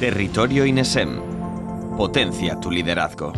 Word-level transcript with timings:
Territorio 0.00 0.64
INESEM. 0.64 1.20
Potencia 1.98 2.58
tu 2.58 2.70
liderazgo. 2.70 3.34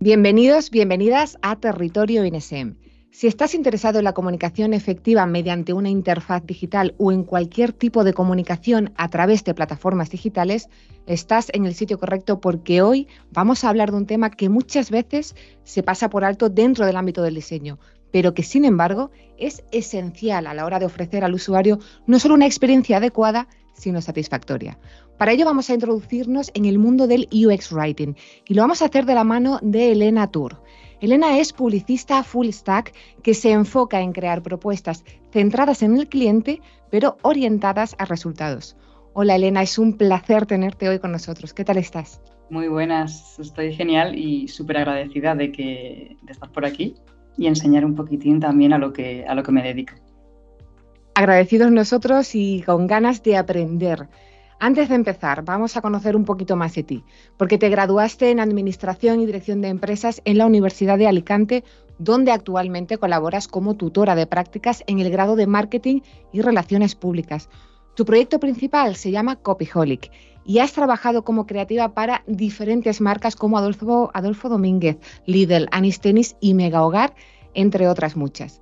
Bienvenidos, 0.00 0.70
bienvenidas 0.70 1.38
a 1.40 1.56
Territorio 1.56 2.26
INESEM. 2.26 2.76
Si 3.10 3.26
estás 3.26 3.54
interesado 3.54 4.00
en 4.00 4.04
la 4.04 4.12
comunicación 4.12 4.74
efectiva 4.74 5.24
mediante 5.24 5.72
una 5.72 5.88
interfaz 5.88 6.44
digital 6.44 6.94
o 6.98 7.10
en 7.10 7.24
cualquier 7.24 7.72
tipo 7.72 8.04
de 8.04 8.12
comunicación 8.12 8.92
a 8.98 9.08
través 9.08 9.42
de 9.44 9.54
plataformas 9.54 10.10
digitales, 10.10 10.68
estás 11.06 11.48
en 11.54 11.64
el 11.64 11.74
sitio 11.74 11.98
correcto 11.98 12.38
porque 12.38 12.82
hoy 12.82 13.08
vamos 13.32 13.64
a 13.64 13.70
hablar 13.70 13.92
de 13.92 13.96
un 13.96 14.06
tema 14.06 14.28
que 14.28 14.50
muchas 14.50 14.90
veces 14.90 15.34
se 15.64 15.82
pasa 15.82 16.10
por 16.10 16.26
alto 16.26 16.50
dentro 16.50 16.84
del 16.84 16.98
ámbito 16.98 17.22
del 17.22 17.36
diseño, 17.36 17.78
pero 18.12 18.34
que 18.34 18.42
sin 18.42 18.64
embargo 18.64 19.10
es 19.38 19.64
esencial 19.72 20.46
a 20.46 20.54
la 20.54 20.64
hora 20.64 20.78
de 20.78 20.86
ofrecer 20.86 21.24
al 21.24 21.34
usuario 21.34 21.78
no 22.06 22.18
solo 22.18 22.34
una 22.34 22.46
experiencia 22.46 22.98
adecuada, 22.98 23.48
sino 23.72 24.00
satisfactoria. 24.00 24.78
Para 25.16 25.32
ello 25.32 25.44
vamos 25.44 25.68
a 25.70 25.74
introducirnos 25.74 26.50
en 26.54 26.64
el 26.64 26.78
mundo 26.78 27.06
del 27.06 27.28
UX 27.32 27.72
Writing 27.72 28.14
y 28.46 28.54
lo 28.54 28.62
vamos 28.62 28.82
a 28.82 28.86
hacer 28.86 29.04
de 29.06 29.14
la 29.14 29.24
mano 29.24 29.58
de 29.62 29.92
Elena 29.92 30.30
Tour. 30.30 30.62
Elena 31.00 31.38
es 31.38 31.52
publicista 31.52 32.22
full 32.22 32.48
stack 32.50 32.92
que 33.22 33.34
se 33.34 33.52
enfoca 33.52 34.00
en 34.00 34.12
crear 34.12 34.42
propuestas 34.42 35.04
centradas 35.32 35.82
en 35.82 35.96
el 35.96 36.08
cliente, 36.08 36.60
pero 36.90 37.16
orientadas 37.22 37.96
a 37.98 38.04
resultados. 38.04 38.76
Hola 39.14 39.36
Elena, 39.36 39.62
es 39.62 39.78
un 39.78 39.96
placer 39.96 40.46
tenerte 40.46 40.88
hoy 40.88 40.98
con 40.98 41.12
nosotros. 41.12 41.54
¿Qué 41.54 41.64
tal 41.64 41.78
estás? 41.78 42.20
Muy 42.50 42.68
buenas, 42.68 43.38
estoy 43.38 43.74
genial 43.74 44.18
y 44.18 44.48
súper 44.48 44.78
agradecida 44.78 45.34
de, 45.34 45.52
que, 45.52 46.16
de 46.22 46.32
estar 46.32 46.50
por 46.50 46.66
aquí 46.66 46.96
y 47.40 47.46
enseñar 47.46 47.86
un 47.86 47.94
poquitín 47.94 48.38
también 48.38 48.74
a 48.74 48.78
lo 48.78 48.92
que, 48.92 49.24
a 49.26 49.34
lo 49.34 49.42
que 49.42 49.50
me 49.50 49.62
dedico. 49.62 49.94
Agradecidos 51.14 51.72
nosotros 51.72 52.34
y 52.34 52.60
con 52.60 52.86
ganas 52.86 53.22
de 53.22 53.38
aprender. 53.38 54.08
Antes 54.58 54.90
de 54.90 54.94
empezar, 54.94 55.42
vamos 55.42 55.74
a 55.74 55.80
conocer 55.80 56.16
un 56.16 56.26
poquito 56.26 56.54
más 56.54 56.74
de 56.74 56.82
ti, 56.82 57.02
porque 57.38 57.56
te 57.56 57.70
graduaste 57.70 58.30
en 58.30 58.40
Administración 58.40 59.20
y 59.20 59.26
Dirección 59.26 59.62
de 59.62 59.68
Empresas 59.68 60.20
en 60.26 60.36
la 60.36 60.44
Universidad 60.44 60.98
de 60.98 61.06
Alicante, 61.06 61.64
donde 61.98 62.30
actualmente 62.30 62.98
colaboras 62.98 63.48
como 63.48 63.74
tutora 63.74 64.14
de 64.14 64.26
prácticas 64.26 64.84
en 64.86 64.98
el 64.98 65.10
grado 65.10 65.34
de 65.34 65.46
Marketing 65.46 66.02
y 66.34 66.42
Relaciones 66.42 66.94
Públicas. 66.94 67.48
Tu 67.96 68.04
proyecto 68.04 68.38
principal 68.38 68.96
se 68.96 69.12
llama 69.12 69.36
Copyholic 69.36 70.10
y 70.44 70.58
has 70.58 70.72
trabajado 70.72 71.24
como 71.24 71.46
creativa 71.46 71.94
para 71.94 72.22
diferentes 72.26 73.00
marcas 73.00 73.36
como 73.36 73.58
Adolfo, 73.58 74.10
Adolfo 74.14 74.48
Domínguez, 74.48 74.98
Lidl, 75.26 75.68
Anistenis 75.70 76.36
y 76.40 76.54
Mega 76.54 76.84
Hogar, 76.84 77.14
entre 77.54 77.88
otras 77.88 78.16
muchas. 78.16 78.60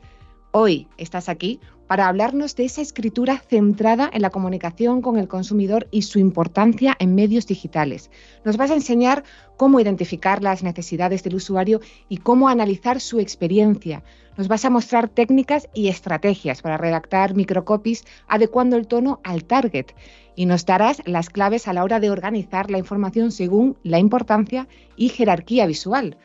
Hoy 0.50 0.88
estás 0.96 1.28
aquí 1.28 1.60
para 1.86 2.08
hablarnos 2.08 2.56
de 2.56 2.64
esa 2.64 2.80
escritura 2.80 3.38
centrada 3.38 4.08
en 4.10 4.22
la 4.22 4.30
comunicación 4.30 5.02
con 5.02 5.18
el 5.18 5.28
consumidor 5.28 5.86
y 5.90 6.02
su 6.02 6.18
importancia 6.18 6.96
en 6.98 7.14
medios 7.14 7.46
digitales. 7.46 8.10
Nos 8.44 8.56
vas 8.56 8.70
a 8.70 8.74
enseñar 8.74 9.24
cómo 9.58 9.78
identificar 9.78 10.42
las 10.42 10.62
necesidades 10.62 11.22
del 11.22 11.34
usuario 11.34 11.80
y 12.08 12.16
cómo 12.16 12.48
analizar 12.48 12.98
su 12.98 13.20
experiencia. 13.20 14.02
Nos 14.38 14.48
vas 14.48 14.64
a 14.64 14.70
mostrar 14.70 15.10
técnicas 15.10 15.68
y 15.74 15.88
estrategias 15.88 16.62
para 16.62 16.78
redactar 16.78 17.34
microcopies 17.34 18.06
adecuando 18.26 18.76
el 18.76 18.86
tono 18.86 19.20
al 19.24 19.44
target 19.44 19.88
y 20.34 20.46
nos 20.46 20.64
darás 20.64 21.02
las 21.04 21.28
claves 21.28 21.68
a 21.68 21.74
la 21.74 21.84
hora 21.84 22.00
de 22.00 22.10
organizar 22.10 22.70
la 22.70 22.78
información 22.78 23.32
según 23.32 23.76
la 23.82 23.98
importancia 23.98 24.66
y 24.96 25.10
jerarquía 25.10 25.66
visual. 25.66 26.16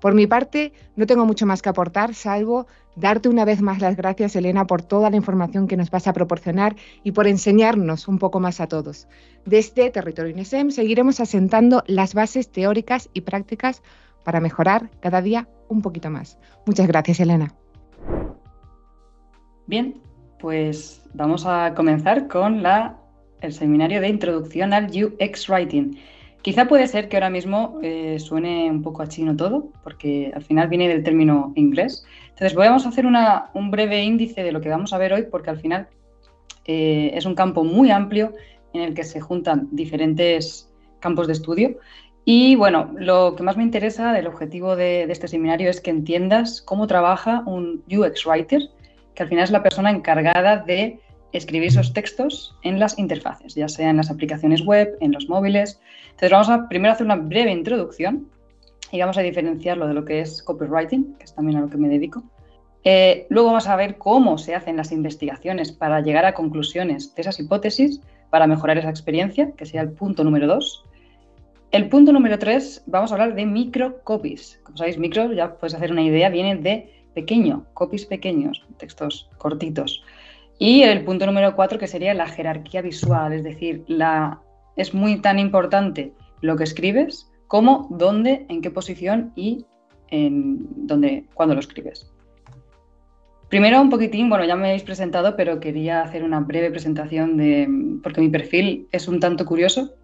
Por 0.00 0.14
mi 0.14 0.26
parte, 0.26 0.72
no 0.96 1.06
tengo 1.06 1.24
mucho 1.24 1.46
más 1.46 1.62
que 1.62 1.70
aportar, 1.70 2.14
salvo 2.14 2.66
darte 2.96 3.28
una 3.28 3.44
vez 3.44 3.60
más 3.60 3.80
las 3.80 3.96
gracias, 3.96 4.36
Elena, 4.36 4.66
por 4.66 4.82
toda 4.82 5.10
la 5.10 5.16
información 5.16 5.66
que 5.66 5.76
nos 5.76 5.90
vas 5.90 6.06
a 6.06 6.12
proporcionar 6.12 6.76
y 7.02 7.12
por 7.12 7.26
enseñarnos 7.26 8.08
un 8.08 8.18
poco 8.18 8.40
más 8.40 8.60
a 8.60 8.66
todos. 8.66 9.08
Desde 9.44 9.90
Territorio 9.90 10.30
INESEM 10.30 10.70
seguiremos 10.70 11.20
asentando 11.20 11.82
las 11.86 12.14
bases 12.14 12.50
teóricas 12.50 13.08
y 13.12 13.22
prácticas 13.22 13.82
para 14.24 14.40
mejorar 14.40 14.90
cada 15.00 15.20
día 15.20 15.48
un 15.68 15.82
poquito 15.82 16.10
más. 16.10 16.38
Muchas 16.66 16.86
gracias, 16.86 17.20
Elena. 17.20 17.54
Bien, 19.66 20.00
pues 20.38 21.02
vamos 21.14 21.46
a 21.46 21.74
comenzar 21.74 22.28
con 22.28 22.62
el 23.40 23.52
seminario 23.52 24.00
de 24.00 24.08
introducción 24.08 24.72
al 24.72 24.86
UX 24.86 25.48
Writing. 25.48 25.98
Quizá 26.44 26.68
puede 26.68 26.86
ser 26.88 27.08
que 27.08 27.16
ahora 27.16 27.30
mismo 27.30 27.78
eh, 27.82 28.18
suene 28.18 28.70
un 28.70 28.82
poco 28.82 29.00
a 29.00 29.08
chino 29.08 29.34
todo, 29.34 29.70
porque 29.82 30.30
al 30.34 30.42
final 30.42 30.68
viene 30.68 30.88
del 30.88 31.02
término 31.02 31.54
inglés. 31.56 32.04
Entonces, 32.28 32.54
vamos 32.54 32.84
a 32.84 32.90
hacer 32.90 33.06
un 33.06 33.70
breve 33.70 34.04
índice 34.04 34.42
de 34.42 34.52
lo 34.52 34.60
que 34.60 34.68
vamos 34.68 34.92
a 34.92 34.98
ver 34.98 35.14
hoy, 35.14 35.22
porque 35.22 35.48
al 35.48 35.58
final 35.58 35.88
eh, 36.66 37.12
es 37.14 37.24
un 37.24 37.34
campo 37.34 37.64
muy 37.64 37.90
amplio 37.90 38.34
en 38.74 38.82
el 38.82 38.92
que 38.92 39.04
se 39.04 39.22
juntan 39.22 39.68
diferentes 39.72 40.70
campos 41.00 41.28
de 41.28 41.32
estudio. 41.32 41.78
Y 42.26 42.56
bueno, 42.56 42.90
lo 42.94 43.36
que 43.36 43.42
más 43.42 43.56
me 43.56 43.62
interesa 43.62 44.12
del 44.12 44.26
objetivo 44.26 44.76
de, 44.76 45.06
de 45.06 45.12
este 45.14 45.28
seminario 45.28 45.70
es 45.70 45.80
que 45.80 45.88
entiendas 45.88 46.60
cómo 46.60 46.86
trabaja 46.86 47.42
un 47.46 47.82
UX 47.90 48.26
Writer, 48.26 48.60
que 49.14 49.22
al 49.22 49.30
final 49.30 49.44
es 49.44 49.50
la 49.50 49.62
persona 49.62 49.90
encargada 49.90 50.58
de 50.58 51.00
escribir 51.34 51.68
esos 51.68 51.92
textos 51.92 52.56
en 52.62 52.78
las 52.78 52.98
interfaces, 52.98 53.54
ya 53.54 53.68
sea 53.68 53.90
en 53.90 53.96
las 53.96 54.10
aplicaciones 54.10 54.64
web, 54.64 54.96
en 55.00 55.12
los 55.12 55.28
móviles. 55.28 55.80
Entonces 56.06 56.30
vamos 56.30 56.48
a 56.48 56.68
primero 56.68 56.92
hacer 56.92 57.04
una 57.04 57.16
breve 57.16 57.50
introducción 57.50 58.28
y 58.92 59.00
vamos 59.00 59.18
a 59.18 59.22
diferenciarlo 59.22 59.88
de 59.88 59.94
lo 59.94 60.04
que 60.04 60.20
es 60.20 60.42
copywriting, 60.42 61.14
que 61.18 61.24
es 61.24 61.34
también 61.34 61.58
a 61.58 61.62
lo 61.62 61.68
que 61.68 61.76
me 61.76 61.88
dedico. 61.88 62.22
Eh, 62.84 63.26
luego 63.30 63.48
vamos 63.48 63.66
a 63.66 63.76
ver 63.76 63.98
cómo 63.98 64.38
se 64.38 64.54
hacen 64.54 64.76
las 64.76 64.92
investigaciones 64.92 65.72
para 65.72 66.00
llegar 66.00 66.24
a 66.24 66.34
conclusiones 66.34 67.14
de 67.14 67.22
esas 67.22 67.40
hipótesis 67.40 68.00
para 68.30 68.46
mejorar 68.46 68.78
esa 68.78 68.90
experiencia, 68.90 69.52
que 69.52 69.66
sería 69.66 69.82
el 69.82 69.90
punto 69.90 70.22
número 70.22 70.46
dos. 70.46 70.84
El 71.72 71.88
punto 71.88 72.12
número 72.12 72.38
tres, 72.38 72.84
vamos 72.86 73.10
a 73.10 73.14
hablar 73.14 73.34
de 73.34 73.46
microcopies. 73.46 74.60
Como 74.62 74.76
sabéis, 74.76 74.98
micro, 74.98 75.32
ya 75.32 75.56
puedes 75.56 75.74
hacer 75.74 75.90
una 75.90 76.02
idea, 76.02 76.28
viene 76.28 76.54
de 76.56 76.92
pequeño, 77.14 77.64
copies 77.74 78.06
pequeños, 78.06 78.64
textos 78.76 79.28
cortitos. 79.38 80.04
Y 80.58 80.82
el 80.82 81.04
punto 81.04 81.26
número 81.26 81.56
cuatro, 81.56 81.78
que 81.78 81.86
sería 81.86 82.14
la 82.14 82.26
jerarquía 82.26 82.82
visual, 82.82 83.32
es 83.32 83.44
decir, 83.44 83.84
la, 83.88 84.40
es 84.76 84.94
muy 84.94 85.20
tan 85.20 85.38
importante 85.38 86.12
lo 86.40 86.56
que 86.56 86.64
escribes 86.64 87.30
como 87.46 87.88
dónde, 87.90 88.46
en 88.48 88.62
qué 88.62 88.70
posición 88.70 89.32
y 89.36 89.64
en 90.08 90.86
dónde, 90.86 91.24
cuándo 91.34 91.54
lo 91.54 91.60
escribes. 91.60 92.10
Primero 93.48 93.80
un 93.80 93.90
poquitín, 93.90 94.28
bueno, 94.28 94.44
ya 94.44 94.56
me 94.56 94.68
habéis 94.68 94.82
presentado, 94.82 95.36
pero 95.36 95.60
quería 95.60 96.02
hacer 96.02 96.24
una 96.24 96.40
breve 96.40 96.70
presentación 96.70 97.36
de, 97.36 97.68
porque 98.02 98.20
mi 98.20 98.28
perfil 98.28 98.88
es 98.90 99.06
un 99.06 99.20
tanto 99.20 99.44
curioso. 99.44 99.94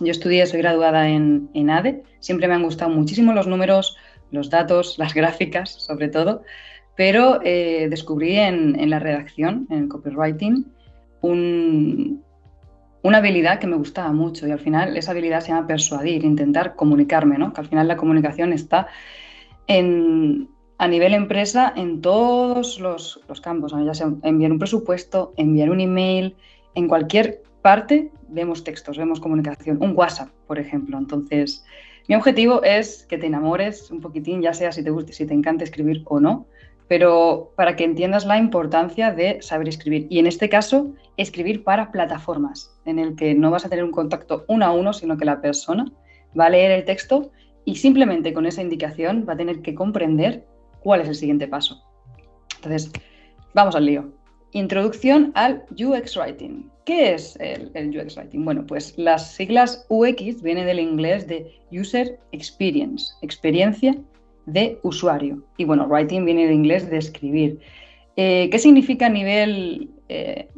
Yo 0.00 0.10
estudié, 0.10 0.46
soy 0.46 0.60
graduada 0.60 1.08
en, 1.08 1.50
en 1.54 1.70
ADE, 1.70 2.02
siempre 2.20 2.48
me 2.48 2.54
han 2.54 2.62
gustado 2.62 2.90
muchísimo 2.90 3.32
los 3.32 3.46
números, 3.46 3.96
los 4.30 4.50
datos, 4.50 4.98
las 4.98 5.14
gráficas, 5.14 5.70
sobre 5.70 6.08
todo, 6.08 6.42
pero 6.98 7.38
eh, 7.44 7.86
descubrí 7.88 8.36
en, 8.38 8.90
la 8.90 8.98
redacción, 8.98 9.68
en 9.70 9.84
el 9.84 9.88
copywriting, 9.88 10.66
una 11.22 12.18
habilidad 13.18 13.60
que 13.60 13.68
me 13.68 13.76
gustaba 13.76 14.12
mucho 14.12 14.48
y 14.48 14.50
al 14.50 14.58
final 14.58 14.96
esa 14.96 15.12
habilidad 15.12 15.40
se 15.40 15.52
llama 15.52 15.68
persuadir, 15.68 16.24
intentar 16.24 16.74
comunicarme, 16.74 17.38
¿no? 17.38 17.52
que 17.52 17.60
al 17.60 17.68
final 17.68 17.86
la 17.86 17.96
comunicación 17.96 18.52
está 18.52 18.88
a 19.68 20.88
nivel 20.88 21.14
empresa 21.14 21.72
en 21.76 22.00
todos 22.00 22.80
los, 22.80 23.20
campos, 23.42 23.72
ya 23.86 23.94
sea 23.94 24.12
enviar 24.24 24.50
un 24.50 24.58
presupuesto, 24.58 25.34
enviar 25.36 25.70
un 25.70 25.80
email, 25.80 26.34
en 26.74 26.88
cualquier 26.88 27.44
parte 27.62 28.10
vemos 28.28 28.64
textos, 28.64 28.98
vemos 28.98 29.20
comunicación, 29.20 29.78
un 29.80 29.96
WhatsApp, 29.96 30.30
por 30.48 30.58
ejemplo. 30.58 30.98
Entonces, 30.98 31.64
mi 32.08 32.16
objetivo 32.16 32.64
es 32.64 33.06
que 33.08 33.18
te 33.18 33.26
enamores 33.26 33.88
un 33.92 34.00
poquitín, 34.00 34.42
ya 34.42 34.52
sea 34.52 34.72
si 34.72 34.82
te 34.82 34.90
guste, 34.90 35.12
si 35.12 35.26
te 35.26 35.34
encanta 35.34 35.62
escribir 35.62 36.02
o 36.06 36.18
no, 36.18 36.46
pero 36.88 37.52
para 37.56 37.76
que 37.76 37.84
entiendas 37.84 38.24
la 38.24 38.38
importancia 38.38 39.12
de 39.12 39.40
saber 39.42 39.68
escribir. 39.68 40.06
Y 40.08 40.18
en 40.18 40.26
este 40.26 40.48
caso, 40.48 40.94
escribir 41.16 41.62
para 41.62 41.92
plataformas, 41.92 42.74
en 42.86 42.98
el 42.98 43.14
que 43.14 43.34
no 43.34 43.50
vas 43.50 43.66
a 43.66 43.68
tener 43.68 43.84
un 43.84 43.92
contacto 43.92 44.44
uno 44.48 44.64
a 44.64 44.72
uno, 44.72 44.92
sino 44.92 45.18
que 45.18 45.26
la 45.26 45.40
persona 45.40 45.84
va 46.38 46.46
a 46.46 46.50
leer 46.50 46.70
el 46.70 46.84
texto 46.84 47.30
y 47.64 47.76
simplemente 47.76 48.32
con 48.32 48.46
esa 48.46 48.62
indicación 48.62 49.26
va 49.28 49.34
a 49.34 49.36
tener 49.36 49.60
que 49.60 49.74
comprender 49.74 50.46
cuál 50.80 51.02
es 51.02 51.08
el 51.08 51.14
siguiente 51.14 51.46
paso. 51.46 51.82
Entonces, 52.56 52.90
vamos 53.54 53.76
al 53.76 53.84
lío. 53.84 54.10
Introducción 54.52 55.32
al 55.34 55.66
UX 55.72 56.16
Writing. 56.16 56.70
¿Qué 56.86 57.12
es 57.12 57.36
el, 57.38 57.70
UX 57.74 58.16
Writing? 58.16 58.46
Bueno, 58.46 58.64
pues 58.66 58.96
las 58.96 59.34
siglas 59.34 59.84
UX 59.90 60.40
vienen 60.42 60.64
del 60.64 60.80
inglés 60.80 61.26
de 61.26 61.60
User 61.70 62.18
Experience, 62.32 63.12
experiencia 63.20 63.94
de 64.52 64.78
usuario. 64.82 65.44
Y 65.56 65.64
bueno, 65.64 65.86
writing 65.86 66.24
viene 66.24 66.46
de 66.46 66.54
inglés 66.54 66.90
de 66.90 66.98
escribir. 66.98 67.60
Eh, 68.16 68.48
¿Qué 68.50 68.58
significa 68.58 69.06
a 69.06 69.10
nivel, 69.10 69.90
eh, 70.08 70.48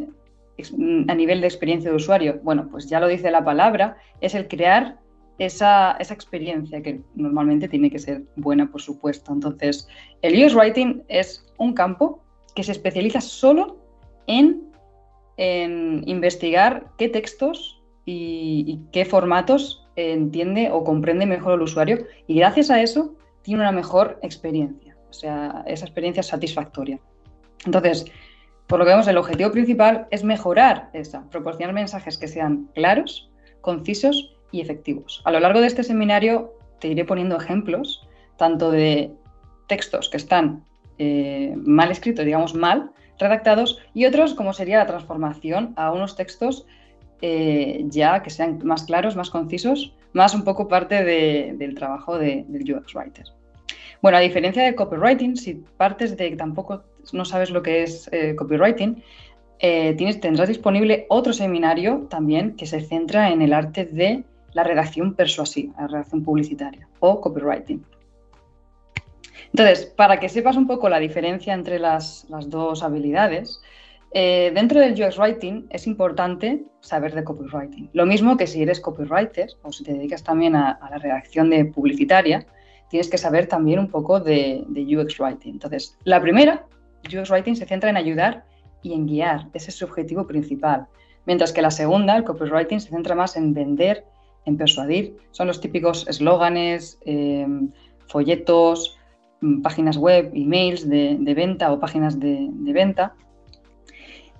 a 1.08 1.14
nivel 1.14 1.40
de 1.40 1.46
experiencia 1.46 1.90
de 1.90 1.96
usuario? 1.96 2.40
Bueno, 2.42 2.68
pues 2.70 2.88
ya 2.88 3.00
lo 3.00 3.08
dice 3.08 3.30
la 3.30 3.44
palabra, 3.44 3.96
es 4.20 4.34
el 4.34 4.48
crear 4.48 4.98
esa, 5.38 5.92
esa, 5.98 6.14
experiencia 6.14 6.82
que 6.82 7.00
normalmente 7.14 7.68
tiene 7.68 7.90
que 7.90 7.98
ser 7.98 8.22
buena, 8.36 8.70
por 8.70 8.80
supuesto. 8.80 9.32
Entonces, 9.32 9.88
el 10.22 10.42
UX 10.42 10.54
Writing 10.54 11.02
es 11.08 11.46
un 11.58 11.72
campo 11.72 12.22
que 12.54 12.62
se 12.62 12.72
especializa 12.72 13.20
solo 13.20 13.78
en 14.26 14.70
en 15.40 16.02
investigar 16.06 16.84
qué 16.98 17.08
textos 17.08 17.80
y, 18.04 18.78
qué 18.92 19.06
formatos 19.06 19.86
entiende 19.96 20.70
o 20.70 20.84
comprende 20.84 21.24
mejor 21.24 21.54
el 21.54 21.62
usuario 21.62 22.04
y 22.26 22.34
gracias 22.34 22.70
a 22.70 22.82
eso 22.82 23.14
tiene 23.42 23.60
una 23.60 23.72
mejor 23.72 24.18
experiencia, 24.22 24.96
o 25.08 25.12
sea, 25.12 25.64
esa 25.66 25.84
experiencia 25.84 26.22
satisfactoria. 26.22 26.98
Entonces, 27.64 28.06
por 28.66 28.78
lo 28.78 28.84
que 28.84 28.92
vemos, 28.92 29.08
el 29.08 29.18
objetivo 29.18 29.50
principal 29.50 30.06
es 30.10 30.24
mejorar 30.24 30.90
esa, 30.92 31.28
proporcionar 31.30 31.74
mensajes 31.74 32.16
que 32.16 32.28
sean 32.28 32.68
claros, 32.74 33.30
concisos 33.60 34.36
y 34.52 34.60
efectivos. 34.60 35.22
A 35.24 35.32
lo 35.32 35.40
largo 35.40 35.60
de 35.60 35.66
este 35.66 35.82
seminario 35.82 36.54
te 36.78 36.88
iré 36.88 37.04
poniendo 37.04 37.36
ejemplos 37.36 38.06
tanto 38.36 38.70
de 38.70 39.12
textos 39.66 40.08
que 40.08 40.16
están 40.16 40.64
eh, 40.98 41.54
mal 41.56 41.90
escritos, 41.90 42.24
digamos 42.24 42.54
mal, 42.54 42.92
redactados, 43.18 43.78
y 43.92 44.06
otros 44.06 44.34
como 44.34 44.52
sería 44.52 44.78
la 44.78 44.86
transformación 44.86 45.74
a 45.76 45.92
unos 45.92 46.16
textos 46.16 46.66
eh, 47.22 47.84
ya 47.88 48.22
que 48.22 48.30
sean 48.30 48.60
más 48.64 48.84
claros, 48.84 49.16
más 49.16 49.30
concisos, 49.30 49.94
más 50.12 50.34
un 50.34 50.44
poco 50.44 50.68
parte 50.68 51.04
del 51.04 51.74
trabajo 51.74 52.18
del 52.18 52.46
UX 52.46 52.94
Writer. 52.94 53.26
Bueno, 54.02 54.18
a 54.18 54.20
diferencia 54.20 54.64
del 54.64 54.74
copywriting, 54.74 55.36
si 55.36 55.54
partes 55.76 56.16
de 56.16 56.30
que 56.30 56.36
tampoco 56.36 56.82
no 57.12 57.24
sabes 57.24 57.50
lo 57.50 57.62
que 57.62 57.82
es 57.82 58.08
eh, 58.12 58.34
copywriting, 58.34 59.02
tienes, 59.58 60.20
tendrás 60.20 60.48
disponible 60.48 61.04
otro 61.10 61.34
seminario 61.34 62.06
también 62.08 62.56
que 62.56 62.66
se 62.66 62.80
centra 62.80 63.30
en 63.30 63.42
el 63.42 63.52
arte 63.52 63.84
de 63.84 64.24
la 64.54 64.64
redacción 64.64 65.14
persuasiva, 65.14 65.74
la 65.78 65.86
redacción 65.86 66.24
publicitaria 66.24 66.88
o 67.00 67.20
copywriting. 67.20 67.84
Entonces, 69.52 69.86
para 69.86 70.20
que 70.20 70.28
sepas 70.28 70.56
un 70.56 70.66
poco 70.66 70.88
la 70.88 71.00
diferencia 71.00 71.54
entre 71.54 71.78
las, 71.78 72.26
dos 72.46 72.82
habilidades, 72.82 73.60
eh, 74.12 74.50
dentro 74.54 74.80
del 74.80 74.92
UX 74.92 75.18
Writing 75.18 75.66
es 75.70 75.86
importante 75.86 76.62
saber 76.80 77.14
de 77.14 77.24
copywriting. 77.24 77.90
Lo 77.92 78.06
mismo 78.06 78.36
que 78.36 78.46
si 78.46 78.62
eres 78.62 78.80
copywriter 78.80 79.48
o 79.62 79.72
si 79.72 79.84
te 79.84 79.92
dedicas 79.92 80.22
también 80.22 80.56
a, 80.56 80.78
la 80.90 80.98
redacción 80.98 81.50
de 81.50 81.64
publicitaria, 81.64 82.46
tienes 82.88 83.08
que 83.08 83.18
saber 83.18 83.46
también 83.46 83.78
un 83.78 83.88
poco 83.88 84.20
de, 84.20 84.64
UX 84.68 85.18
Writing. 85.20 85.52
Entonces, 85.52 85.96
la 86.04 86.20
primera, 86.20 86.66
UX 87.06 87.30
Writing, 87.30 87.54
se 87.54 87.66
centra 87.66 87.90
en 87.90 87.96
ayudar 87.96 88.44
y 88.82 88.94
en 88.94 89.06
guiar. 89.06 89.48
Ese 89.52 89.70
es 89.70 89.76
su 89.76 89.84
objetivo 89.84 90.26
principal. 90.26 90.86
Mientras 91.26 91.52
que 91.52 91.62
la 91.62 91.70
segunda, 91.70 92.16
el 92.16 92.24
copywriting, 92.24 92.80
se 92.80 92.88
centra 92.88 93.14
más 93.14 93.36
en 93.36 93.54
vender, 93.54 94.04
en 94.46 94.56
persuadir. 94.56 95.16
Son 95.30 95.46
los 95.46 95.60
típicos 95.60 96.08
eslóganes, 96.08 96.98
eh, 97.04 97.46
folletos, 98.08 98.98
Mm, 99.40 99.62
páginas 99.62 99.96
web, 99.96 100.30
emails 100.34 100.88
de, 100.88 101.34
venta 101.34 101.72
o 101.72 101.80
páginas 101.80 102.20
de, 102.20 102.50
venta. 102.72 103.14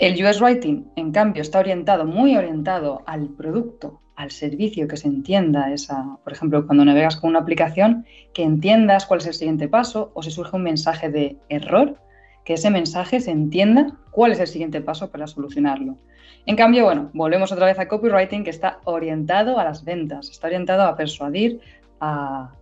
El 0.01 0.15
US 0.25 0.41
Writing, 0.41 0.91
en 0.97 1.13
cambio, 1.13 1.43
está 1.43 1.59
orientado, 1.59 2.07
muy 2.07 2.35
orientado 2.35 3.03
al 3.05 3.29
producto, 3.29 4.01
al 4.17 4.31
servicio, 4.31 4.89
que 4.89 4.97
se 4.97 5.09
entienda 5.09 5.71
esa, 5.75 6.17
por 6.25 6.33
ejemplo, 6.33 6.65
cuando 6.65 6.87
navegas 6.87 7.19
con 7.19 7.29
una 7.29 7.41
aplicación, 7.41 8.07
que 8.33 8.43
entiendas 8.43 9.05
cuál 9.05 9.21
es 9.21 9.27
el 9.27 9.35
siguiente 9.35 9.69
paso 9.69 10.11
o 10.15 10.23
si 10.23 10.31
surge 10.31 10.57
un 10.57 10.63
mensaje 10.63 11.11
de 11.11 11.37
error, 11.51 12.01
que 12.47 12.55
ese 12.55 12.71
mensaje 12.71 13.21
se 13.21 13.31
entienda 13.31 13.99
cuál 14.11 14.33
es 14.33 14.41
el 14.41 14.47
siguiente 14.47 14.81
paso 14.81 15.11
para 15.11 15.27
solucionarlo. 15.27 15.99
En 16.47 16.57
cambio, 16.57 16.85
bueno, 16.85 17.11
volvemos 17.13 17.53
otra 17.53 17.67
vez 17.67 17.79
a 17.79 17.87
copywriting 17.87 18.43
que 18.43 18.49
está 18.49 18.81
orientado 18.85 19.59
a 19.59 19.65
las 19.65 19.85
ventas, 19.85 20.31
está 20.31 20.47
orientado 20.47 20.85
a 20.85 20.97
persuadir, 20.97 21.61
a, 22.01 22.55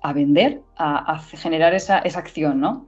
a 0.00 0.12
vender, 0.12 0.60
a, 0.76 1.18
generar 1.18 1.74
esa, 1.74 1.96
acción, 1.96 2.60
¿no? 2.60 2.86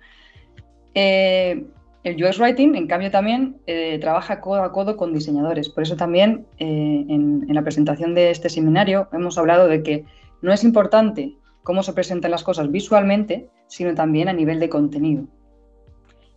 Eh, 0.95 1.67
el 2.09 2.23
UX 2.23 2.39
Writing, 2.39 2.75
en 2.75 2.87
cambio, 2.87 3.11
también 3.11 3.57
eh, 3.67 3.99
trabaja 4.01 4.41
codo 4.41 4.63
a 4.63 4.73
codo 4.73 4.97
con 4.97 5.13
diseñadores. 5.13 5.69
Por 5.69 5.83
eso 5.83 5.97
también 5.97 6.47
eh, 6.59 7.05
en, 7.09 7.47
la 7.49 7.63
presentación 7.63 8.15
de 8.15 8.31
este 8.31 8.49
seminario 8.49 9.09
hemos 9.13 9.39
hablado 9.39 9.69
de 9.69 9.83
que 9.83 10.05
no 10.43 10.53
es 10.53 10.65
importante 10.65 11.37
cómo 11.63 11.83
se 11.83 11.93
presentan 11.93 12.31
las 12.31 12.45
cosas 12.45 12.71
visualmente, 12.71 13.49
sino 13.67 13.95
también 13.95 14.29
a 14.29 14.33
nivel 14.33 14.61
de 14.61 14.69
contenido. 14.69 15.25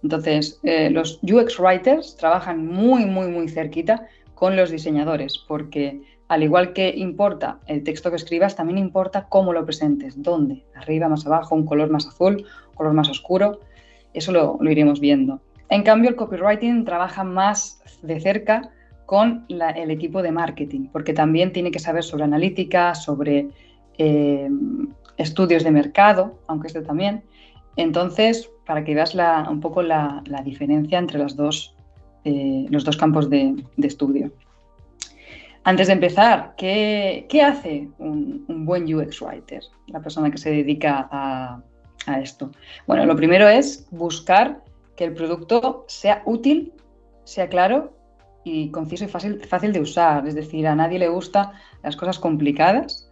Entonces, 0.03 0.59
los 0.63 1.19
UX 1.21 1.59
Writers 1.59 2.17
trabajan 2.17 2.65
muy, 2.65 3.05
muy, 3.05 3.27
muy 3.27 3.47
cerquita 3.47 4.07
con 4.33 4.55
los 4.55 4.71
diseñadores, 4.71 5.37
porque 5.47 6.01
al 6.31 6.43
igual 6.43 6.71
que 6.71 6.93
importa 6.95 7.59
el 7.67 7.83
texto 7.83 8.09
que 8.09 8.15
escribas, 8.15 8.55
también 8.55 8.77
importa 8.77 9.27
cómo 9.27 9.51
lo 9.51 9.65
presentes, 9.65 10.13
dónde, 10.23 10.63
arriba, 10.75 11.09
más 11.09 11.25
abajo, 11.25 11.55
un 11.55 11.65
color 11.65 11.89
más 11.89 12.07
azul, 12.07 12.45
un 12.69 12.73
color 12.73 12.93
más 12.93 13.09
oscuro. 13.09 13.59
Eso 14.13 14.31
lo, 14.31 14.57
iremos 14.61 15.01
viendo. 15.01 15.41
En 15.71 15.83
cambio, 15.83 16.09
el 16.11 16.15
copywriting 16.15 16.85
trabaja 16.85 17.23
más 17.23 17.81
de 18.03 18.19
cerca 18.19 18.69
con 19.07 19.45
el 19.49 19.89
equipo 19.89 20.21
de 20.21 20.31
marketing, 20.31 20.89
porque 20.91 21.13
también 21.13 21.51
tiene 21.51 21.71
que 21.71 21.79
saber 21.79 22.03
sobre 22.03 22.25
analítica, 22.25 22.93
sobre 22.93 23.47
eh, 23.97 24.49
estudios 25.17 25.63
de 25.63 25.71
mercado, 25.71 26.39
aunque 26.47 26.67
esto 26.67 26.83
también. 26.83 27.23
Entonces, 27.77 28.51
para 28.65 28.83
que 28.83 28.93
veas 28.93 29.15
un 29.49 29.59
poco 29.59 29.81
la, 29.81 30.21
diferencia 30.45 30.99
entre 30.99 31.17
los 31.17 31.35
dos, 31.35 31.73
eh, 32.25 32.67
los 32.69 32.85
dos 32.85 32.97
campos 32.97 33.29
de 33.29 33.63
estudio. 33.77 34.31
Antes 35.63 35.87
de 35.87 35.93
empezar, 35.93 36.55
¿qué, 36.57 37.43
hace 37.45 37.87
un, 37.99 38.65
buen 38.65 38.83
UX 38.93 39.21
Writer, 39.21 39.61
la 39.87 39.99
persona 40.01 40.31
que 40.31 40.39
se 40.39 40.49
dedica 40.49 41.07
a, 41.11 41.61
esto? 42.19 42.51
Bueno, 42.87 43.05
lo 43.05 43.15
primero 43.15 43.47
es 43.47 43.87
buscar 43.91 44.63
que 44.95 45.05
el 45.05 45.13
producto 45.13 45.85
sea 45.87 46.21
útil, 46.25 46.73
sea 47.23 47.49
claro 47.49 47.93
y 48.43 48.69
conciso 48.71 49.05
y 49.05 49.07
fácil, 49.07 49.41
fácil 49.45 49.73
de 49.73 49.81
usar. 49.81 50.27
Es 50.27 50.35
decir, 50.35 50.67
a 50.67 50.75
nadie 50.75 50.99
le 50.99 51.09
gustan 51.09 51.51
las 51.83 51.95
cosas 51.95 52.19
complicadas. 52.19 53.09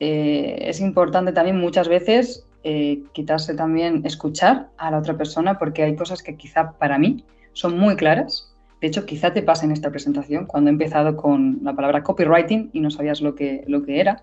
Eh, 0.00 0.56
es 0.60 0.80
importante 0.80 1.32
también 1.32 1.58
muchas 1.58 1.88
veces 1.88 2.46
eh, 2.64 3.02
quitarse 3.12 3.54
también, 3.54 4.02
escuchar 4.04 4.70
a 4.76 4.90
la 4.90 4.98
otra 4.98 5.16
persona 5.16 5.58
porque 5.58 5.82
hay 5.82 5.96
cosas 5.96 6.22
que 6.22 6.36
quizá 6.36 6.72
para 6.72 6.98
mí 6.98 7.24
son 7.52 7.78
muy 7.78 7.96
claras 7.96 8.50
de 8.80 8.86
hecho, 8.86 9.04
quizá 9.04 9.32
te 9.32 9.42
pase 9.42 9.66
en 9.66 9.72
esta 9.72 9.90
presentación, 9.90 10.46
cuando 10.46 10.70
he 10.70 10.72
empezado 10.72 11.16
con 11.16 11.60
la 11.62 11.74
palabra 11.74 12.02
copywriting 12.02 12.70
y 12.72 12.80
no 12.80 12.90
sabías 12.90 13.20
lo 13.20 13.34
que, 13.34 13.62
lo 13.66 13.82
que 13.84 14.00
era, 14.00 14.22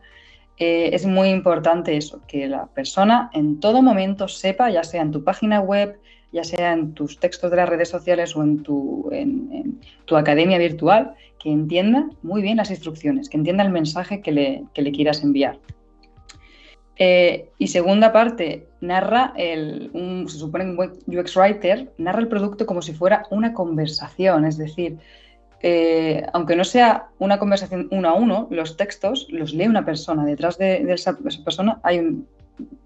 eh, 0.57 0.89
es 0.93 1.05
muy 1.05 1.29
importante 1.29 1.95
eso, 1.95 2.21
que 2.27 2.47
la 2.47 2.65
persona 2.65 3.29
en 3.33 3.59
todo 3.59 3.83
momento 3.83 4.27
sepa, 4.27 4.71
ya 4.71 4.83
sea 4.83 5.03
en 5.03 5.11
tu 5.11 5.23
página 5.23 5.59
web, 5.59 5.99
ya 6.31 6.43
sea 6.43 6.73
en 6.73 6.93
tus 6.93 7.19
textos 7.19 7.49
de 7.51 7.57
las 7.57 7.69
redes 7.69 7.89
sociales 7.89 8.35
o 8.35 8.43
en 8.43 8.63
tu, 8.63 9.09
en, 9.11 9.79
tu 10.05 10.15
academia 10.17 10.57
virtual, 10.57 11.13
que 11.39 11.49
entienda 11.49 12.09
muy 12.21 12.41
bien 12.41 12.57
las 12.57 12.69
instrucciones, 12.69 13.29
que 13.29 13.37
entienda 13.37 13.63
el 13.63 13.71
mensaje 13.71 14.21
que 14.21 14.31
le, 14.31 14.63
que 14.73 14.81
le 14.81 14.91
quieras 14.91 15.23
enviar. 15.23 15.59
Eh, 16.99 17.49
y 17.59 17.67
segunda 17.67 18.11
parte, 18.11 18.67
narra 18.81 19.33
el, 19.37 19.91
se 20.27 20.37
supone 20.37 20.65
un 20.65 20.79
UX 21.05 21.37
Writer, 21.37 21.91
narra 21.97 22.19
el 22.19 22.27
producto 22.27 22.65
como 22.65 22.81
si 22.81 22.93
fuera 22.93 23.23
una 23.29 23.53
conversación, 23.53 24.45
es 24.45 24.57
decir, 24.57 24.97
eh, 25.61 26.23
aunque 26.33 26.55
no 26.55 26.63
sea 26.63 27.07
una 27.19 27.39
conversación 27.39 27.87
uno 27.91 28.09
a 28.09 28.13
uno, 28.13 28.47
los 28.51 28.77
textos 28.77 29.27
los 29.29 29.53
lee 29.53 29.67
una 29.67 29.85
persona. 29.85 30.25
Detrás 30.25 30.57
de, 30.57 30.91
esa, 30.91 31.17
persona 31.17 31.79
hay 31.83 31.99
un, 31.99 32.27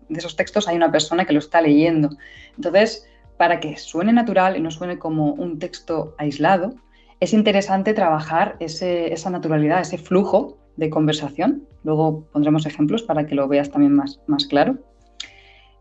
de 0.10 0.20
esos 0.20 0.36
textos 0.36 0.68
hay 0.68 0.76
una 0.76 0.92
persona 0.92 1.26
que 1.26 1.34
lo 1.34 1.40
está 1.40 1.62
leyendo. 1.62 2.10
Entonces, 2.56 3.08
para 3.38 3.60
que 3.60 3.78
suene 3.78 4.14
natural 4.14 4.58
y 4.58 4.62
no 4.62 4.72
suene 4.72 5.00
como 5.00 5.34
un 5.34 5.60
texto 5.60 6.16
aislado, 6.18 6.76
es 7.20 7.34
interesante 7.34 7.94
trabajar 7.94 8.58
esa 8.60 9.30
naturalidad, 9.30 9.82
ese 9.82 9.98
flujo 9.98 10.58
de 10.78 10.90
conversación. 10.90 11.68
Luego 11.84 12.26
pondremos 12.32 12.66
ejemplos 12.66 13.04
para 13.04 13.26
que 13.26 13.36
lo 13.36 13.48
veas 13.48 13.70
también 13.70 13.94
más, 13.94 14.20
más 14.28 14.46
claro. 14.46 14.78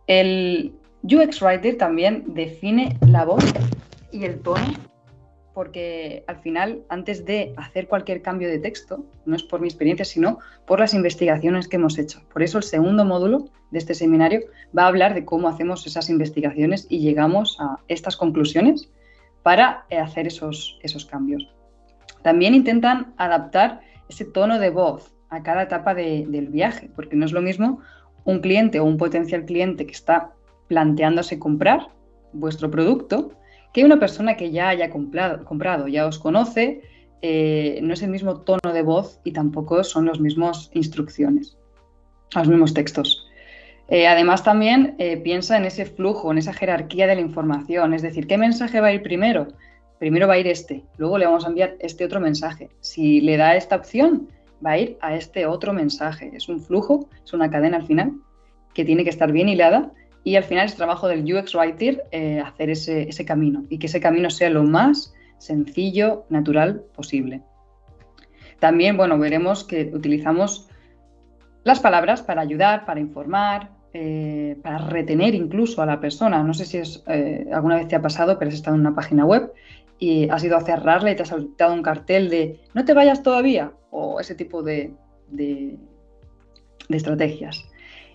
El 0.07 0.75
UX 1.03 1.41
Writer 1.41 1.79
también 1.79 2.25
define 2.35 2.99
la 3.07 3.25
voz 3.25 3.45
y 4.13 4.25
el 4.25 4.41
tono 4.41 4.65
porque 5.55 6.25
al 6.27 6.41
final, 6.41 6.83
antes 6.89 7.25
de 7.25 7.53
hacer 7.57 7.89
cualquier 7.89 8.23
cambio 8.23 8.49
de 8.49 8.59
texto, 8.59 9.05
no 9.27 9.37
es 9.37 9.43
por 9.43 9.61
mi 9.61 9.69
experiencia, 9.69 10.05
sino 10.05 10.39
por 10.67 10.81
las 10.81 10.95
investigaciones 10.95 11.69
que 11.69 11.77
hemos 11.77 11.99
hecho. 11.99 12.23
Por 12.33 12.43
eso 12.43 12.59
el 12.59 12.65
segundo 12.65 13.05
módulo 13.05 13.49
de 13.71 13.79
este 13.79 13.95
seminario 13.95 14.41
va 14.77 14.85
a 14.85 14.89
hablar 14.89 15.15
de 15.15 15.25
cómo 15.25 15.49
hacemos 15.49 15.87
esas 15.87 16.09
investigaciones 16.09 16.87
y 16.89 17.01
llegamos 17.01 17.57
a 17.61 17.79
estas 17.89 18.17
conclusiones 18.17 18.91
para 19.43 19.87
hacer 19.91 20.27
esos, 20.27 20.79
esos 20.83 21.05
cambios. 21.05 21.49
También 22.23 22.55
intentan 22.55 23.15
adaptar 23.17 23.81
ese 24.09 24.25
tono 24.25 24.59
de 24.59 24.71
voz 24.71 25.13
a 25.31 25.43
cada 25.43 25.63
etapa 25.63 25.95
del 25.95 26.49
viaje, 26.49 26.91
porque 26.95 27.17
no 27.17 27.25
es 27.25 27.33
lo 27.33 27.41
mismo 27.41 27.81
un 28.25 28.41
cliente 28.41 28.81
o 28.81 28.85
un 28.85 28.99
potencial 28.99 29.45
cliente 29.45 29.87
que 29.87 29.93
está 29.93 30.33
planteándose 30.69 31.39
comprar 31.39 31.89
vuestro 32.33 32.71
producto 32.71 33.33
que 33.73 33.85
una 33.85 33.99
persona 33.99 34.37
que 34.37 34.51
ya 34.51 34.69
haya 34.69 34.91
comprado, 34.91 35.45
comprado 35.45 35.89
ya 35.89 36.07
os 36.07 36.19
conoce, 36.19 36.83
eh, 37.23 37.79
no 37.83 37.95
es 37.95 38.03
el 38.03 38.11
mismo 38.11 38.41
tono 38.41 38.73
de 38.73 38.83
voz 38.83 39.21
y 39.25 39.33
tampoco 39.33 39.85
son 39.85 40.07
las 40.07 40.21
mismas 40.21 40.71
instrucciones, 40.75 41.57
los 42.35 42.49
mismos 42.49 42.75
textos. 42.75 43.27
Eh, 43.89 44.07
además, 44.07 44.45
también 44.45 44.95
eh, 44.99 45.17
piensa 45.17 45.57
en 45.57 45.65
ese 45.65 45.85
flujo, 45.85 46.31
en 46.31 46.39
esa 46.39 46.53
jerarquía 46.53 47.07
de 47.07 47.17
la 47.17 47.21
información, 47.21 47.93
es 47.93 48.03
decir, 48.03 48.27
¿qué 48.27 48.39
mensaje 48.39 48.81
va 48.81 48.89
a 48.89 48.93
ir 48.93 49.03
primero? 49.03 49.49
primero 50.01 50.27
va 50.27 50.35
a 50.35 50.39
ir 50.39 50.49
este, 50.49 50.83
luego 50.97 51.19
le 51.19 51.27
vamos 51.27 51.45
a 51.45 51.49
enviar 51.49 51.77
este 51.79 52.07
otro 52.07 52.21
mensaje. 52.21 52.71
Si 52.81 53.21
le 53.21 53.37
da 53.37 53.55
esta 53.55 53.77
opción, 53.77 54.29
va 54.65 54.73
a 54.73 54.79
ir 54.79 54.99
a 55.03 55.15
este 55.15 55.45
otro 55.45 55.75
mensaje. 55.75 56.33
Es 56.35 56.49
un 56.49 56.59
flujo, 56.59 57.09
es 57.23 57.33
una 57.35 57.51
cadena 57.51 57.77
al 57.77 57.87
final 57.87 58.15
que 58.73 58.85
tiene 58.85 59.05
que 59.05 59.11
estar 59.11 59.31
bien 59.31 59.49
hilada 59.49 59.93
y 60.23 60.37
al 60.37 60.45
final 60.45 60.67
es 60.67 60.75
trabajo 60.75 61.09
del 61.09 61.25
UX 61.25 61.55
Writer 61.55 62.05
eh, 62.11 62.41
hacer 62.41 62.71
ese, 62.71 63.25
camino 63.25 63.65
y 63.69 63.79
que 63.79 63.87
ese 63.87 64.01
camino 64.01 64.31
sea 64.31 64.51
lo 64.51 64.65
más 64.65 65.15
sencillo, 65.39 66.27
natural 66.29 66.83
posible. 66.95 67.43
También, 68.59 68.99
bueno, 68.99 69.19
veremos 69.19 69.65
que 69.65 69.91
utilizamos 69.95 70.69
las 71.65 71.81
palabras 71.81 72.21
para 72.21 72.43
ayudar, 72.43 72.85
para 72.85 73.01
informar, 73.01 73.71
eh, 73.95 74.59
para 74.63 74.79
retener 74.79 75.35
incluso 75.35 75.81
a 75.81 75.87
la 75.87 75.99
persona. 75.99 76.43
No 76.43 76.53
sé 76.53 76.67
si 76.67 76.79
eh, 77.07 77.47
alguna 77.53 77.77
vez 77.77 77.89
te 77.89 77.97
ha 77.97 78.03
pasado, 78.03 78.39
pero 78.39 78.51
has 78.51 78.55
estado 78.55 78.75
en 78.77 78.83
una 78.83 78.95
página 78.95 79.25
web 79.25 79.51
y 79.99 80.29
has 80.29 80.45
ido 80.45 80.59
a 80.59 80.61
cerrarla 80.61 81.11
y 81.11 81.17
te 81.17 81.23
has 81.23 81.35
dado 81.57 81.73
un 81.73 81.83
cartel 81.83 82.29
de 82.29 82.61
no 82.75 82.85
te 82.85 82.93
vayas 82.93 83.23
todavía 83.23 83.73
o 83.91 84.21
ese 84.21 84.35
tipo 84.35 84.63
de 84.63 84.93
estrategias. 86.91 87.70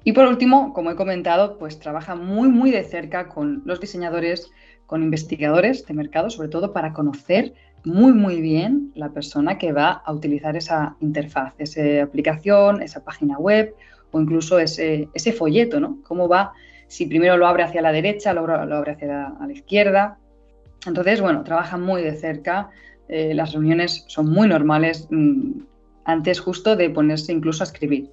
Y 0.07 0.13
por 0.13 0.27
último, 0.27 0.71
como 0.71 0.91
he 0.91 0.95
comentado, 0.95 1.57
pues 1.57 1.79
trabaja 1.79 2.13
muy, 2.15 2.47
muy 2.47 2.69
de 2.69 2.83
cerca 2.83 3.27
con 3.27 3.63
los 3.65 3.79
diseñadores, 3.79 4.51
con 4.85 5.01
investigadores 5.01 5.83
de 5.87 5.95
mercado, 5.95 6.29
sobre 6.29 6.47
todo 6.47 6.73
para 6.73 6.93
conocer 6.93 7.55
muy, 7.83 8.13
muy 8.13 8.39
bien 8.39 8.91
la 8.93 9.09
persona 9.09 9.57
que 9.57 9.73
va 9.73 10.03
a 10.05 10.13
utilizar 10.13 10.55
esa 10.55 10.95
interfaz, 10.99 11.55
esa 11.57 12.03
aplicación, 12.03 12.83
esa 12.83 13.03
página 13.03 13.39
web 13.39 13.73
o 14.11 14.21
incluso 14.21 14.59
ese, 14.59 15.09
folleto, 15.35 15.79
¿no? 15.79 15.97
Cómo 16.03 16.27
va, 16.27 16.53
si 16.87 17.07
primero 17.07 17.35
lo 17.35 17.47
abre 17.47 17.63
hacia 17.63 17.81
la 17.81 17.91
derecha, 17.91 18.31
lo, 18.31 18.45
lo 18.45 18.75
abre 18.75 18.91
hacia 18.91 19.07
la, 19.07 19.51
izquierda. 19.51 20.19
Entonces, 20.85 21.19
bueno, 21.19 21.43
trabaja 21.43 21.77
muy 21.77 22.03
de 22.03 22.13
cerca, 22.13 22.69
eh, 23.09 23.33
las 23.33 23.53
reuniones 23.53 24.05
son 24.07 24.29
muy 24.29 24.47
normales 24.47 25.07
mm, 25.09 25.61
antes 26.05 26.39
justo 26.39 26.75
de 26.75 26.91
ponerse 26.91 27.33
incluso 27.33 27.63
a 27.63 27.65
escribir. 27.65 28.11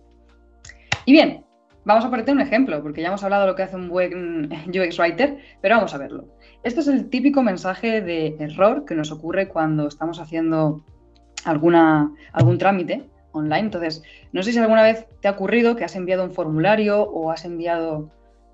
Y 1.05 1.13
bien, 1.13 1.45
vamos 1.85 2.05
a 2.05 2.11
ponerte 2.11 2.33
un 2.33 2.41
ejemplo, 2.41 2.83
porque 2.83 3.03
ya 3.03 3.09
hemos 3.09 3.23
hablado 3.25 3.43
de 3.43 3.49
lo 3.49 3.57
que 3.57 3.63
hace 3.63 3.77
un 3.77 3.89
buen 3.89 4.51
UX 4.69 4.99
Writer, 4.99 5.39
pero 5.61 5.77
vamos 5.77 5.95
a 5.95 5.99
verlo. 5.99 6.27
Este 6.63 6.81
es 6.81 6.89
el 6.89 7.09
típico 7.09 7.43
mensaje 7.43 8.01
de 8.01 8.37
error 8.39 8.85
que 8.85 8.95
nos 8.95 9.11
ocurre 9.11 9.49
cuando 9.49 9.89
estamos 9.89 10.21
haciendo 10.21 10.85
alguna, 11.45 12.13
algún 12.33 12.59
trámite 12.59 13.09
online. 13.33 13.61
Entonces, 13.61 14.03
no 14.33 14.43
sé 14.43 14.53
si 14.53 14.59
alguna 14.59 14.83
vez 14.83 15.07
te 15.21 15.29
ha 15.29 15.33
ocurrido 15.33 15.77
que 15.77 15.85
has 15.85 15.97
enviado 15.97 16.25
un 16.25 16.31
formulario 16.31 17.03
o 17.03 17.31
has 17.31 17.45
enviado 17.45 18.11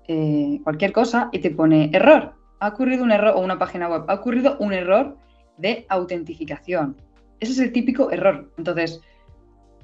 eh, 0.07 0.59
cualquier 0.63 0.91
cosa 0.91 1.29
y 1.31 1.39
te 1.39 1.51
pone 1.51 1.91
error. 1.93 2.33
Ha 2.59 2.69
ocurrido 2.69 3.03
un 3.03 3.11
error, 3.11 3.33
o 3.35 3.41
una 3.41 3.59
página 3.59 3.87
web, 3.87 4.03
ha 4.07 4.15
ocurrido 4.15 4.57
un 4.59 4.73
error 4.73 5.17
de 5.57 5.85
autentificación. 5.89 6.97
Ese 7.39 7.53
es 7.53 7.59
el 7.59 7.71
típico 7.71 8.11
error. 8.11 8.51
Entonces, 8.57 9.01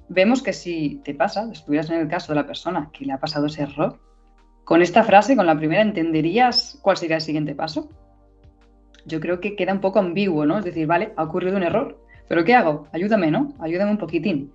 vemos 0.10 0.42
que 0.42 0.54
si 0.54 1.02
te 1.04 1.14
pasa, 1.14 1.50
estuvieras 1.52 1.90
en 1.90 2.00
el 2.00 2.08
caso 2.08 2.34
de 2.34 2.40
la 2.40 2.48
persona 2.48 2.90
que 2.94 3.06
le 3.06 3.14
ha 3.14 3.20
pasado 3.20 3.48
ese 3.48 3.64
error, 3.64 4.00
con 4.64 4.82
esta 4.82 5.04
frase, 5.04 5.36
con 5.36 5.46
la 5.46 5.58
primera, 5.58 5.82
¿entenderías 5.82 6.80
cuál 6.82 6.98
sería 6.98 7.18
el 7.18 7.22
siguiente 7.22 7.54
paso? 7.54 7.90
yo 9.06 9.20
creo 9.20 9.40
que 9.40 9.56
queda 9.56 9.74
un 9.74 9.82
poco 9.82 10.00
ambiguo, 10.00 10.46
¿no? 10.46 10.58
Es 10.58 10.66
decir, 10.66 10.88
vale, 10.88 11.14
ha 11.16 11.24
ocurrido 11.24 11.56
un 11.56 11.64
error, 11.64 11.98
pero 12.28 12.44
¿qué 12.44 12.56
hago? 12.56 12.88
Ayúdame, 12.92 13.32
¿no? 13.32 13.54
Ayúdame 13.60 13.92
un 13.92 13.98
poquitín. 13.98 14.52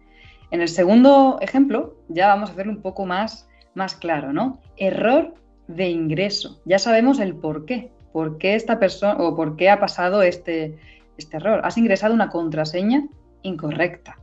En 0.50 0.60
el 0.60 0.68
segundo 0.68 1.38
ejemplo 1.40 1.96
ya 2.08 2.28
vamos 2.28 2.50
a 2.50 2.52
hacerlo 2.52 2.72
un 2.72 2.82
poco 2.82 3.06
más, 3.06 3.48
más 3.74 3.94
claro, 3.94 4.32
¿no? 4.32 4.60
Error 4.76 5.34
de 5.68 5.88
ingreso. 5.88 6.60
Ya 6.64 6.78
sabemos 6.78 7.20
el 7.20 7.34
por 7.34 7.64
qué. 7.64 7.92
¿Por 8.12 8.38
qué 8.38 8.56
esta 8.56 8.80
persona 8.80 9.14
o 9.18 9.36
por 9.36 9.54
qué 9.54 9.70
ha 9.70 9.78
pasado 9.78 10.22
este, 10.22 10.76
este 11.16 11.36
error? 11.36 11.60
Has 11.62 11.78
ingresado 11.78 12.12
una 12.12 12.28
contraseña 12.28 13.06
incorrecta. 13.42 14.18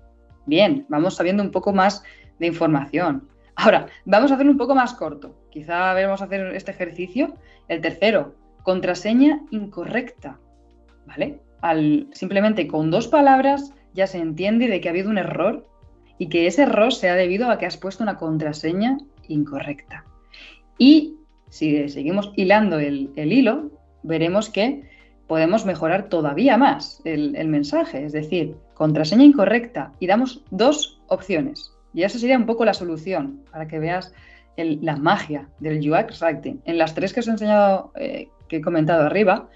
Bien, 0.48 0.86
vamos 0.89 1.16
sabiendo 1.16 1.44
un 1.44 1.51
poco 1.51 1.74
más 1.74 2.04
de 2.39 2.48
información. 2.48 3.27
Ahora, 3.56 3.88
vamos 4.06 4.32
a 4.32 4.36
hacerlo 4.36 4.51
un 4.51 4.58
poco 4.58 4.74
más 4.74 4.94
corto. 4.94 5.36
Quizá 5.51 5.94
vamos 5.94 6.22
a 6.22 6.25
hacer 6.25 6.56
este 6.56 6.72
ejercicio. 6.72 7.36
El 7.68 7.82
tercero, 7.82 8.36
contraseña 8.63 9.42
incorrecta, 9.51 10.39
¿vale? 11.06 11.39
Al, 11.62 12.08
simplemente 12.13 12.68
con 12.68 12.92
dos 12.92 13.08
palabras 13.08 13.74
ya 13.94 14.08
se 14.08 14.20
entiende 14.20 14.68
de 14.68 14.80
que 14.80 14.88
ha 14.88 14.92
habido 14.92 15.10
un 15.10 15.18
error 15.18 15.68
y 16.18 16.30
que 16.30 16.48
ese 16.48 16.63
error 16.63 16.94
se 16.94 17.10
ha 17.10 17.16
debido 17.16 17.50
a 17.50 17.58
que 17.58 17.66
has 17.66 17.77
puesto 17.77 18.04
una 18.04 18.18
contraseña 18.18 18.98
incorrecta. 19.27 20.06
Y 20.77 21.16
si 21.50 21.89
seguimos 21.89 22.32
hilando 22.36 22.80
el, 22.80 23.12
hilo, 23.16 23.72
veremos 24.04 24.50
que 24.50 24.84
podemos 25.27 25.65
mejorar 25.65 26.10
todavía 26.10 26.57
más 26.57 27.01
el, 27.03 27.48
mensaje, 27.48 28.05
es 28.05 28.13
decir, 28.13 28.55
contraseña 28.74 29.24
incorrecta 29.24 29.91
y 30.00 30.07
damos 30.07 30.43
dos 30.51 31.01
opciones. 31.07 31.74
Y 31.93 32.03
esa 32.03 32.19
sería 32.19 32.38
un 32.38 32.46
poco 32.46 32.65
la 32.65 32.74
solución 32.74 33.43
para 33.51 33.67
que 33.67 33.79
veas 33.79 34.13
la 34.57 34.96
magia 34.96 35.50
del 35.60 35.79
UX 35.89 36.22
Writing. 36.22 36.62
En 36.65 36.77
las 36.77 36.93
tres 36.96 37.13
que 37.13 37.19
os 37.19 37.27
he 37.27 37.31
enseñado 37.31 37.91
eh, 37.96 38.29
que 38.48 38.57
he 38.57 38.62
comentado 38.62 39.05
arriba, 39.05 39.50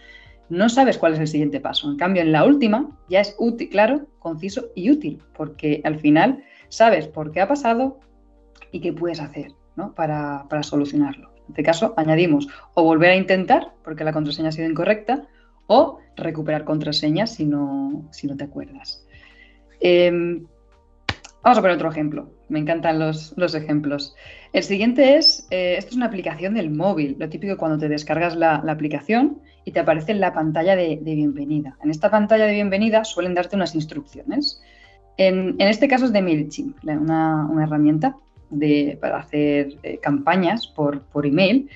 no 0.49 0.67
sabes 0.67 0.97
cuál 0.97 1.13
es 1.13 1.19
el 1.19 1.27
siguiente 1.27 1.59
paso. 1.59 1.89
En 1.89 1.97
cambio, 1.97 2.21
en 2.21 2.31
la 2.31 2.43
última 2.43 2.97
ya 3.09 3.21
es 3.21 3.35
claro, 3.71 4.07
conciso 4.19 4.67
y 4.75 4.91
útil, 4.91 5.23
porque 5.33 5.81
al 5.85 5.99
final 5.99 6.43
sabes 6.67 7.07
por 7.07 7.31
qué 7.31 7.41
ha 7.41 7.47
pasado 7.47 7.99
y 8.71 8.81
qué 8.81 8.91
puedes 8.93 9.21
hacer 9.21 9.53
para, 9.95 10.63
solucionarlo. 10.63 11.31
En 11.37 11.45
este 11.49 11.63
caso, 11.63 11.93
añadimos 11.97 12.47
o 12.73 12.83
volver 12.83 13.11
a 13.11 13.15
intentar, 13.15 13.73
porque 13.83 14.03
la 14.03 14.13
contraseña 14.13 14.49
ha 14.49 14.51
sido 14.51 14.69
incorrecta, 14.69 15.27
o 15.71 15.99
recuperar 16.17 16.65
contraseña 16.65 17.25
si 17.25 17.45
no, 17.45 18.05
si 18.11 18.27
no 18.27 18.35
te 18.35 18.43
acuerdas. 18.43 19.05
Em, 19.79 20.45
vamos 21.41 21.57
a 21.57 21.61
poner 21.61 21.77
otro 21.77 21.89
ejemplo. 21.89 22.29
Me 22.49 22.59
encantan 22.59 22.99
los, 22.99 23.55
ejemplos. 23.55 24.13
El 24.51 24.63
siguiente 24.63 25.15
es, 25.15 25.47
eh, 25.49 25.75
esto 25.77 25.91
es 25.91 25.95
una 25.95 26.07
aplicación 26.07 26.55
del 26.55 26.71
móvil, 26.71 27.15
lo 27.17 27.29
típico 27.29 27.55
cuando 27.55 27.77
te 27.77 27.87
descargas 27.87 28.35
la, 28.35 28.55
aplicación 28.55 29.39
y 29.63 29.71
te 29.71 29.79
aparece 29.79 30.11
en 30.11 30.19
la 30.19 30.33
pantalla 30.33 30.75
de, 30.75 30.99
bienvenida. 31.01 31.77
En 31.81 31.89
esta 31.89 32.11
pantalla 32.11 32.47
de 32.47 32.53
bienvenida 32.53 33.05
suelen 33.05 33.33
darte 33.33 33.55
unas 33.55 33.73
instrucciones. 33.73 34.61
En, 35.15 35.55
este 35.61 35.87
caso 35.87 36.03
es 36.03 36.11
de 36.11 36.21
MailChimp, 36.21 36.83
una, 36.83 37.49
herramienta 37.63 38.17
para 38.99 39.19
hacer 39.19 39.77
eh, 39.83 39.99
campañas 39.99 40.67
por, 40.67 41.01
email. 41.23 41.69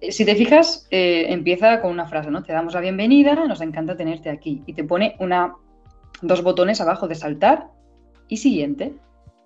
Eh, 0.00 0.12
si 0.12 0.24
te 0.24 0.34
fijas, 0.34 0.86
empieza 0.90 1.80
con 1.80 1.90
una 1.90 2.06
frase, 2.06 2.30
¿no? 2.30 2.42
Te 2.42 2.52
damos 2.52 2.74
la 2.74 2.80
bienvenida, 2.80 3.34
nos 3.34 3.60
encanta 3.60 3.96
tenerte 3.96 4.30
aquí. 4.30 4.62
Y 4.66 4.72
te 4.72 4.84
pone 4.84 5.16
una, 5.18 5.54
dos 6.22 6.42
botones 6.42 6.80
abajo 6.80 7.08
de 7.08 7.14
saltar 7.14 7.68
y 8.28 8.38
siguiente. 8.38 8.94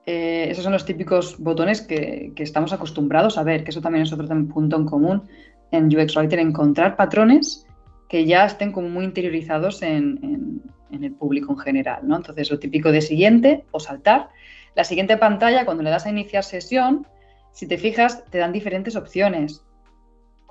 Eh, 0.06 0.48
esos 0.50 0.64
son 0.64 0.72
los 0.72 0.84
típicos 0.84 1.38
botones 1.38 1.80
que, 1.80 2.32
estamos 2.36 2.72
acostumbrados 2.72 3.38
a 3.38 3.42
ver, 3.42 3.64
que 3.64 3.70
eso 3.70 3.80
también 3.80 4.02
es 4.02 4.12
otro 4.12 4.26
punto 4.48 4.76
en 4.76 4.84
común 4.84 5.22
en 5.70 5.86
UX 5.86 6.16
Writer, 6.16 6.38
encontrar 6.38 6.94
patrones 6.96 7.66
que 8.08 8.26
ya 8.26 8.44
estén 8.44 8.72
muy 8.72 9.04
interiorizados 9.04 9.82
en, 9.82 10.62
el 10.90 11.12
público 11.12 11.52
en 11.52 11.58
general. 11.58 12.06
¿no? 12.06 12.16
Entonces, 12.16 12.50
lo 12.50 12.58
típico 12.58 12.92
de 12.92 13.00
siguiente 13.00 13.64
o 13.72 13.80
saltar. 13.80 14.28
La 14.76 14.84
siguiente 14.84 15.16
pantalla, 15.16 15.64
cuando 15.64 15.82
le 15.82 15.90
das 15.90 16.06
a 16.06 16.10
iniciar 16.10 16.44
sesión, 16.44 17.06
si 17.52 17.66
te 17.66 17.78
fijas, 17.78 18.24
te 18.30 18.38
dan 18.38 18.52
diferentes 18.52 18.94
opciones. 18.94 19.64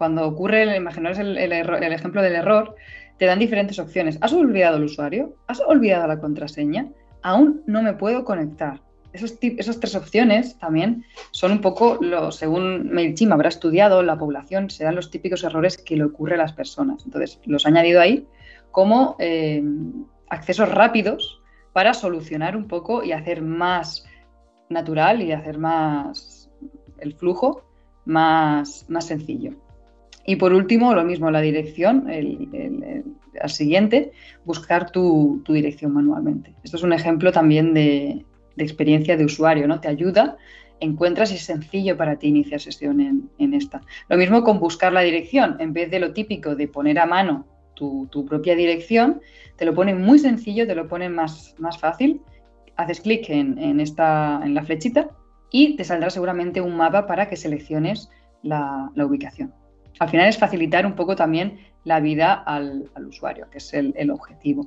Cuando 0.03 0.27
ocurre, 0.27 0.75
imaginaos 0.75 1.17
el, 1.17 1.37
el 1.37 1.93
ejemplo 1.93 2.21
del 2.21 2.35
error, 2.35 2.75
te 3.17 3.25
dan 3.25 3.39
diferentes 3.39 3.79
opciones. 3.79 4.17
¿Has 4.19 4.33
olvidado 4.33 4.75
el 4.75 4.83
usuario? 4.83 5.37
¿Has 5.47 5.61
olvidado 5.61 6.07
la 6.07 6.19
contraseña? 6.19 6.89
Aún 7.21 7.63
no 7.67 7.81
me 7.81 7.93
puedo 7.93 8.25
conectar 8.25 8.81
esas 9.13 9.79
tres 9.79 9.95
opciones 9.95 10.57
también 10.57 11.05
son 11.31 11.53
un 11.53 11.61
poco, 11.61 11.99
según 12.31 12.91
MailChimp 12.91 13.31
habrá 13.31 13.47
estudiado, 13.47 14.03
la 14.03 14.17
población, 14.17 14.69
serán 14.69 14.95
los 14.95 15.09
típicos 15.09 15.45
errores 15.45 15.77
que 15.77 15.95
le 15.95 16.03
ocurre 16.03 16.35
a 16.35 16.39
las 16.39 16.51
personas. 16.51 17.05
Entonces, 17.05 17.39
los 17.45 17.65
ha 17.65 17.69
añadido 17.69 18.01
ahí 18.01 18.27
como 18.71 19.15
eh, 19.19 19.63
accesos 20.29 20.69
rápidos 20.69 21.41
para 21.71 21.93
solucionar 21.93 22.57
un 22.57 22.67
poco 22.67 23.03
y 23.03 23.13
hacer 23.13 23.41
más 23.41 24.03
natural 24.67 25.21
y 25.21 25.31
hacer 25.31 25.59
más 25.59 26.49
el 26.97 27.13
flujo 27.13 27.63
más 28.03 28.85
sencillo. 28.99 29.62
Y 30.25 30.37
por 30.37 30.53
último, 30.53 30.93
lo 30.93 31.03
mismo, 31.03 31.29
la 31.31 31.41
dirección, 31.41 32.09
el, 32.09 33.03
siguiente, 33.47 34.11
buscar 34.45 34.89
tu, 34.91 35.43
dirección 35.47 35.93
manualmente. 35.93 36.53
Esto 36.63 36.77
es 36.77 36.83
un 36.83 36.93
ejemplo 36.93 37.31
también 37.31 37.73
de, 37.73 38.25
experiencia 38.57 39.17
de 39.17 39.25
usuario, 39.25 39.67
¿no? 39.67 39.79
Te 39.79 39.87
ayuda, 39.87 40.37
encuentras 40.79 41.31
y 41.31 41.35
es 41.35 41.43
sencillo 41.43 41.97
para 41.97 42.17
ti 42.17 42.27
iniciar 42.27 42.61
sesión 42.61 43.29
en, 43.37 43.53
esta. 43.53 43.81
Lo 44.07 44.17
mismo 44.17 44.43
con 44.43 44.59
buscar 44.59 44.93
la 44.93 45.01
dirección, 45.01 45.57
en 45.59 45.73
vez 45.73 45.91
de 45.91 45.99
lo 45.99 46.13
típico 46.13 46.55
de 46.55 46.67
poner 46.67 46.99
a 46.99 47.05
mano 47.05 47.45
tu, 47.75 48.25
propia 48.27 48.55
dirección, 48.55 49.19
te 49.57 49.65
lo 49.65 49.73
pone 49.73 49.93
muy 49.93 50.19
sencillo, 50.19 50.65
te 50.65 50.75
lo 50.75 50.87
pone 50.87 51.09
más, 51.09 51.55
fácil. 51.79 52.21
Haces 52.75 53.01
clic 53.01 53.29
en, 53.29 53.57
en 53.59 54.53
la 54.53 54.63
flechita 54.63 55.09
y 55.53 55.75
te 55.75 55.83
saldrá 55.85 56.09
seguramente 56.09 56.59
un 56.59 56.75
mapa 56.75 57.05
para 57.05 57.29
que 57.29 57.37
selecciones 57.37 58.09
la, 58.41 58.91
ubicación. 58.97 59.53
Al 60.03 60.09
final 60.09 60.27
es 60.27 60.37
facilitar 60.37 60.85
un 60.85 60.95
poco 60.95 61.15
también 61.15 61.59
la 61.85 62.01
vida 62.01 62.33
al, 62.33 62.89
usuario, 63.07 63.49
que 63.49 63.59
es 63.59 63.73
el, 63.73 64.11
objetivo. 64.11 64.65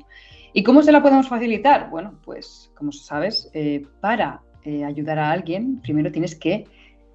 ¿Y 0.54 0.62
cómo 0.62 0.82
se 0.82 0.92
la 0.92 1.02
podemos 1.02 1.28
facilitar? 1.28 1.90
Bueno, 1.90 2.18
pues 2.24 2.70
como 2.74 2.90
sabes, 2.90 3.50
eh, 3.52 3.84
para 4.00 4.40
eh, 4.64 4.82
ayudar 4.82 5.18
a 5.18 5.30
alguien, 5.30 5.82
primero 5.82 6.10
tienes 6.10 6.34
que 6.34 6.64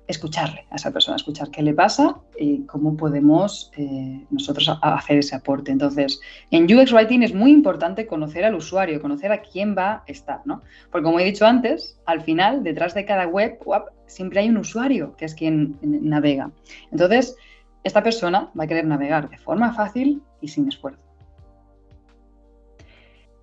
escucharle 0.06 0.66
a 0.70 0.76
esa 0.76 0.92
persona, 0.92 1.16
escuchar 1.16 1.50
qué 1.50 1.64
le 1.64 1.74
pasa 1.74 2.18
y 2.38 2.62
cómo 2.66 2.96
podemos 2.96 3.72
eh, 3.76 4.24
nosotros 4.30 4.70
hacer 4.84 5.18
ese 5.18 5.36
aporte. 5.36 5.72
Entonces, 5.72 6.22
en 6.52 6.66
UX 6.66 6.94
Writing 6.94 7.24
es 7.24 7.34
muy 7.34 7.50
importante 7.50 8.06
conocer 8.06 8.46
al 8.46 8.54
usuario, 8.54 9.02
conocer 9.02 9.32
a 9.32 9.42
quién 9.42 9.76
va 9.76 9.92
a 9.94 10.04
estar, 10.06 10.42
¿no? 10.46 10.62
Porque 10.92 11.06
como 11.06 11.20
he 11.20 11.26
dicho 11.26 11.48
antes, 11.48 12.00
al 12.06 12.22
final, 12.22 12.62
detrás 12.62 12.94
de 12.94 13.06
cada 13.06 13.26
web, 13.26 13.58
siempre 14.06 14.42
hay 14.42 14.50
un 14.50 14.58
usuario 14.58 15.16
que 15.16 15.26
es 15.26 15.34
quien 15.34 15.80
navega. 15.82 16.52
Entonces, 16.92 17.36
esta 17.84 18.04
persona 18.04 18.52
va 18.58 18.64
a 18.64 18.68
querer 18.68 18.86
navegar 18.86 19.30
de 19.30 19.38
forma 19.38 19.74
fácil 19.74 20.22
y 20.42 20.48
sin 20.48 20.68
esfuerzo. 20.68 21.02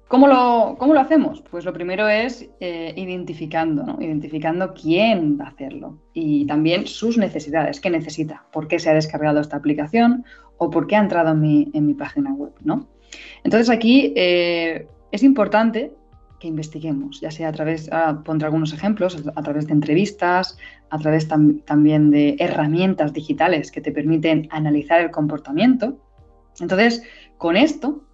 ¿Cómo 0.09 0.27
lo, 0.27 0.77
¿Cómo 0.79 0.95
lo, 0.95 1.01
hacemos? 1.01 1.43
Pues 1.51 1.67
lo 1.67 1.75
primero 1.75 2.09
es 2.09 2.49
eh, 2.61 2.95
identificando, 2.97 3.85
¿no? 3.85 3.99
identificando 4.01 4.73
quién 4.73 5.39
va 5.39 5.45
a 5.45 5.49
hacerlo 5.49 5.99
y 6.15 6.47
también 6.47 6.87
sus 6.87 7.19
necesidades, 7.19 7.79
qué 7.79 7.91
necesita, 7.91 8.47
por 8.51 8.69
qué 8.69 8.79
se 8.79 8.89
ha 8.89 8.95
descargado 8.95 9.39
esta 9.39 9.59
aplicación 9.59 10.25
o 10.57 10.71
por 10.71 10.87
qué 10.87 10.97
ha 10.97 11.01
entrado 11.01 11.33
en 11.33 11.41
mi, 11.43 11.71
en 11.75 11.85
mi 11.85 11.93
página 11.93 12.33
web. 12.33 12.53
¿no? 12.63 12.89
Entonces 13.45 13.69
aquí 13.69 14.15
eh, 14.17 14.89
es 15.13 15.23
importante 15.23 15.93
que 16.39 16.49
investiguemos, 16.49 17.21
ya 17.21 17.31
sea 17.31 17.49
a 17.49 17.53
través, 17.53 17.91
pondré 18.25 18.47
algunos 18.47 18.73
ejemplos, 18.73 19.17
a 19.35 19.43
través 19.43 19.67
de 19.67 19.73
entrevistas, 19.73 20.57
a 20.91 20.99
través 20.99 21.29
también 21.29 22.11
de 22.11 22.37
herramientas 22.39 23.13
digitales 23.13 23.73
que 23.73 23.81
te 23.81 23.93
permiten 23.93 24.49
analizar 24.51 25.01
el 25.01 25.11
comportamiento. 25.11 25.99
Entonces, 26.61 27.03
con 27.37 27.57
esto 27.57 28.05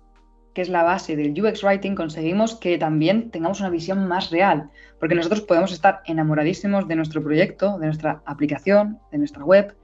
que 0.54 0.62
es 0.62 0.68
la 0.68 0.84
base 0.84 1.16
del 1.16 1.32
UX 1.32 1.64
Writing, 1.64 1.96
conseguimos 1.96 2.54
que 2.54 2.78
también 2.78 3.30
tengamos 3.30 3.58
una 3.58 3.70
visión 3.70 4.06
más 4.06 4.30
real, 4.30 4.70
porque 5.00 5.16
nosotros 5.16 5.40
podemos 5.40 5.72
estar 5.72 6.02
enamoradísimos 6.06 6.86
de 6.86 6.94
nuestro 6.94 7.22
proyecto, 7.22 7.76
de 7.78 7.86
nuestra 7.86 8.22
aplicación, 8.24 9.00
de 9.10 9.18
nuestra 9.18 9.44
web, 9.44 9.76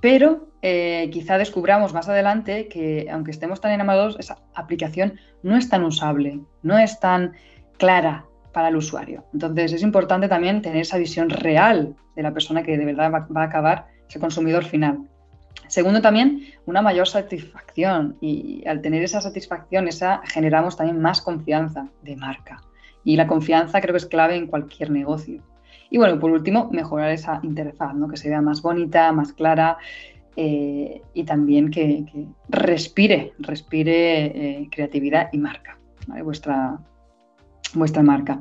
pero 0.00 0.47
eh, 0.62 1.08
quizá 1.12 1.38
descubramos 1.38 1.94
más 1.94 2.08
adelante 2.08 2.68
que 2.68 3.08
aunque 3.10 3.30
estemos 3.30 3.60
tan 3.60 3.72
enamorados, 3.72 4.16
esa 4.18 4.38
aplicación 4.54 5.18
no 5.42 5.56
es 5.56 5.68
tan 5.68 5.84
usable, 5.84 6.40
no 6.62 6.78
es 6.78 6.98
tan 7.00 7.34
clara 7.78 8.24
para 8.52 8.68
el 8.68 8.76
usuario. 8.76 9.24
Entonces 9.32 9.72
es 9.72 9.82
importante 9.82 10.28
también 10.28 10.62
tener 10.62 10.82
esa 10.82 10.98
visión 10.98 11.30
real 11.30 11.94
de 12.16 12.22
la 12.22 12.32
persona 12.32 12.62
que 12.62 12.76
de 12.76 12.84
verdad 12.84 13.12
va 13.12 13.42
a 13.42 13.44
acabar, 13.44 13.86
ese 14.08 14.18
consumidor 14.18 14.64
final. 14.64 15.06
Segundo, 15.66 16.00
también 16.00 16.42
una 16.66 16.82
mayor 16.82 17.06
satisfacción 17.06 18.16
y 18.20 18.66
al 18.66 18.80
tener 18.80 19.02
esa 19.02 19.20
satisfacción, 19.20 19.86
esa, 19.86 20.22
generamos 20.24 20.76
también 20.76 21.00
más 21.00 21.20
confianza 21.20 21.88
de 22.02 22.16
marca. 22.16 22.62
Y 23.04 23.16
la 23.16 23.26
confianza 23.26 23.80
creo 23.80 23.92
que 23.92 23.98
es 23.98 24.06
clave 24.06 24.36
en 24.36 24.46
cualquier 24.46 24.90
negocio. 24.90 25.42
Y 25.90 25.98
bueno, 25.98 26.18
por 26.18 26.30
último, 26.30 26.68
mejorar 26.72 27.10
esa 27.10 27.40
interfaz, 27.42 27.94
¿no? 27.94 28.08
que 28.08 28.16
se 28.16 28.28
vea 28.28 28.40
más 28.40 28.62
bonita, 28.62 29.12
más 29.12 29.32
clara 29.32 29.78
eh, 30.40 31.02
y 31.14 31.24
también 31.24 31.68
que, 31.68 32.04
respire, 32.48 33.32
respire 33.40 34.26
eh, 34.26 34.68
creatividad 34.70 35.30
y 35.32 35.38
marca, 35.38 35.80
vuestra, 36.22 36.78
vuestra 37.74 38.04
marca. 38.04 38.40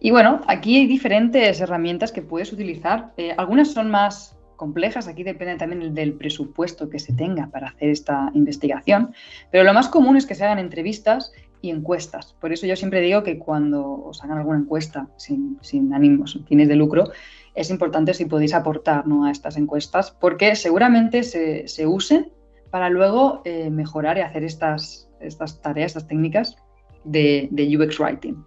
Y 0.00 0.10
bueno, 0.10 0.40
aquí 0.46 0.78
hay 0.78 0.86
diferentes 0.86 1.60
herramientas 1.60 2.12
que 2.12 2.22
puedes 2.22 2.50
utilizar. 2.50 3.12
Eh, 3.18 3.34
algunas 3.36 3.72
son 3.72 3.90
más 3.90 4.38
complejas, 4.56 5.06
aquí 5.06 5.22
depende 5.22 5.56
también 5.56 5.92
del 5.92 6.14
presupuesto 6.14 6.88
que 6.88 6.98
se 6.98 7.12
tenga 7.12 7.48
para 7.48 7.68
hacer 7.68 7.90
esta 7.90 8.30
investigación, 8.32 9.12
pero 9.50 9.64
lo 9.64 9.74
más 9.74 9.88
común 9.88 10.16
es 10.16 10.24
que 10.24 10.34
se 10.34 10.46
hagan 10.46 10.58
entrevistas 10.58 11.30
y 11.60 11.68
encuestas. 11.68 12.34
Por 12.40 12.54
eso 12.54 12.66
yo 12.66 12.74
siempre 12.74 13.02
digo 13.02 13.22
que 13.22 13.38
cuando 13.38 14.02
os 14.02 14.24
hagan 14.24 14.38
alguna 14.38 14.60
encuesta 14.60 15.08
sin, 15.18 15.58
sin 15.60 15.92
ánimos, 15.92 16.32
sin 16.32 16.46
fines 16.46 16.68
de 16.68 16.76
lucro, 16.76 17.10
es 17.56 17.70
importante 17.70 18.12
si 18.12 18.26
podéis 18.26 18.54
aportar 18.54 19.04
a 19.24 19.30
estas 19.30 19.56
encuestas, 19.56 20.10
porque 20.10 20.54
seguramente 20.54 21.22
se, 21.22 21.86
usen 21.86 22.30
para 22.70 22.90
luego 22.90 23.40
eh, 23.44 23.70
mejorar 23.70 24.18
y 24.18 24.20
hacer 24.20 24.44
estas, 24.44 25.08
estas 25.20 25.62
tareas, 25.62 25.92
estas 25.92 26.06
técnicas 26.06 26.56
de, 27.04 27.48
UX 27.50 27.98
Writing. 27.98 28.44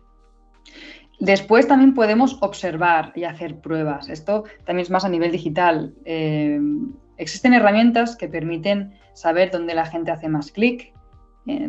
Después 1.19 1.67
también 1.67 1.95
podemos 1.95 2.37
observar 2.41 3.11
y 3.15 3.23
hacer 3.23 3.59
pruebas. 3.59 4.09
Esto 4.09 4.45
también 4.63 4.83
es 4.83 4.91
más 4.91 5.03
a 5.03 5.09
nivel 5.09 5.31
digital. 5.31 5.93
Eh, 6.05 6.61
existen 7.17 7.53
herramientas 7.53 8.15
que 8.15 8.29
permiten 8.29 8.93
saber 9.13 9.49
dónde 9.51 9.73
la 9.73 9.85
gente 9.85 10.11
hace 10.11 10.29
más 10.29 10.51
clic 10.51 10.93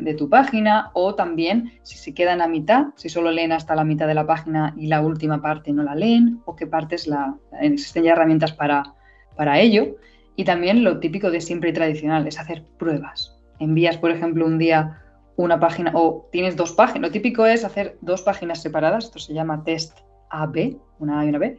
de 0.00 0.14
tu 0.14 0.28
página 0.28 0.90
o 0.94 1.14
también 1.14 1.72
si 1.82 1.96
se 1.96 2.14
quedan 2.14 2.42
a 2.42 2.48
mitad, 2.48 2.86
si 2.96 3.08
solo 3.08 3.30
leen 3.30 3.52
hasta 3.52 3.74
la 3.74 3.84
mitad 3.84 4.06
de 4.06 4.14
la 4.14 4.26
página 4.26 4.74
y 4.76 4.86
la 4.86 5.00
última 5.00 5.40
parte 5.40 5.72
no 5.72 5.82
la 5.82 5.94
leen 5.94 6.40
o 6.44 6.56
qué 6.56 6.66
partes 6.66 7.06
la... 7.06 7.36
Existen 7.60 8.04
ya 8.04 8.12
herramientas 8.12 8.52
para, 8.52 8.94
para 9.36 9.58
ello. 9.60 9.96
Y 10.36 10.44
también 10.44 10.84
lo 10.84 11.00
típico 11.00 11.30
de 11.30 11.40
siempre 11.40 11.70
y 11.70 11.72
tradicional 11.72 12.26
es 12.26 12.38
hacer 12.38 12.64
pruebas. 12.78 13.36
Envías, 13.58 13.98
por 13.98 14.10
ejemplo, 14.10 14.46
un 14.46 14.58
día 14.58 15.00
una 15.36 15.58
página 15.58 15.92
o 15.94 16.28
tienes 16.30 16.56
dos 16.56 16.72
páginas. 16.72 17.08
Lo 17.08 17.12
típico 17.12 17.46
es 17.46 17.64
hacer 17.64 17.98
dos 18.00 18.22
páginas 18.22 18.62
separadas, 18.62 19.04
esto 19.04 19.18
se 19.18 19.34
llama 19.34 19.64
test 19.64 19.98
A-B, 20.30 20.76
una 20.98 21.20
A 21.20 21.24
y 21.24 21.28
una 21.28 21.38
B. 21.38 21.58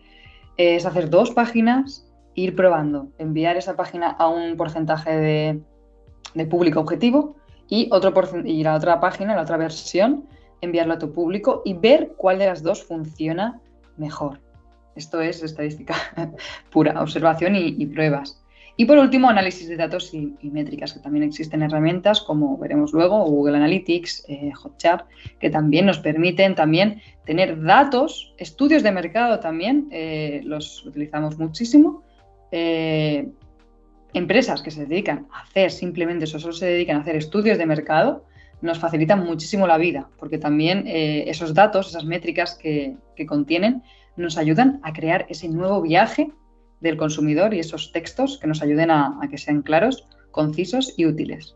Es 0.57 0.85
hacer 0.85 1.09
dos 1.09 1.31
páginas, 1.31 2.07
ir 2.35 2.55
probando, 2.55 3.09
enviar 3.17 3.57
esa 3.57 3.75
página 3.75 4.09
a 4.09 4.27
un 4.27 4.55
porcentaje 4.57 5.61
de, 6.35 6.45
público 6.45 6.79
objetivo 6.79 7.35
y, 7.71 7.89
otro 7.91 8.13
y 8.45 8.61
la 8.61 8.75
otra 8.75 8.99
página, 8.99 9.35
la 9.35 9.41
otra 9.41 9.57
versión, 9.57 10.27
enviarlo 10.61 10.93
a 10.93 10.99
tu 10.99 11.11
público 11.11 11.63
y 11.65 11.73
ver 11.73 12.11
cuál 12.17 12.37
de 12.37 12.45
las 12.45 12.61
dos 12.61 12.83
funciona 12.83 13.59
mejor. 13.97 14.39
Esto 14.95 15.19
es 15.21 15.41
estadística 15.41 15.95
pura, 16.69 17.01
observación 17.01 17.55
y 17.55 17.85
pruebas. 17.87 18.41
Y 18.77 18.85
por 18.85 18.97
último, 18.97 19.29
análisis 19.29 19.67
de 19.67 19.75
datos 19.75 20.13
y, 20.13 20.35
métricas, 20.41 20.93
que 20.93 20.99
también 20.99 21.23
existen 21.23 21.61
herramientas 21.61 22.21
como 22.21 22.57
veremos 22.57 22.93
luego, 22.93 23.23
Google 23.25 23.57
Analytics, 23.57 24.25
eh, 24.27 24.51
Hotjar, 24.53 25.05
que 25.39 25.49
también 25.49 25.85
nos 25.85 25.99
permiten 25.99 26.55
también 26.55 27.01
tener 27.25 27.61
datos, 27.61 28.33
estudios 28.37 28.81
de 28.81 28.91
mercado 28.91 29.39
también, 29.39 29.87
eh, 29.91 30.41
los 30.45 30.85
utilizamos 30.85 31.37
muchísimo. 31.37 32.03
Eh, 32.51 33.29
empresas 34.13 34.61
que 34.61 34.71
se 34.71 34.85
dedican 34.85 35.27
a 35.31 35.41
hacer 35.41 35.71
simplemente 35.71 36.25
eso, 36.25 36.39
solo 36.39 36.53
se 36.53 36.65
dedican 36.65 36.97
a 36.97 37.01
hacer 37.01 37.15
estudios 37.15 37.57
de 37.57 37.65
mercado, 37.65 38.25
nos 38.61 38.79
facilitan 38.79 39.25
muchísimo 39.25 39.65
la 39.65 39.77
vida, 39.77 40.09
porque 40.19 40.37
también 40.37 40.83
esos 40.85 41.55
datos, 41.55 41.89
esas 41.89 42.05
métricas 42.05 42.55
que, 42.55 42.95
que 43.15 43.25
contienen, 43.25 43.81
nos 44.15 44.37
ayudan 44.37 44.79
a 44.83 44.93
crear 44.93 45.25
ese 45.29 45.49
nuevo 45.49 45.81
viaje 45.81 46.31
del 46.81 46.97
consumidor 46.97 47.53
y 47.53 47.59
esos 47.59 47.91
textos 47.91 48.37
que 48.39 48.47
nos 48.47 48.61
ayuden 48.61 48.91
a, 48.91 49.19
que 49.29 49.37
sean 49.37 49.61
claros, 49.61 50.07
concisos 50.31 50.93
y 50.97 51.05
útiles. 51.05 51.55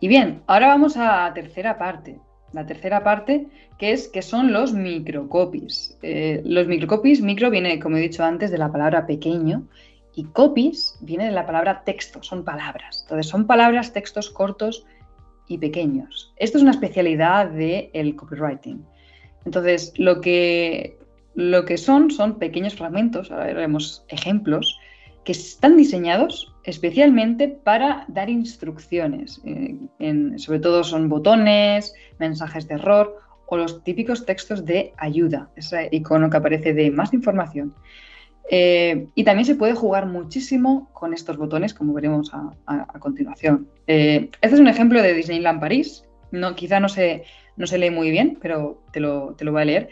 Y 0.00 0.08
bien, 0.08 0.42
ahora 0.46 0.68
vamos 0.68 0.96
a 0.96 1.28
la 1.28 1.34
tercera 1.34 1.78
parte. 1.78 2.18
La 2.52 2.66
tercera 2.66 3.02
parte, 3.02 3.46
que 3.78 3.92
es 3.92 4.08
que 4.08 4.20
son 4.20 4.52
los 4.52 4.72
microcopies. 4.72 5.98
Eh, 6.02 6.42
los 6.44 6.66
microcopies, 6.66 7.22
micro 7.22 7.50
viene, 7.50 7.78
como 7.78 7.96
he 7.96 8.00
dicho 8.00 8.24
antes, 8.24 8.50
de 8.50 8.58
la 8.58 8.70
palabra 8.70 9.06
pequeño 9.06 9.68
y 10.14 10.24
copies 10.24 10.98
viene 11.00 11.26
de 11.26 11.32
la 11.32 11.46
palabra 11.46 11.84
texto, 11.84 12.22
son 12.22 12.44
palabras. 12.44 13.00
Entonces, 13.02 13.26
son 13.28 13.46
palabras, 13.46 13.92
textos 13.92 14.30
cortos 14.30 14.84
y 15.48 15.58
pequeños. 15.58 16.32
Esto 16.36 16.58
es 16.58 16.62
una 16.62 16.72
especialidad 16.72 17.50
del 17.50 18.16
copywriting. 18.16 18.84
Entonces, 19.44 19.92
lo 19.96 20.20
que 20.20 20.98
lo 21.34 21.64
que 21.64 21.78
son 21.78 22.10
son 22.10 22.38
pequeños 22.38 22.74
fragmentos, 22.74 23.30
ahora 23.30 23.46
veremos 23.46 24.04
ejemplos, 24.08 24.78
que 25.24 25.32
están 25.32 25.76
diseñados 25.76 26.54
especialmente 26.64 27.48
para 27.48 28.04
dar 28.08 28.28
instrucciones. 28.28 29.40
Eh, 29.44 29.76
sobre 30.36 30.58
todo 30.58 30.84
son 30.84 31.08
botones, 31.08 31.94
mensajes 32.18 32.68
de 32.68 32.74
error 32.74 33.18
o 33.46 33.56
los 33.56 33.82
típicos 33.84 34.26
textos 34.26 34.64
de 34.64 34.92
ayuda, 34.96 35.50
ese 35.56 35.88
icono 35.92 36.28
que 36.30 36.36
aparece 36.36 36.74
de 36.74 36.90
más 36.90 37.12
información. 37.12 37.74
Eh, 38.50 39.06
y 39.14 39.24
también 39.24 39.46
se 39.46 39.54
puede 39.54 39.74
jugar 39.74 40.06
muchísimo 40.06 40.90
con 40.92 41.14
estos 41.14 41.36
botones, 41.36 41.74
como 41.74 41.92
veremos 41.92 42.32
a, 42.34 42.86
continuación. 42.98 43.68
Eh, 43.86 44.30
este 44.40 44.54
es 44.54 44.60
un 44.60 44.68
ejemplo 44.68 45.02
de 45.02 45.14
Disneyland 45.14 45.60
París. 45.60 46.04
No, 46.30 46.54
quizá 46.54 46.80
no 46.80 46.88
se, 46.88 47.24
no 47.56 47.66
se 47.66 47.78
lee 47.78 47.90
muy 47.90 48.10
bien, 48.10 48.38
pero 48.40 48.82
te 48.92 49.00
lo, 49.00 49.34
te 49.36 49.44
lo 49.44 49.52
voy 49.52 49.62
a 49.62 49.66
leer. 49.66 49.88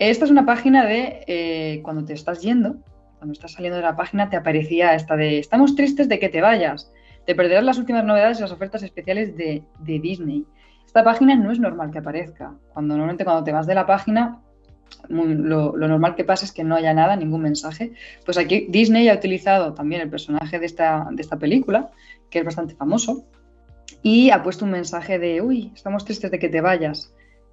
Esta 0.00 0.24
es 0.24 0.30
una 0.30 0.46
página 0.46 0.86
de 0.86 1.24
eh, 1.26 1.80
cuando 1.82 2.06
te 2.06 2.14
estás 2.14 2.40
yendo, 2.40 2.76
cuando 3.18 3.32
estás 3.32 3.52
saliendo 3.52 3.76
de 3.76 3.82
la 3.82 3.96
página, 3.96 4.30
te 4.30 4.36
aparecía 4.36 4.94
esta 4.94 5.14
de 5.14 5.38
estamos 5.38 5.74
tristes 5.76 6.08
de 6.08 6.18
que 6.18 6.30
te 6.30 6.40
vayas, 6.40 6.90
te 7.26 7.34
perderás 7.34 7.64
las 7.64 7.76
últimas 7.76 8.04
novedades 8.04 8.38
y 8.38 8.40
las 8.40 8.50
ofertas 8.50 8.82
especiales 8.82 9.36
de, 9.36 9.62
Disney. 9.78 10.46
Esta 10.86 11.04
página 11.04 11.36
no 11.36 11.52
es 11.52 11.60
normal 11.60 11.90
que 11.90 11.98
aparezca. 11.98 12.54
Cuando 12.72 12.94
normalmente 12.94 13.24
cuando 13.24 13.44
te 13.44 13.52
vas 13.52 13.66
de 13.66 13.74
la 13.74 13.86
página 13.86 14.40
lo, 15.08 15.72
normal 15.76 16.14
que 16.14 16.24
pasa 16.24 16.44
es 16.44 16.52
que 16.52 16.64
no 16.64 16.76
haya 16.76 16.94
nada, 16.94 17.16
ningún 17.16 17.42
mensaje. 17.42 17.92
Pues 18.24 18.38
aquí 18.38 18.66
Disney 18.68 19.08
ha 19.08 19.14
utilizado 19.14 19.74
también 19.74 20.00
el 20.02 20.10
personaje 20.10 20.58
de 20.58 20.66
esta, 20.66 21.08
de 21.10 21.22
esta 21.22 21.38
película, 21.38 21.90
que 22.30 22.40
es 22.40 22.44
bastante 22.44 22.74
famoso, 22.74 23.24
y 24.02 24.30
ha 24.30 24.42
puesto 24.42 24.64
un 24.64 24.70
mensaje 24.70 25.18
de, 25.18 25.42
uy, 25.42 25.72
estamos 25.74 26.04
tristes 26.04 26.30
de 26.30 26.38
que 26.38 26.48
te 26.48 26.60
vayas, 26.60 27.12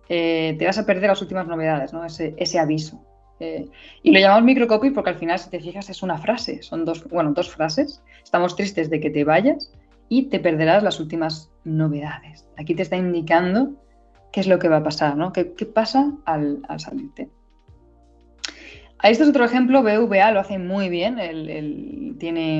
eh, 0.10 0.56
te 0.58 0.65
vas 0.65 0.78
a 0.78 0.86
perder 0.86 1.10
las 1.10 1.21
últimas 1.21 1.47
novedades, 1.47 1.93
¿no? 1.93 2.06
ese, 2.06 2.34
ese 2.38 2.60
aviso. 2.60 3.04
Eh, 3.39 3.67
y 4.02 4.12
lo 4.12 4.19
llamamos 4.19 4.45
microcopy 4.45 4.91
porque 4.91 5.12
al 5.12 5.17
final, 5.17 5.38
si 5.38 5.50
te 5.50 5.60
fijas, 5.60 5.89
es 5.89 6.02
una 6.02 6.17
frase, 6.17 6.63
son 6.63 6.86
dos, 6.86 7.04
bueno, 7.08 7.34
dos 7.34 7.50
frases. 7.50 8.02
Estamos 8.23 8.56
tristes 8.56 8.89
de 8.89 9.00
que 9.00 9.10
te 9.10 9.23
vayas 9.23 9.71
y 10.10 10.23
te 10.23 10.39
perderás 10.39 10.84
las 10.84 11.00
últimas 11.00 11.52
novedades. 11.63 12.47
Aquí 12.58 12.73
te 12.73 12.84
está 12.84 12.97
indicando 12.97 13.73
qué 14.38 14.41
es 14.41 14.47
lo 14.47 14.60
que 14.60 14.69
va 14.69 14.78
a 14.78 14.84
pasar, 14.84 15.17
¿no? 15.17 15.34
¿Qué, 15.34 15.45
pasa 15.65 16.13
al, 16.26 16.62
salirte? 16.78 17.28
Este 19.02 19.23
es 19.23 19.30
otro 19.30 19.43
ejemplo, 19.43 19.82
BVA 19.82 20.32
lo 20.32 20.39
hace 20.39 20.60
muy 20.60 20.89
bien, 20.89 21.17
el, 21.17 22.15
tiene 22.19 22.60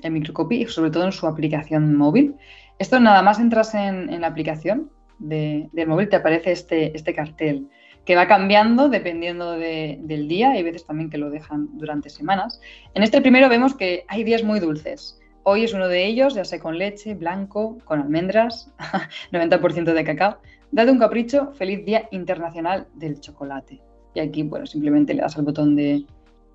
el 0.00 0.12
microcopy, 0.12 0.64
sobre 0.64 0.90
todo 0.90 1.04
en 1.04 1.12
su 1.12 1.26
aplicación 1.26 1.94
móvil. 1.94 2.36
Esto 2.78 2.98
nada 3.00 3.20
más 3.20 3.38
entras 3.38 3.74
en, 3.74 4.18
la 4.18 4.28
aplicación 4.28 4.90
del 5.18 5.86
móvil, 5.86 6.08
te 6.08 6.16
aparece 6.16 6.52
este, 6.52 6.96
este 6.96 7.12
cartel 7.12 7.68
que 8.06 8.16
va 8.16 8.26
cambiando 8.26 8.88
dependiendo 8.88 9.52
del 9.52 10.26
día, 10.26 10.52
hay 10.52 10.62
veces 10.62 10.86
también 10.86 11.10
que 11.10 11.18
lo 11.18 11.28
dejan 11.28 11.68
durante 11.74 12.08
semanas. 12.08 12.62
En 12.94 13.02
este 13.02 13.20
primero 13.20 13.50
vemos 13.50 13.74
que 13.74 14.06
hay 14.08 14.24
días 14.24 14.42
muy 14.42 14.58
dulces. 14.58 15.20
Hoy 15.42 15.64
es 15.64 15.74
uno 15.74 15.88
de 15.88 16.06
ellos, 16.06 16.34
ya 16.34 16.46
sea 16.46 16.60
con 16.60 16.78
leche, 16.78 17.14
blanco, 17.14 17.76
con 17.84 18.00
almendras, 18.00 18.72
90% 19.32 19.92
de 19.92 20.04
cacao. 20.04 20.38
Date 20.72 20.90
un 20.90 20.98
capricho, 20.98 21.52
feliz 21.54 21.84
Día 21.84 22.08
Internacional 22.10 22.86
del 22.94 23.20
Chocolate. 23.20 23.80
Y 24.14 24.20
aquí, 24.20 24.42
bueno, 24.42 24.66
simplemente 24.66 25.14
le 25.14 25.22
das 25.22 25.36
al 25.36 25.44
botón 25.44 25.76
de 25.76 26.04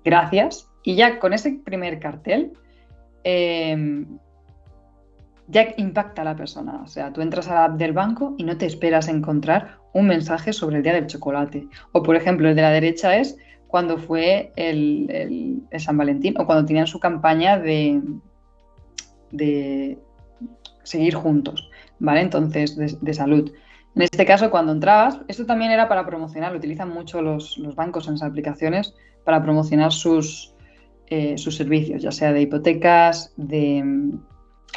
gracias 0.04 0.70
y 0.82 0.94
ya 0.94 1.18
con 1.18 1.32
ese 1.32 1.60
primer 1.64 1.98
cartel 1.98 2.52
em, 3.24 4.18
ya 5.48 5.74
impacta 5.76 6.22
a 6.22 6.24
la 6.24 6.36
persona. 6.36 6.80
O 6.82 6.86
sea, 6.86 7.12
tú 7.12 7.20
entras 7.20 7.48
a 7.48 7.54
la 7.54 7.64
app 7.64 7.76
del 7.76 7.92
banco 7.92 8.34
y 8.38 8.44
no 8.44 8.56
te 8.56 8.66
esperas 8.66 9.08
encontrar 9.08 9.78
un 9.92 10.06
mensaje 10.06 10.52
sobre 10.52 10.76
el 10.76 10.82
día 10.82 10.94
del 10.94 11.06
chocolate. 11.06 11.68
O, 11.92 12.02
por 12.02 12.16
ejemplo, 12.16 12.48
el 12.48 12.56
de 12.56 12.62
la 12.62 12.70
derecha 12.70 13.16
es 13.16 13.36
cuando 13.66 13.98
fue 13.98 14.52
el, 14.56 15.62
San 15.78 15.96
Valentín 15.96 16.34
o 16.38 16.46
cuando 16.46 16.64
tenían 16.64 16.86
su 16.86 17.00
campaña 17.00 17.58
de, 17.58 18.00
de 19.32 19.98
seguir 20.82 21.14
juntos, 21.14 21.68
¿vale? 21.98 22.20
Entonces, 22.20 22.76
de, 22.76 23.14
salud. 23.14 23.52
En 23.96 24.02
este 24.02 24.26
caso, 24.26 24.50
cuando 24.50 24.72
entrabas, 24.72 25.20
esto 25.26 25.46
también 25.46 25.70
era 25.70 25.88
para 25.88 26.04
promocionar, 26.04 26.52
lo 26.52 26.58
utilizan 26.58 26.90
mucho 26.90 27.22
los, 27.22 27.58
bancos 27.74 28.06
en 28.06 28.12
las 28.12 28.22
aplicaciones 28.24 28.94
para 29.24 29.42
promocionar 29.42 29.90
sus, 29.90 30.54
eh, 31.06 31.38
servicios, 31.38 32.02
ya 32.02 32.12
sea 32.12 32.34
de 32.34 32.42
hipotecas, 32.42 33.32
de 33.38 33.82
mm, 33.82 34.20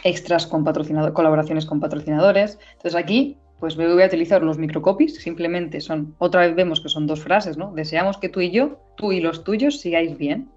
extras 0.05 0.47
con 0.47 0.63
patrocinadores, 0.63 1.13
colaboraciones 1.13 1.65
con 1.65 1.81
patrocinadores. 1.81 2.59
Entonces 2.77 2.95
aquí 2.95 3.37
pues 3.59 3.75
me 3.75 3.93
voy 3.93 4.01
los 4.41 4.57
microcopies, 4.57 5.15
simplemente 5.15 5.81
son, 5.81 6.15
otra 6.19 6.47
vez 6.47 6.55
vemos 6.55 6.79
que 6.79 6.87
son 6.87 7.05
dos 7.05 7.21
frases, 7.21 7.57
¿no? 7.57 7.73
Deseamos 7.73 8.17
que 8.17 8.29
tú 8.29 8.39
y 8.39 8.51
yo, 8.51 8.79
tú 8.95 9.11
y 9.11 9.19
los 9.19 9.43
tuyos, 9.43 9.81
sigáis 9.81 10.17
bien. 10.17 10.49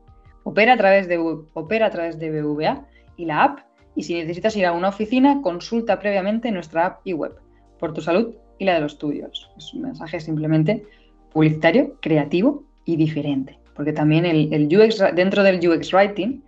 Opera 0.45 0.75
a 0.75 0.77
través 0.77 1.09
de, 1.09 1.19
opera 1.19 1.87
a 1.87 1.91
través 1.91 2.21
de 2.21 2.31
BVA 2.31 2.87
y 3.17 3.25
la 3.25 3.43
app, 3.43 3.59
y 3.97 4.05
si 4.05 4.15
necesitas 4.15 4.55
ir 4.55 4.67
a 4.67 4.73
una 4.73 4.91
oficina, 4.91 5.43
consulta 5.43 5.99
previamente 5.99 6.53
nuestra 6.53 6.87
app 6.87 7.01
y 7.03 7.13
web, 7.13 7.35
por 7.81 7.93
tu 7.93 8.01
salud 8.01 8.37
y 8.63 8.65
la 8.65 8.75
de 8.75 8.81
los 8.81 8.99
tuyos. 8.99 9.51
Es 9.57 9.75
un 9.75 9.83
mensaje 9.83 10.21
simplemente 10.21 10.85
publicitario, 11.33 11.97
creativo 12.01 12.65
y 12.85 12.97
diferente, 12.97 13.59
porque 13.75 13.93
también 13.93 14.25
el, 14.27 14.67
UX, 14.67 15.03
dentro 15.15 15.43
del 15.43 15.67
UX 15.67 15.93
Writing, 15.93 16.43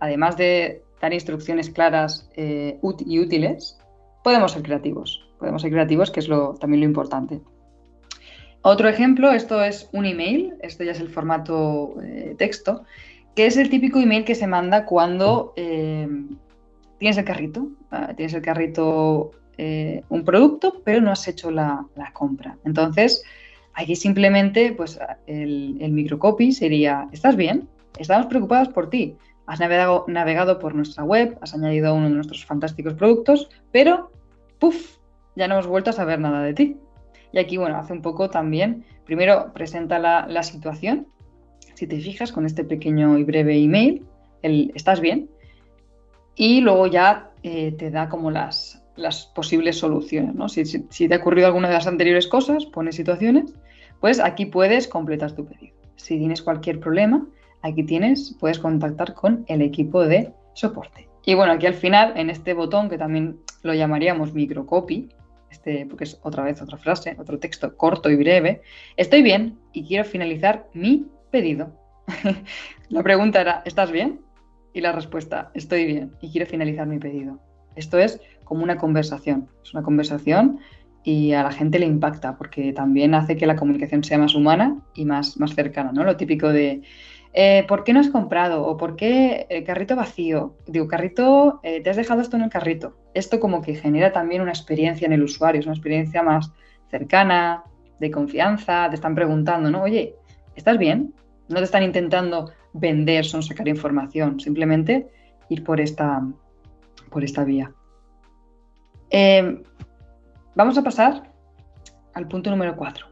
además 0.00 0.36
de 0.36 0.82
dar 1.00 1.12
instrucciones 1.12 1.70
claras 1.70 2.28
eh, 2.36 2.78
y 3.06 3.18
útiles, 3.18 3.78
podemos 4.22 4.52
ser 4.52 4.62
creativos 4.62 5.24
podemos 5.40 5.62
ser 5.62 5.72
creativos, 5.72 6.10
que 6.10 6.20
es 6.20 6.28
también 6.60 6.80
lo 6.80 6.86
importante. 6.86 7.40
Otro 8.62 8.88
ejemplo, 8.88 9.32
esto 9.32 9.64
es 9.64 9.88
un 9.92 10.04
email, 10.04 10.54
esto 10.60 10.84
ya 10.84 10.92
es 10.92 11.00
el 11.00 11.08
formato 11.08 11.94
eh, 12.02 12.34
texto, 12.38 12.84
que 13.34 13.46
es 13.46 13.56
el 13.56 13.70
típico 13.70 13.98
email 13.98 14.24
que 14.24 14.34
se 14.34 14.46
manda 14.46 14.84
cuando 14.84 15.54
eh, 15.56 16.06
tienes 16.98 17.16
el 17.16 17.24
carrito, 17.24 17.68
tienes 18.16 18.34
el 18.34 18.42
carrito 18.42 19.30
eh, 19.62 20.04
un 20.08 20.24
producto, 20.24 20.80
pero 20.86 21.02
no 21.02 21.10
has 21.12 21.28
hecho 21.28 21.50
la, 21.50 21.86
compra. 22.14 22.56
Entonces, 22.64 23.22
aquí 23.74 23.94
simplemente 23.94 24.72
pues, 24.72 24.98
el, 25.26 25.76
el, 25.82 25.92
microcopy 25.92 26.52
sería, 26.52 27.10
¿estás 27.12 27.36
bien? 27.36 27.68
Estamos 27.98 28.24
preocupados 28.24 28.68
por 28.68 28.88
ti. 28.88 29.18
Has 29.44 29.60
navegado, 29.60 30.06
navegado 30.08 30.58
por 30.58 30.74
nuestra 30.74 31.04
web, 31.04 31.36
has 31.42 31.52
añadido 31.52 31.94
uno 31.94 32.08
de 32.08 32.14
nuestros 32.14 32.46
fantásticos 32.46 32.94
productos, 32.94 33.50
pero, 33.70 34.10
¡puf!, 34.58 34.96
ya 35.36 35.46
no 35.46 35.56
hemos 35.56 35.66
vuelto 35.66 35.90
a 35.90 35.92
saber 35.92 36.20
nada 36.20 36.42
de 36.42 36.54
ti. 36.54 36.78
Y 37.30 37.38
aquí, 37.38 37.58
bueno, 37.58 37.76
hace 37.76 37.92
un 37.92 38.00
poco 38.00 38.30
también, 38.30 38.86
primero 39.04 39.52
presenta 39.52 39.98
la, 39.98 40.42
situación, 40.42 41.06
si 41.74 41.86
te 41.86 42.00
fijas, 42.00 42.32
con 42.32 42.46
este 42.46 42.64
pequeño 42.64 43.18
y 43.18 43.24
breve 43.24 43.62
email, 43.62 44.06
el 44.40 44.72
¿estás 44.74 45.00
bien? 45.00 45.28
Y 46.34 46.62
luego 46.62 46.86
ya 46.86 47.30
eh, 47.42 47.72
te 47.72 47.90
da 47.90 48.08
como 48.08 48.30
las, 48.30 48.79
las 48.96 49.26
posibles 49.26 49.78
soluciones, 49.78 50.34
¿no? 50.34 50.48
Si, 50.48 51.08
te 51.08 51.14
ha 51.14 51.18
ocurrido 51.18 51.46
alguna 51.46 51.68
de 51.68 51.74
las 51.74 51.86
anteriores 51.86 52.26
cosas, 52.26 52.66
pone 52.66 52.92
situaciones, 52.92 53.54
pues 54.00 54.20
aquí 54.20 54.46
puedes 54.46 54.88
completar 54.88 55.32
tu 55.32 55.46
pedido. 55.46 55.76
Si 55.96 56.18
tienes 56.18 56.42
cualquier 56.42 56.80
problema, 56.80 57.26
aquí 57.62 57.82
tienes, 57.84 58.36
puedes 58.38 58.58
contactar 58.58 59.14
con 59.14 59.44
el 59.48 59.62
equipo 59.62 60.04
de 60.04 60.32
soporte. 60.54 61.08
Y 61.24 61.34
bueno, 61.34 61.52
aquí 61.52 61.66
al 61.66 61.74
final, 61.74 62.14
en 62.16 62.30
este 62.30 62.54
botón 62.54 62.88
que 62.88 62.98
también 62.98 63.38
lo 63.62 63.74
llamaríamos 63.74 64.32
microcopy, 64.32 65.10
este, 65.50 65.84
porque 65.86 66.04
es 66.04 66.18
otra 66.22 66.44
vez 66.44 66.62
otra 66.62 66.78
frase, 66.78 67.16
otro 67.18 67.38
texto 67.38 67.76
corto 67.76 68.08
y 68.08 68.16
breve. 68.16 68.62
Estoy 68.96 69.22
bien 69.22 69.58
y 69.72 69.86
quiero 69.86 70.04
finalizar 70.04 70.68
mi 70.72 71.06
pedido. 71.30 71.76
la 72.88 73.02
pregunta 73.02 73.40
era, 73.40 73.62
¿estás 73.64 73.90
bien? 73.90 74.20
Y 74.72 74.80
la 74.80 74.92
respuesta, 74.92 75.50
estoy 75.54 75.84
bien 75.84 76.12
y 76.20 76.30
quiero 76.30 76.46
finalizar 76.46 76.86
mi 76.86 76.98
pedido. 76.98 77.40
Esto 77.76 77.98
es 77.98 78.20
como 78.44 78.62
una 78.62 78.76
conversación. 78.76 79.48
Es 79.62 79.72
una 79.74 79.82
conversación 79.82 80.60
y 81.02 81.32
a 81.32 81.42
la 81.42 81.52
gente 81.52 81.78
le 81.78 81.86
impacta 81.86 82.36
porque 82.36 82.72
también 82.72 83.14
hace 83.14 83.36
que 83.36 83.46
la 83.46 83.56
comunicación 83.56 84.04
sea 84.04 84.18
más 84.18 84.34
humana 84.34 84.76
y 84.94 85.04
más, 85.04 85.38
más 85.38 85.54
cercana, 85.54 85.92
¿no? 85.92 86.04
Lo 86.04 86.16
típico 86.16 86.48
de 86.48 86.82
eh, 87.32 87.64
¿por 87.68 87.84
qué 87.84 87.92
no 87.92 88.00
has 88.00 88.08
comprado? 88.08 88.66
¿O 88.66 88.76
por 88.76 88.96
qué 88.96 89.46
el 89.48 89.64
carrito 89.64 89.94
vacío? 89.94 90.56
Digo, 90.66 90.88
carrito, 90.88 91.60
eh, 91.62 91.80
te 91.80 91.90
has 91.90 91.96
dejado 91.96 92.20
esto 92.20 92.36
en 92.36 92.42
el 92.42 92.50
carrito. 92.50 92.96
Esto 93.14 93.38
como 93.38 93.62
que 93.62 93.74
genera 93.74 94.12
también 94.12 94.42
una 94.42 94.50
experiencia 94.50 95.06
en 95.06 95.12
el 95.12 95.22
usuario, 95.22 95.60
es 95.60 95.66
una 95.66 95.74
experiencia 95.74 96.22
más 96.22 96.52
cercana, 96.90 97.64
de 98.00 98.10
confianza, 98.10 98.88
te 98.88 98.96
están 98.96 99.14
preguntando, 99.14 99.70
¿no? 99.70 99.82
Oye, 99.82 100.16
¿estás 100.56 100.78
bien? 100.78 101.14
No 101.48 101.58
te 101.58 101.64
están 101.64 101.82
intentando 101.82 102.50
vender, 102.72 103.24
son 103.24 103.42
sacar 103.42 103.68
información, 103.68 104.40
simplemente 104.40 105.08
ir 105.48 105.62
por 105.62 105.80
esta, 105.80 106.22
por 107.10 107.24
esta 107.24 107.44
vía. 107.44 107.72
Eh, 109.10 109.62
vamos 110.54 110.78
a 110.78 110.82
pasar 110.82 111.32
al 112.14 112.28
punto 112.28 112.50
número 112.50 112.76
4. 112.76 113.10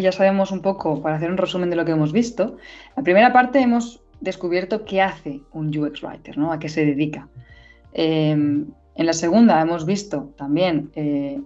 Ya 0.00 0.12
sabemos 0.12 0.50
un 0.50 0.60
poco, 0.60 1.00
para 1.00 1.16
hacer 1.16 1.30
un 1.30 1.38
resumen 1.38 1.70
de 1.70 1.76
lo 1.76 1.84
que 1.84 1.92
hemos 1.92 2.12
visto. 2.12 2.58
La 2.96 3.02
primera 3.02 3.32
parte 3.32 3.60
hemos 3.60 4.02
descubierto 4.20 4.84
qué 4.84 5.00
hace 5.00 5.40
un 5.52 5.76
UX 5.76 6.02
Writer, 6.02 6.36
¿no? 6.36 6.52
A 6.52 6.58
qué 6.58 6.68
se 6.68 6.84
dedica. 6.84 7.28
Em, 7.92 8.66
en 8.94 9.06
la 9.06 9.14
segunda 9.14 9.60
hemos 9.60 9.86
visto 9.86 10.34
también 10.36 10.90
eh, 10.94 11.40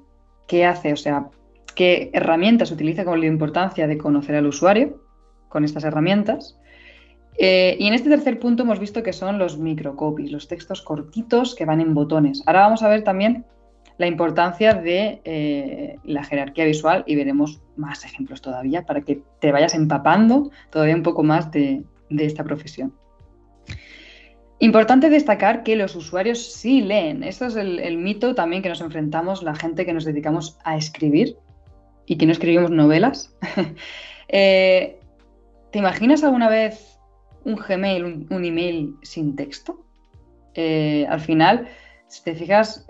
qué 0.48 0.66
hace, 0.66 0.92
o 0.92 0.96
sea, 0.96 1.28
qué 1.76 2.10
herramientas 2.12 2.72
utiliza 2.72 3.04
con 3.04 3.20
la 3.20 3.26
importancia 3.26 3.86
de 3.86 3.96
conocer 3.98 4.34
al 4.34 4.46
usuario 4.46 5.00
con 5.48 5.64
estas 5.64 5.84
herramientas. 5.84 6.58
Eh, 7.36 7.76
y 7.80 7.86
en 7.86 7.94
este 7.94 8.10
tercer 8.10 8.38
punto 8.38 8.62
hemos 8.62 8.78
visto 8.78 9.02
que 9.02 9.12
son 9.12 9.38
los 9.38 9.58
microcopies, 9.58 10.30
los 10.30 10.48
textos 10.48 10.82
cortitos 10.82 11.54
que 11.54 11.64
van 11.64 11.80
en 11.80 11.94
botones. 11.94 12.42
Ahora 12.46 12.60
vamos 12.60 12.82
a 12.82 12.88
ver 12.88 13.02
también 13.02 13.44
la 13.98 14.06
importancia 14.06 14.74
de 14.74 15.20
eh, 15.24 15.98
la 16.04 16.24
jerarquía 16.24 16.64
visual 16.64 17.04
y 17.06 17.16
veremos 17.16 17.60
más 17.76 18.04
ejemplos 18.04 18.40
todavía 18.40 18.84
para 18.84 19.02
que 19.02 19.22
te 19.40 19.52
vayas 19.52 19.74
empapando 19.74 20.50
todavía 20.70 20.96
un 20.96 21.02
poco 21.02 21.22
más 21.22 21.50
de, 21.50 21.84
esta 22.10 22.44
profesión. 22.44 22.94
Importante 24.60 25.10
destacar 25.10 25.62
que 25.64 25.76
los 25.76 25.96
usuarios 25.96 26.52
sí 26.52 26.80
leen. 26.80 27.24
Esto 27.24 27.46
es 27.46 27.56
el, 27.56 27.98
mito 27.98 28.34
también 28.34 28.62
que 28.62 28.68
nos 28.68 28.80
enfrentamos 28.80 29.42
la 29.42 29.54
gente 29.54 29.84
que 29.84 29.92
nos 29.92 30.04
dedicamos 30.04 30.58
a 30.64 30.76
escribir 30.76 31.36
y 32.06 32.16
que 32.16 32.26
no 32.26 32.32
escribimos 32.32 32.70
novelas. 32.70 33.34
Eh, 34.26 34.98
¿Te 35.70 35.78
imaginas 35.78 36.24
alguna 36.24 36.48
vez 36.48 36.93
un 37.44 37.56
Gmail, 37.56 38.26
un, 38.30 38.44
email 38.44 38.96
sin 39.02 39.36
texto? 39.36 39.84
Eh, 40.54 41.06
al 41.08 41.20
final, 41.20 41.68
si 42.08 42.22
te 42.22 42.34
fijas, 42.34 42.86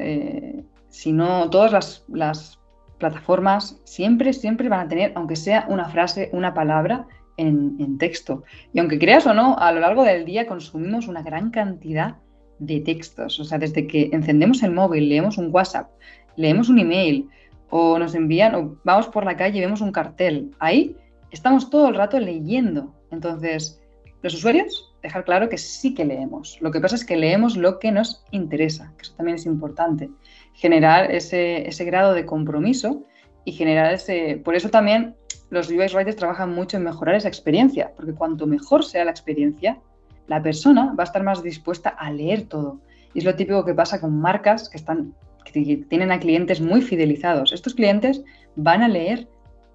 si 0.89 1.13
no, 1.13 1.51
todas 1.51 2.05
las, 2.09 2.59
plataformas 2.99 3.81
siempre, 3.85 4.33
siempre 4.33 4.69
van 4.69 4.87
a 4.87 4.89
tener, 4.89 5.13
aunque 5.15 5.37
sea 5.37 5.67
una 5.69 5.89
frase, 5.89 6.31
una 6.33 6.55
palabra 6.55 7.07
en, 7.37 7.99
texto. 7.99 8.45
Y 8.73 8.79
aunque 8.79 8.99
creas 8.99 9.27
o 9.27 9.35
no, 9.35 9.59
a 9.59 9.73
lo 9.73 9.81
largo 9.81 10.05
del 10.05 10.25
día 10.25 10.47
consumimos 10.47 11.09
una 11.09 11.23
gran 11.23 11.51
cantidad 11.51 12.17
de 12.59 12.81
textos. 12.81 13.41
O 13.41 13.45
sea, 13.45 13.59
desde 13.59 13.87
que 13.87 14.11
encendemos 14.13 14.63
el 14.63 14.71
móvil, 14.71 15.09
leemos 15.09 15.39
un 15.39 15.51
WhatsApp, 15.53 15.91
leemos 16.37 16.69
un 16.69 16.79
email 16.79 17.29
o 17.71 17.99
nos 17.99 18.15
envían 18.15 18.55
o 18.55 18.77
vamos 18.85 19.09
por 19.09 19.25
la 19.25 19.37
calle 19.37 19.59
y 19.59 19.63
vemos 19.63 19.81
un 19.81 19.93
cartel. 19.93 20.53
Ahí 20.61 20.97
estamos 21.31 21.71
todo 21.71 21.89
el 21.89 21.97
rato 21.97 22.19
leyendo. 22.21 22.95
Entonces, 23.11 23.83
los 24.25 24.33
usuarios, 24.33 24.91
dejar 25.03 25.23
claro 25.23 25.51
que 25.51 25.59
sí 25.59 25.93
que 25.93 26.07
leemos. 26.07 26.57
Lo 26.63 26.71
que 26.71 26.81
pasa 26.81 26.97
es 26.97 27.05
que 27.05 27.15
leemos 27.15 27.59
lo 27.59 27.79
que 27.79 27.93
nos 27.93 28.25
interesa, 28.31 28.95
que 28.97 29.03
eso 29.03 29.13
también 29.17 29.35
es 29.35 29.45
importante. 29.45 30.09
Generar 30.55 31.11
ese, 31.11 31.69
ese 31.69 31.85
grado 31.85 32.15
de 32.15 32.25
compromiso 32.25 33.05
y 33.45 33.53
generar 33.53 33.93
ese... 33.93 34.41
Por 34.43 34.55
eso 34.55 34.71
también 34.71 35.15
los 35.51 35.71
UX 35.71 35.93
Writers 35.93 36.17
trabajan 36.17 36.55
mucho 36.55 36.79
en 36.79 36.85
mejorar 36.85 37.17
esa 37.17 37.29
experiencia, 37.29 37.93
porque 37.95 38.15
cuanto 38.15 38.47
mejor 38.47 38.83
sea 38.83 39.05
la 39.05 39.11
experiencia, 39.11 39.79
la 40.27 40.43
persona 40.43 40.95
va 40.99 41.03
a 41.03 41.05
estar 41.05 41.23
más 41.23 41.43
dispuesta 41.43 41.91
a 41.91 42.11
leer 42.11 42.49
todo. 42.49 42.81
Y 43.13 43.19
es 43.19 43.27
lo 43.27 43.35
típico 43.35 43.63
que 43.67 43.75
pasa 43.75 44.01
con 44.01 44.19
marcas 44.19 44.71
que, 44.71 44.79
están, 44.79 45.15
que 45.45 45.85
tienen 45.87 46.13
a 46.13 46.19
clientes 46.19 46.63
muy 46.63 46.81
fidelizados. 46.81 47.53
Estos 47.53 47.75
clientes 47.75 48.25
van 48.57 48.83
a 48.83 48.89
leer 48.89 49.29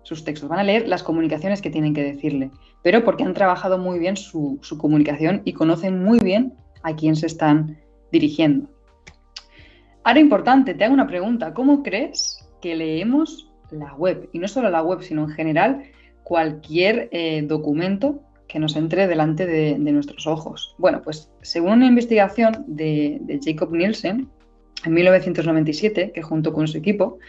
sus 0.04 0.24
textos, 0.24 0.50
van 0.50 0.60
a 0.60 0.64
leer 0.64 0.88
las 0.88 1.04
comunicaciones 1.04 1.62
que 1.62 1.70
tienen 1.70 1.94
que 1.94 2.04
decirle, 2.04 2.52
pero 2.84 3.04
porque 3.04 3.24
han 3.24 3.34
trabajado 3.34 3.78
muy 3.78 4.00
bien 4.00 4.18
su, 4.18 4.60
comunicación 4.78 5.42
y 5.46 5.54
conocen 5.54 6.04
muy 6.04 6.20
bien 6.20 6.54
a 6.84 6.96
quién 6.96 7.16
se 7.16 7.28
están 7.28 7.78
dirigiendo. 8.12 8.70
Ahora 10.04 10.20
importante, 10.20 10.74
te 10.74 10.84
hago 10.84 10.94
una 10.94 11.08
pregunta. 11.08 11.54
¿Cómo 11.54 11.84
crees 11.84 12.40
que 12.62 12.76
leemos 12.76 13.50
la 13.72 13.94
web. 13.96 14.30
Y 14.34 14.40
no 14.40 14.48
solo 14.48 14.70
la 14.70 14.82
web, 14.82 15.02
sino 15.02 15.24
en 15.24 15.30
general 15.30 15.84
cualquier 16.24 17.10
eh, 17.12 17.42
documento 17.44 18.22
que 18.48 18.60
nos 18.60 18.76
entre 18.76 19.08
delante 19.08 19.46
de, 19.46 19.78
nuestros 19.78 20.26
ojos. 20.26 20.76
Bueno, 20.80 21.02
pues 21.04 21.32
según 21.42 21.74
una 21.74 21.86
investigación 21.86 22.66
de, 22.68 23.40
Jacob 23.44 23.72
Nielsen 23.72 24.28
en 24.86 24.94
1997, 24.94 26.12
que 26.14 26.22
junto 26.24 26.52
con 26.52 26.68
su 26.68 26.78
equipo, 26.78 27.20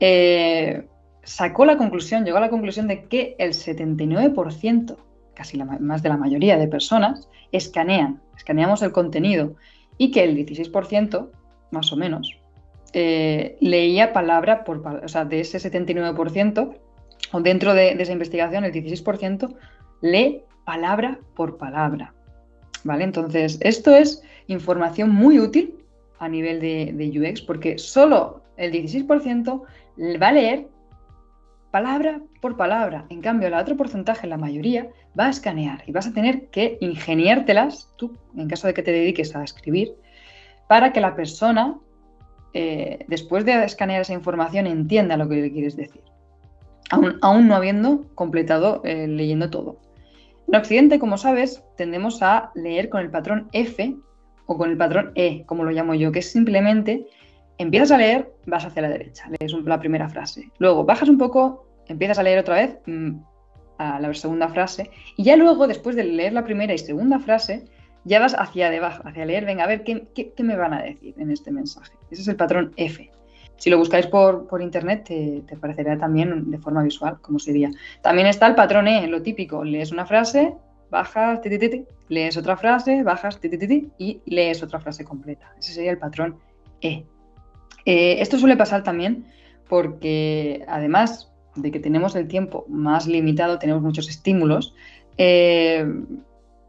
eh, 0.00 0.84
sacó 1.22 1.64
la 1.64 1.76
conclusión, 1.76 2.24
llegó 2.24 2.38
a 2.38 2.42
la 2.42 2.50
conclusión 2.50 2.88
de 2.88 3.04
que 3.04 3.36
el 3.38 3.52
79%, 3.52 4.96
casi 5.34 5.58
más 5.58 6.02
de 6.02 6.08
la 6.08 6.16
mayoría 6.16 6.58
de 6.58 6.68
personas, 6.68 7.28
escanean, 7.52 8.20
escaneamos 8.36 8.82
el 8.82 8.92
contenido 8.92 9.56
y 9.98 10.10
que 10.10 10.24
el 10.24 10.36
16%, 10.36 11.30
más 11.70 11.92
o 11.92 11.96
menos, 11.96 12.38
eh, 12.92 13.56
leía 13.60 14.12
palabra 14.12 14.64
por 14.64 14.82
palabra, 14.82 15.06
o 15.06 15.08
sea, 15.08 15.24
de 15.24 15.40
ese 15.40 15.58
79%, 15.58 16.74
o 17.32 17.40
dentro 17.40 17.74
de, 17.74 17.92
esa 17.92 18.12
investigación, 18.12 18.64
el 18.64 18.72
16% 18.72 19.54
lee 20.00 20.42
palabra 20.64 21.20
por 21.36 21.58
palabra. 21.58 22.14
¿Vale? 22.82 23.04
Entonces, 23.04 23.58
esto 23.60 23.94
es 23.94 24.22
información 24.46 25.10
muy 25.10 25.38
útil 25.38 25.76
a 26.18 26.28
nivel 26.28 26.60
de, 26.60 26.92
de 26.94 27.20
UX, 27.20 27.42
porque 27.42 27.78
solo 27.78 28.42
el 28.56 28.72
16% 28.72 29.62
va 30.20 30.28
a 30.28 30.32
leer 30.32 30.66
palabra 31.70 32.20
por 32.40 32.56
palabra. 32.56 33.06
En 33.10 33.20
cambio, 33.20 33.48
el 33.48 33.54
otro 33.54 33.76
porcentaje, 33.76 34.26
la 34.26 34.36
mayoría, 34.36 34.88
va 35.18 35.26
a 35.26 35.30
escanear 35.30 35.82
y 35.86 35.92
vas 35.92 36.06
a 36.06 36.12
tener 36.12 36.48
que 36.48 36.78
ingeniártelas, 36.80 37.92
tú, 37.96 38.16
en 38.36 38.48
caso 38.48 38.66
de 38.66 38.74
que 38.74 38.82
te 38.82 38.92
dediques 38.92 39.34
a 39.36 39.44
escribir, 39.44 39.94
para 40.68 40.92
que 40.92 41.00
la 41.00 41.14
persona 41.14 41.76
eh, 42.52 43.04
después 43.06 43.44
de 43.44 43.64
escanear 43.64 44.00
esa 44.02 44.12
información, 44.12 44.66
entienda 44.66 45.16
lo 45.16 45.28
que 45.28 45.36
le 45.36 45.52
quieres 45.52 45.76
decir, 45.76 46.02
aún, 46.90 47.46
no 47.46 47.54
habiendo 47.54 48.06
completado 48.14 48.82
eh, 48.84 49.06
leyendo 49.06 49.50
todo. 49.50 49.78
En 50.48 50.56
Occidente, 50.56 50.98
como 50.98 51.16
sabes, 51.16 51.62
tendemos 51.76 52.22
a 52.22 52.50
leer 52.56 52.88
con 52.88 53.02
el 53.02 53.10
patrón 53.10 53.48
F 53.52 53.94
o 54.46 54.58
con 54.58 54.70
el 54.70 54.76
patrón 54.76 55.12
E, 55.14 55.44
como 55.46 55.62
lo 55.62 55.70
llamo 55.70 55.94
yo, 55.94 56.10
que 56.10 56.18
es 56.18 56.32
simplemente 56.32 57.06
empiezas 57.62 57.90
a 57.90 57.98
leer, 57.98 58.32
vas 58.46 58.64
hacia 58.64 58.82
la 58.82 58.88
derecha, 58.88 59.28
lees 59.38 59.52
la 59.52 59.78
primera 59.78 60.08
frase. 60.08 60.50
Luego 60.58 60.84
bajas 60.84 61.08
un 61.08 61.18
poco, 61.18 61.66
empiezas 61.88 62.18
a 62.18 62.22
leer 62.22 62.38
otra 62.38 62.54
vez 62.54 62.78
mm, 62.86 63.16
a 63.78 64.00
la 64.00 64.14
segunda 64.14 64.48
frase 64.48 64.90
y 65.16 65.24
ya 65.24 65.36
luego, 65.36 65.66
después 65.66 65.94
de 65.94 66.04
leer 66.04 66.32
la 66.32 66.44
primera 66.44 66.72
y 66.72 66.78
segunda 66.78 67.18
frase, 67.18 67.66
ya 68.04 68.18
vas 68.18 68.34
hacia 68.34 68.70
debajo, 68.70 69.02
hacia 69.06 69.26
leer, 69.26 69.44
venga, 69.44 69.64
a 69.64 69.66
ver, 69.66 69.84
¿qué, 69.84 70.32
me 70.38 70.56
van 70.56 70.72
a 70.72 70.82
decir 70.82 71.14
en 71.18 71.30
este 71.30 71.50
mensaje? 71.50 71.92
Ese 72.10 72.22
es 72.22 72.28
el 72.28 72.36
patrón 72.36 72.72
F. 72.76 73.10
Si 73.58 73.68
lo 73.68 73.76
buscáis 73.76 74.06
por, 74.06 74.48
internet, 74.62 75.04
te, 75.04 75.42
te, 75.46 75.54
aparecerá 75.54 75.98
también 75.98 76.50
de 76.50 76.58
forma 76.58 76.82
visual, 76.82 77.20
como 77.20 77.38
sería. 77.38 77.70
También 78.00 78.26
está 78.26 78.46
el 78.46 78.54
patrón 78.54 78.88
E, 78.88 79.06
lo 79.06 79.20
típico, 79.20 79.64
lees 79.64 79.92
una 79.92 80.06
frase, 80.06 80.54
bajas, 80.90 81.40
lees 82.08 82.36
otra 82.38 82.56
frase, 82.56 83.02
bajas, 83.02 83.38
y 83.98 84.22
lees 84.24 84.62
otra 84.62 84.80
frase 84.80 85.04
completa. 85.04 85.52
Ese 85.58 85.74
sería 85.74 85.90
el 85.90 85.98
patrón 85.98 86.38
E. 86.80 87.04
Eh, 87.84 88.16
esto 88.20 88.38
suele 88.38 88.56
pasar 88.56 88.82
también 88.82 89.26
porque, 89.68 90.64
además 90.68 91.32
de 91.56 91.70
que 91.70 91.80
tenemos 91.80 92.14
el 92.16 92.28
tiempo 92.28 92.64
más 92.68 93.06
limitado, 93.06 93.58
tenemos 93.58 93.82
muchos 93.82 94.08
estímulos, 94.08 94.74
eh, 95.18 95.84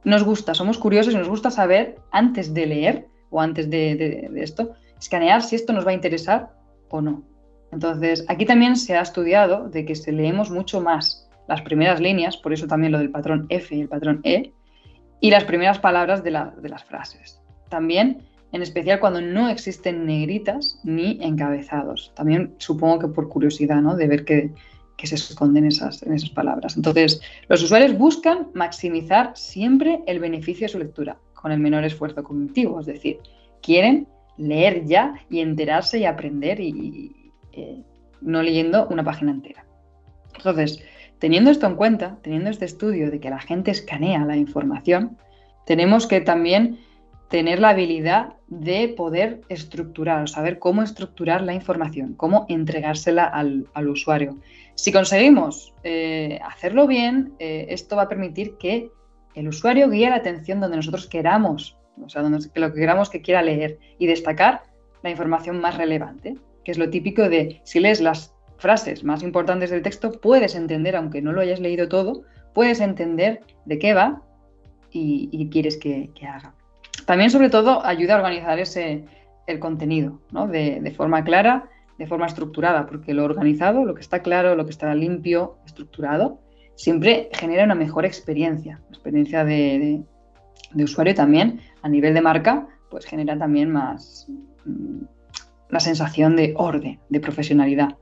nos 0.03 0.23
gusta, 0.23 0.53
somos 0.53 0.77
curiosos 0.77 1.13
y 1.13 1.17
nos 1.17 1.29
gusta 1.29 1.51
saber 1.51 1.97
antes 2.11 2.53
de 2.53 2.65
leer 2.65 3.07
o 3.29 3.39
antes 3.39 3.69
de, 3.69 4.29
esto, 4.35 4.73
escanear 4.99 5.41
si 5.41 5.55
esto 5.55 5.73
nos 5.73 5.85
va 5.85 5.91
a 5.91 5.95
interesar 5.95 6.49
o 6.89 7.01
no. 7.01 7.23
Entonces, 7.71 8.25
aquí 8.27 8.45
también 8.45 8.75
se 8.75 8.97
ha 8.97 9.01
estudiado 9.01 9.69
de 9.69 9.85
que 9.85 9.93
leemos 10.11 10.51
mucho 10.51 10.81
más 10.81 11.29
las 11.47 11.61
primeras 11.61 12.01
líneas, 12.01 12.35
por 12.37 12.51
eso 12.53 12.67
también 12.67 12.91
lo 12.91 12.99
del 12.99 13.11
patrón 13.11 13.45
F 13.49 13.75
y 13.75 13.81
el 13.81 13.89
patrón 13.89 14.19
E, 14.23 14.53
y 15.21 15.29
las 15.31 15.45
primeras 15.45 15.79
palabras 15.79 16.23
de, 16.23 16.31
las 16.31 16.83
frases. 16.83 17.41
También, 17.69 18.23
en 18.51 18.61
especial 18.61 18.99
cuando 18.99 19.21
no 19.21 19.49
existen 19.49 20.05
negritas 20.05 20.79
ni 20.83 21.17
encabezados. 21.21 22.11
También 22.15 22.55
supongo 22.57 22.99
que 22.99 23.07
por 23.07 23.29
curiosidad, 23.29 23.81
¿no? 23.81 23.95
De 23.95 24.07
ver 24.07 24.25
que 24.25 24.51
se 25.03 25.15
esconden 25.15 25.65
esas, 25.65 26.03
en 26.03 26.13
esas 26.13 26.29
palabras. 26.29 26.75
Entonces, 26.77 27.21
los 27.47 27.63
usuarios 27.63 27.97
buscan 27.97 28.49
maximizar 28.53 29.31
siempre 29.35 30.03
el 30.05 30.19
beneficio 30.19 30.65
de 30.65 30.71
su 30.71 30.79
lectura 30.79 31.17
con 31.33 31.51
el 31.51 31.59
menor 31.59 31.83
esfuerzo 31.83 32.23
cognitivo, 32.23 32.79
es 32.79 32.85
decir, 32.85 33.19
quieren 33.61 34.07
leer 34.37 34.85
ya 34.85 35.15
y 35.29 35.39
enterarse 35.39 35.99
y 35.99 36.05
aprender 36.05 36.59
y, 36.59 37.31
eh, 37.53 37.83
no 38.21 38.43
leyendo 38.43 38.87
una 38.87 39.03
página 39.03 39.31
entera. 39.31 39.65
Entonces, 40.37 40.83
teniendo 41.19 41.49
esto 41.51 41.65
en 41.65 41.75
cuenta, 41.75 42.17
teniendo 42.21 42.49
este 42.49 42.65
estudio 42.65 43.09
de 43.09 43.19
que 43.19 43.29
la 43.29 43.39
gente 43.39 43.71
escanea 43.71 44.23
la 44.25 44.37
información, 44.37 45.17
tenemos 45.65 46.07
que 46.07 46.21
también 46.21 46.79
tener 47.31 47.61
la 47.61 47.69
habilidad 47.69 48.33
de 48.49 48.89
poder 48.89 49.39
estructurar, 49.47 50.27
saber 50.27 50.59
cómo 50.59 50.83
estructurar 50.83 51.41
la 51.41 51.53
información, 51.53 52.13
cómo 52.13 52.45
entregársela 52.49 53.23
al, 53.23 53.87
usuario. 53.87 54.37
Si 54.75 54.91
conseguimos 54.91 55.73
eh, 55.83 56.39
hacerlo 56.43 56.87
bien, 56.87 57.33
eh, 57.39 57.67
esto 57.69 57.95
va 57.95 58.03
a 58.03 58.09
permitir 58.09 58.57
que 58.57 58.91
el 59.33 59.47
usuario 59.47 59.89
guíe 59.89 60.09
la 60.09 60.17
atención 60.17 60.59
donde 60.59 60.75
nosotros 60.75 61.07
queramos, 61.07 61.77
o 62.03 62.09
sea, 62.09 62.21
donde 62.21 62.45
lo 62.53 62.73
que 62.73 62.79
queramos 62.81 63.09
que 63.09 63.21
quiera 63.21 63.41
leer 63.41 63.79
y 63.97 64.07
destacar 64.07 64.63
la 65.01 65.09
información 65.09 65.61
más 65.61 65.77
relevante, 65.77 66.35
que 66.65 66.71
es 66.71 66.77
lo 66.77 66.89
típico 66.89 67.29
de 67.29 67.61
si 67.63 67.79
lees 67.79 68.01
las 68.01 68.35
frases 68.57 69.05
más 69.05 69.23
importantes 69.23 69.69
del 69.69 69.83
texto, 69.83 70.11
puedes 70.11 70.53
entender, 70.53 70.97
aunque 70.97 71.21
no 71.21 71.31
lo 71.31 71.39
hayas 71.39 71.61
leído 71.61 71.87
todo, 71.87 72.23
puedes 72.53 72.81
entender 72.81 73.39
de 73.63 73.79
qué 73.79 73.93
va 73.93 74.21
y, 74.91 75.49
quieres 75.49 75.77
que 75.77 76.11
haga. 76.27 76.53
También, 77.05 77.29
sobre 77.29 77.49
todo, 77.49 77.85
ayuda 77.85 78.15
a 78.15 78.17
organizar 78.17 78.59
ese, 78.59 79.05
el 79.47 79.59
contenido 79.59 80.19
de, 80.49 80.93
forma 80.95 81.23
clara, 81.23 81.69
de 81.97 82.07
forma 82.07 82.25
estructurada, 82.25 82.85
porque 82.85 83.13
lo 83.13 83.23
organizado, 83.23 83.85
lo 83.85 83.93
que 83.93 84.01
está 84.01 84.21
claro, 84.21 84.55
lo 84.55 84.65
que 84.65 84.71
está 84.71 84.93
limpio, 84.95 85.57
estructurado, 85.65 86.39
siempre 86.75 87.29
genera 87.33 87.63
una 87.63 87.75
mejor 87.75 88.05
experiencia, 88.05 88.81
experiencia 88.89 89.43
de, 89.43 90.03
usuario 90.75 91.13
también, 91.13 91.59
a 91.81 91.89
nivel 91.89 92.13
de 92.13 92.21
marca, 92.21 92.67
pues 92.89 93.05
genera 93.05 93.37
también 93.37 93.71
más 93.71 94.27
mm, 94.65 95.03
la 95.69 95.79
sensación 95.79 96.35
de 96.35 96.53
orden, 96.57 96.99
de 97.09 97.19
profesionalidad. 97.19 97.97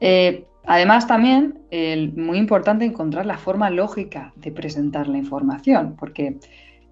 Eh, 0.00 0.46
además, 0.64 1.06
también 1.06 1.60
es 1.70 2.14
muy 2.14 2.38
importante 2.38 2.84
encontrar 2.84 3.26
la 3.26 3.38
forma 3.38 3.70
lógica 3.70 4.32
de 4.36 4.50
presentar 4.50 5.06
la 5.08 5.18
información, 5.18 5.96
porque 5.98 6.38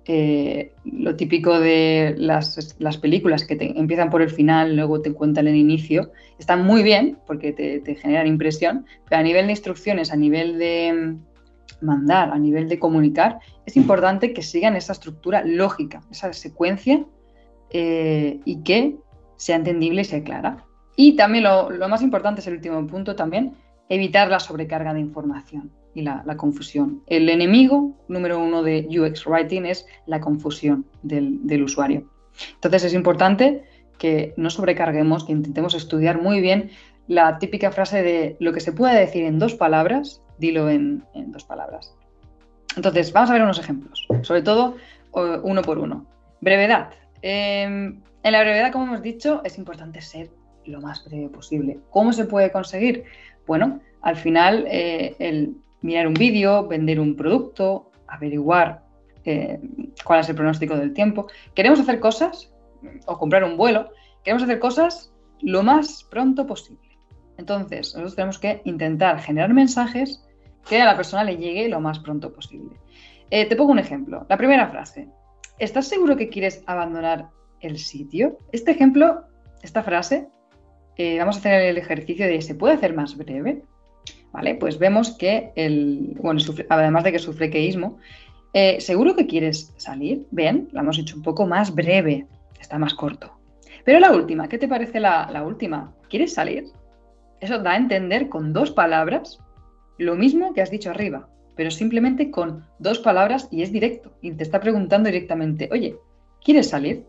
eh, 0.07 0.73
lo 0.85 1.15
típico 1.15 1.61
de 1.61 2.15
las, 2.17 2.75
películas 3.01 3.45
que 3.45 3.57
te 3.57 3.79
empiezan 3.79 4.11
por 4.11 4.23
el 4.23 4.31
final, 4.31 4.75
luego 4.75 5.03
te 5.03 5.13
cuentan 5.13 5.47
el 5.47 5.57
inicio, 5.57 6.11
están 6.39 6.65
muy 6.65 6.83
bien 6.83 7.19
porque 7.27 7.53
te, 7.53 7.95
generan 7.97 8.27
impresión, 8.27 8.87
pero 9.09 9.21
a 9.21 9.23
nivel 9.23 9.47
de 9.47 9.53
instrucciones, 9.53 10.11
a 10.11 10.17
nivel 10.17 10.59
de 10.59 11.17
mandar, 11.83 12.31
a 12.31 12.39
nivel 12.39 12.69
de 12.69 12.79
comunicar, 12.79 13.39
es 13.67 13.77
importante 13.77 14.33
que 14.33 14.43
sigan 14.43 14.75
esa 14.75 14.93
estructura 14.93 15.45
lógica, 15.45 16.03
esa 16.11 16.33
secuencia 16.33 17.05
eh, 17.71 18.41
y 18.45 18.63
que 18.63 18.97
sea 19.37 19.57
entendible 19.57 20.03
y 20.03 20.05
sea 20.05 20.25
clara. 20.25 20.65
Y 20.97 21.17
también 21.17 21.45
lo, 21.45 21.89
más 21.89 22.03
importante 22.03 22.41
es 22.41 22.47
el 22.47 22.55
último 22.55 22.87
punto 22.87 23.15
también, 23.17 23.55
evitar 23.89 24.29
la 24.29 24.41
sobrecarga 24.41 24.95
de 24.95 25.01
información 25.01 25.71
y 25.95 26.03
la, 26.03 26.23
confusión. 26.37 27.03
El 27.07 27.29
enemigo 27.29 27.97
número 28.09 28.39
uno 28.39 28.63
de 28.63 28.87
UX 28.89 29.27
Writing 29.27 29.67
es 29.67 29.87
la 30.07 30.21
confusión 30.21 30.87
del, 31.03 31.63
usuario. 31.63 32.09
Entonces 32.55 32.85
es 32.85 32.95
importante 32.95 33.65
que 33.99 34.33
no 34.37 34.51
sobrecarguemos, 34.51 35.25
que 35.25 35.33
intentemos 35.33 35.75
estudiar 35.75 36.23
muy 36.23 36.41
bien 36.41 36.71
la 37.07 37.39
típica 37.39 37.73
frase 37.73 38.03
de 38.03 38.37
lo 38.39 38.53
que 38.53 38.61
se 38.61 38.73
puede 38.73 38.99
decir 38.99 39.25
en 39.25 39.39
dos 39.39 39.55
palabras, 39.55 40.23
dilo 40.39 40.71
en, 40.71 41.05
dos 41.15 41.45
palabras. 41.45 41.95
Entonces, 42.77 43.13
vamos 43.13 43.31
a 43.31 43.33
ver 43.33 43.43
unos 43.43 43.59
ejemplos, 43.59 44.07
sobre 44.23 44.43
todo 44.43 44.77
uno 45.13 45.63
por 45.63 45.79
uno. 45.79 46.07
Brevedad. 46.41 46.91
Em, 47.21 48.01
en 48.23 48.33
la 48.33 48.41
brevedad, 48.41 48.73
como 48.73 48.87
hemos 48.87 49.03
dicho, 49.03 49.43
es 49.45 49.59
importante 49.59 50.01
ser 50.01 50.31
lo 50.67 50.81
más 50.81 51.05
breve 51.05 51.29
posible. 51.29 51.81
¿Cómo 51.91 52.13
se 52.13 52.27
puede 52.27 52.53
conseguir? 52.53 53.05
Bueno, 53.47 53.81
al 54.03 54.17
final, 54.17 54.67
eh, 54.69 55.17
el 55.19 55.57
mirar 55.83 56.07
un 56.07 56.15
vídeo, 56.15 56.67
vender 56.67 57.01
un 57.01 57.17
producto, 57.17 57.91
averiguar 58.07 58.85
eh, 59.25 59.61
cuál 60.05 60.21
es 60.21 60.29
el 60.29 60.35
pronóstico 60.35 60.77
del 60.77 60.93
tiempo. 60.93 61.27
Queremos 61.55 61.81
hacer 61.81 62.01
cosas 62.01 62.53
o 63.07 63.19
comprar 63.19 63.45
un 63.45 63.57
vuelo, 63.57 63.91
queremos 64.25 64.43
hacer 64.43 64.59
cosas 64.59 65.13
lo 65.41 65.63
más 65.63 66.05
pronto 66.05 66.47
posible. 66.47 66.99
Entonces, 67.39 67.95
nosotros 67.95 68.17
tenemos 68.17 68.39
que 68.39 68.61
intentar 68.65 69.21
generar 69.21 69.53
mensajes 69.55 70.23
que 70.69 70.81
a 70.81 70.85
la 70.85 70.97
persona 70.97 71.25
le 71.25 71.37
llegue 71.37 71.69
lo 71.69 71.81
más 71.81 71.99
pronto 71.99 72.33
posible. 72.33 72.77
Eh, 73.31 73.47
te 73.47 73.57
pongo 73.57 73.73
un 73.73 73.79
ejemplo. 73.79 74.27
La 74.29 74.37
primera 74.37 74.69
frase. 74.69 75.09
¿Estás 75.59 75.87
seguro 75.89 76.17
que 76.17 76.29
quieres 76.29 76.63
abandonar 76.67 77.29
el 77.61 77.79
sitio? 77.79 78.39
Este 78.53 78.73
ejemplo, 78.73 79.25
esta 79.63 79.83
frase, 79.83 80.29
eh, 80.97 81.19
vamos 81.19 81.37
a 81.37 81.39
hacer 81.39 81.63
el 81.63 81.79
ejercicio 81.79 82.27
de 82.27 82.43
¿se 82.43 82.55
puede 82.55 82.75
hacer 82.75 82.95
más 82.95 83.17
breve? 83.17 83.63
Vale, 84.33 84.55
pues 84.55 84.79
vemos 84.79 85.11
que 85.13 85.53
el, 85.57 86.17
bueno, 86.21 86.41
además 86.69 87.05
de 87.05 87.13
que 87.13 87.19
sufre 87.19 87.51
queísmo, 87.51 87.99
eh, 88.53 88.81
¿seguro 88.81 89.17
que 89.17 89.27
quieres 89.27 89.73
salir? 89.77 90.27
Ven, 90.31 90.69
la 90.73 90.81
hemos 90.81 90.99
hecho 90.99 91.17
un 91.17 91.23
poco 91.23 91.47
más 91.47 91.75
breve 91.75 92.27
está 92.61 92.79
más 92.79 92.95
corto. 92.95 93.33
Pero 93.85 93.99
la 93.99 94.13
última, 94.13 94.49
¿qué 94.49 94.59
te 94.59 94.69
parece 94.69 95.01
la, 95.01 95.43
última? 95.45 95.93
¿Quieres 96.09 96.35
salir? 96.35 96.67
Eso 97.41 97.59
da 97.59 97.73
a 97.73 97.77
entender 97.77 98.29
con 98.29 98.53
dos 98.53 98.71
palabras 98.71 99.41
lo 99.99 100.15
mismo 100.15 100.55
que 100.55 100.63
has 100.63 100.71
dicho 100.71 100.91
arriba, 100.91 101.29
pero 101.57 101.71
simplemente 101.71 102.31
con 102.31 102.65
dos 102.79 102.99
palabras 102.99 103.49
y 103.51 103.63
es 103.63 103.73
directo. 103.73 104.13
Y 104.21 104.33
te 104.33 104.43
está 104.43 104.61
preguntando 104.61 105.09
directamente, 105.09 105.69
oye, 105.73 105.97
¿quieres 106.45 106.69
salir? 106.69 107.05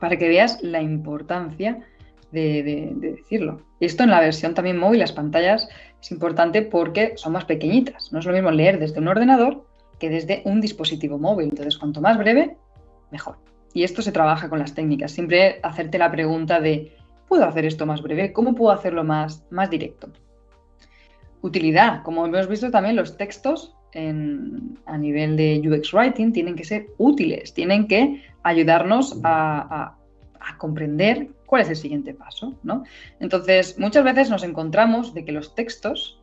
Para 0.00 0.16
que 0.16 0.28
veas 0.28 0.62
la 0.62 0.80
importancia 0.80 1.80
de, 2.32 2.62
de, 2.62 3.12
decirlo. 3.12 3.62
Esto 3.80 4.04
en 4.04 4.10
la 4.10 4.20
versión 4.20 4.54
también 4.54 4.78
móvil, 4.78 5.00
las 5.00 5.12
pantallas, 5.12 5.68
es 6.00 6.10
importante 6.10 6.62
porque 6.62 7.12
son 7.16 7.32
más 7.32 7.44
pequeñitas. 7.44 8.12
No 8.12 8.18
es 8.18 8.24
lo 8.24 8.32
mismo 8.32 8.50
leer 8.50 8.78
desde 8.78 8.98
un 8.98 9.08
ordenador 9.08 9.64
que 9.98 10.08
desde 10.08 10.42
un 10.44 10.60
dispositivo 10.60 11.18
móvil. 11.18 11.50
Entonces, 11.50 11.78
cuanto 11.78 12.00
más 12.00 12.18
breve, 12.18 12.56
mejor. 13.10 13.38
Y 13.72 13.84
esto 13.84 14.02
se 14.02 14.12
trabaja 14.12 14.48
con 14.48 14.58
las 14.58 14.74
técnicas. 14.74 15.12
Siempre 15.12 15.60
hacerte 15.62 15.98
la 15.98 16.10
pregunta 16.10 16.60
de, 16.60 16.96
¿puedo 17.28 17.44
hacer 17.44 17.64
esto 17.64 17.86
más 17.86 18.02
breve? 18.02 18.32
¿Cómo 18.32 18.54
puedo 18.54 18.72
hacerlo 18.72 19.04
más, 19.04 19.44
más 19.50 19.70
directo? 19.70 20.08
Utilidad. 21.40 22.02
Como 22.02 22.26
hemos 22.26 22.48
visto 22.48 22.70
también, 22.70 22.96
los 22.96 23.16
textos 23.16 23.74
a 23.94 24.98
nivel 24.98 25.36
de 25.36 25.62
UX 25.64 25.92
Writing 25.92 26.32
tienen 26.32 26.56
que 26.56 26.64
ser 26.64 26.86
útiles, 26.98 27.52
tienen 27.52 27.86
que 27.86 28.22
ayudarnos 28.42 29.20
a, 29.22 29.96
comprender 30.58 31.28
cuál 31.46 31.62
es 31.62 31.68
el 31.68 31.76
siguiente 31.76 32.14
paso. 32.14 32.54
¿no? 32.62 32.84
Entonces, 33.20 33.78
muchas 33.78 34.04
veces 34.04 34.30
nos 34.30 34.42
encontramos 34.42 35.14
de 35.14 35.24
que 35.24 35.32
los 35.32 35.54
textos 35.54 36.20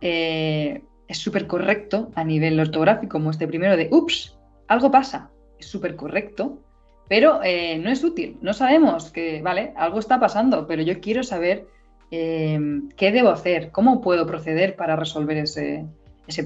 eh, 0.00 0.82
es 1.08 1.18
súper 1.18 1.46
correcto 1.46 2.10
a 2.14 2.24
nivel 2.24 2.60
ortográfico, 2.60 3.12
como 3.12 3.30
este 3.30 3.48
primero 3.48 3.76
de, 3.76 3.88
ups, 3.90 4.36
algo 4.68 4.90
pasa, 4.90 5.30
es 5.58 5.66
súper 5.66 5.96
correcto, 5.96 6.60
pero 7.08 7.40
eh, 7.42 7.78
no 7.78 7.90
es 7.90 8.04
útil. 8.04 8.36
No 8.42 8.52
sabemos 8.52 9.10
que, 9.10 9.40
vale, 9.42 9.72
algo 9.76 9.98
está 9.98 10.20
pasando, 10.20 10.66
pero 10.66 10.82
yo 10.82 11.00
quiero 11.00 11.22
saber 11.22 11.66
em, 12.10 12.90
qué 12.90 13.10
debo 13.10 13.30
hacer, 13.30 13.70
cómo 13.70 14.00
puedo 14.00 14.26
proceder 14.26 14.76
para 14.76 14.94
resolver 14.94 15.38
ese, 15.38 15.86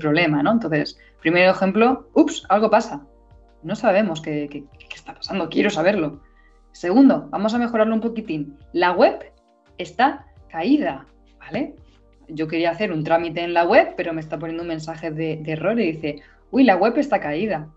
problema, 0.00 0.42
¿no? 0.42 0.52
Entonces, 0.52 0.96
primer 1.20 1.48
ejemplo, 1.48 2.08
ups, 2.14 2.46
algo 2.48 2.70
pasa. 2.70 3.04
No 3.64 3.74
sabemos 3.74 4.20
qué, 4.20 4.48
qué, 4.48 4.64
está 4.94 5.14
pasando, 5.14 5.48
quiero 5.48 5.70
saberlo. 5.70 6.20
Segundo, 6.72 7.28
vamos 7.30 7.54
a 7.54 7.58
mejorarlo 7.58 7.94
un 7.94 8.00
poquitín. 8.00 8.58
La 8.72 8.92
web 8.92 9.32
está 9.78 10.26
caída, 10.48 11.06
¿vale? 11.38 11.76
Yo 12.28 12.48
quería 12.48 12.70
hacer 12.70 12.92
un 12.92 13.04
trámite 13.04 13.42
en 13.42 13.54
la 13.54 13.64
web, 13.64 13.94
pero 13.96 14.12
me 14.12 14.20
está 14.20 14.38
poniendo 14.38 14.62
un 14.62 14.68
mensaje 14.68 15.10
de, 15.10 15.42
error 15.46 15.78
y 15.78 15.92
dice, 15.92 16.22
uy, 16.50 16.64
la 16.64 16.76
web 16.76 16.96
está 16.96 17.20
caída. 17.20 17.68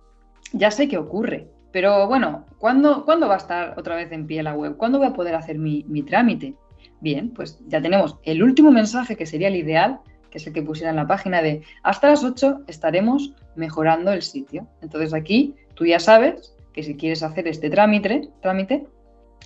Ya 0.54 0.72
sé 0.72 0.88
qué 0.88 0.98
ocurre. 0.98 1.50
Pero 1.72 2.08
bueno, 2.08 2.46
¿cuándo, 2.58 3.04
¿cuándo, 3.04 3.28
va 3.28 3.34
a 3.34 3.38
estar 3.38 3.78
otra 3.78 3.96
vez 3.96 4.12
en 4.14 4.28
pie 4.28 4.44
la 4.44 4.54
web? 4.54 4.78
¿Cuándo 4.78 4.98
voy 4.98 5.08
a 5.08 5.14
poder 5.14 5.36
hacer 5.36 5.58
mi, 5.58 5.84
trámite? 6.04 6.56
Bien, 7.02 7.32
pues 7.32 7.60
ya 7.68 7.82
tenemos 7.82 8.18
el 8.24 8.42
último 8.42 8.72
mensaje 8.72 9.18
que 9.18 9.26
sería 9.26 9.50
el 9.50 9.58
ideal, 9.58 10.00
que 10.32 10.38
es 10.38 10.48
el 10.48 10.54
que 10.54 10.64
pusiera 10.64 10.92
en 10.92 10.96
la 10.96 11.08
página 11.08 11.42
de 11.42 11.64
hasta 11.84 12.08
las 12.08 12.24
8 12.24 12.62
estaremos 12.68 13.34
mejorando 13.56 14.14
el 14.14 14.22
sitio. 14.22 14.68
Entonces 14.82 15.14
aquí 15.14 15.54
tú 15.74 15.86
ya 15.86 16.00
sabes 16.00 16.55
que 16.76 16.84
si 16.84 16.98
quieres 16.98 17.24
hacer 17.24 17.48
este 17.48 17.70
trámite, 17.70 18.30
trámite 18.42 18.86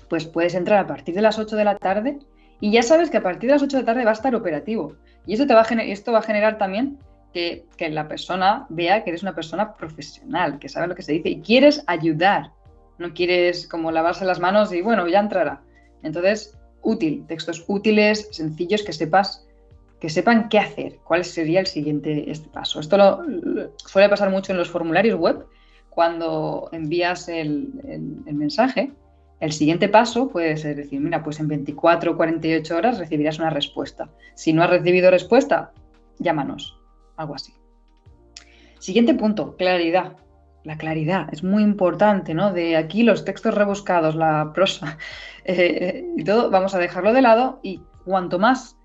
pues 0.09 0.25
puedes 0.25 0.55
entrar 0.55 0.79
a 0.79 0.87
partir 0.87 1.13
de 1.13 1.21
las 1.21 1.37
8 1.37 1.55
de 1.55 1.63
la 1.63 1.77
tarde 1.77 2.17
y 2.59 2.71
ya 2.71 2.81
sabes 2.81 3.09
que 3.09 3.17
a 3.17 3.23
partir 3.23 3.47
de 3.47 3.55
las 3.55 3.63
8 3.63 3.77
de 3.77 3.83
la 3.83 3.85
tarde 3.85 4.03
va 4.03 4.09
a 4.09 4.13
estar 4.13 4.35
operativo. 4.35 4.95
Y 5.25 5.33
esto, 5.33 5.47
te 5.47 5.53
va, 5.53 5.61
a 5.61 5.83
esto 5.83 6.11
va 6.11 6.19
a 6.19 6.23
generar 6.23 6.57
también 6.57 6.97
que, 7.31 7.65
la 7.91 8.07
persona 8.07 8.65
vea 8.69 9.03
que 9.03 9.11
eres 9.11 9.21
una 9.21 9.35
persona 9.35 9.75
profesional, 9.75 10.59
que 10.59 10.67
sabe 10.67 10.87
lo 10.87 10.95
que 10.95 11.03
se 11.03 11.13
dice 11.13 11.29
y 11.29 11.41
quieres 11.41 11.83
ayudar. 11.87 12.51
No 12.97 13.13
quieres 13.13 13.67
como 13.67 13.91
lavarse 13.91 14.25
las 14.25 14.39
manos 14.39 14.73
y 14.73 14.81
bueno, 14.81 15.07
ya 15.07 15.19
entrará. 15.19 15.61
Entonces, 16.03 16.57
útil, 16.81 17.25
textos 17.27 17.63
útiles, 17.67 18.27
sencillos, 18.31 18.83
que 18.83 18.91
sepas, 18.91 19.47
que 20.01 20.09
sepan 20.09 20.49
qué 20.49 20.59
hacer, 20.59 20.97
cuál 21.05 21.23
sería 21.23 21.59
el 21.59 21.67
siguiente 21.67 22.29
este 22.29 22.49
paso. 22.49 22.79
Esto 22.79 23.21
suele 23.77 24.09
pasar 24.09 24.31
mucho 24.31 24.51
en 24.51 24.57
los 24.57 24.69
formularios 24.69 25.17
web. 25.17 25.45
Cuando 25.99 26.69
envías 26.71 27.27
el, 27.27 27.73
mensaje, 28.31 28.93
el 29.41 29.51
siguiente 29.51 29.89
paso 29.89 30.29
puede 30.29 30.55
ser 30.55 30.77
decir, 30.77 31.01
mira, 31.01 31.21
pues 31.21 31.41
en 31.41 31.49
24 31.49 32.13
o 32.13 32.15
48 32.15 32.77
horas 32.77 32.99
recibirás 32.99 33.37
una 33.37 33.49
respuesta. 33.49 34.09
Si 34.33 34.53
no 34.53 34.63
has 34.63 34.69
recibido 34.69 35.11
respuesta, 35.11 35.73
llámanos 36.17 36.79
algo 37.17 37.35
así. 37.35 37.53
Siguiente 38.79 39.13
punto, 39.13 39.57
claridad. 39.57 40.15
La 40.63 40.77
claridad 40.77 41.27
es 41.33 41.43
muy 41.43 41.63
importante, 41.63 42.33
¿no? 42.33 42.53
De 42.53 42.77
aquí 42.77 43.03
los 43.03 43.25
textos 43.25 43.53
rebuscados, 43.53 44.15
la 44.15 44.53
prosa 44.53 44.97
eh, 45.43 46.05
y 46.15 46.23
todo, 46.23 46.49
vamos 46.49 46.73
a 46.75 46.79
dejarlo 46.79 47.11
de 47.11 47.23
lado 47.23 47.59
y 47.61 47.81
cuanto 48.05 48.39
más 48.39 48.78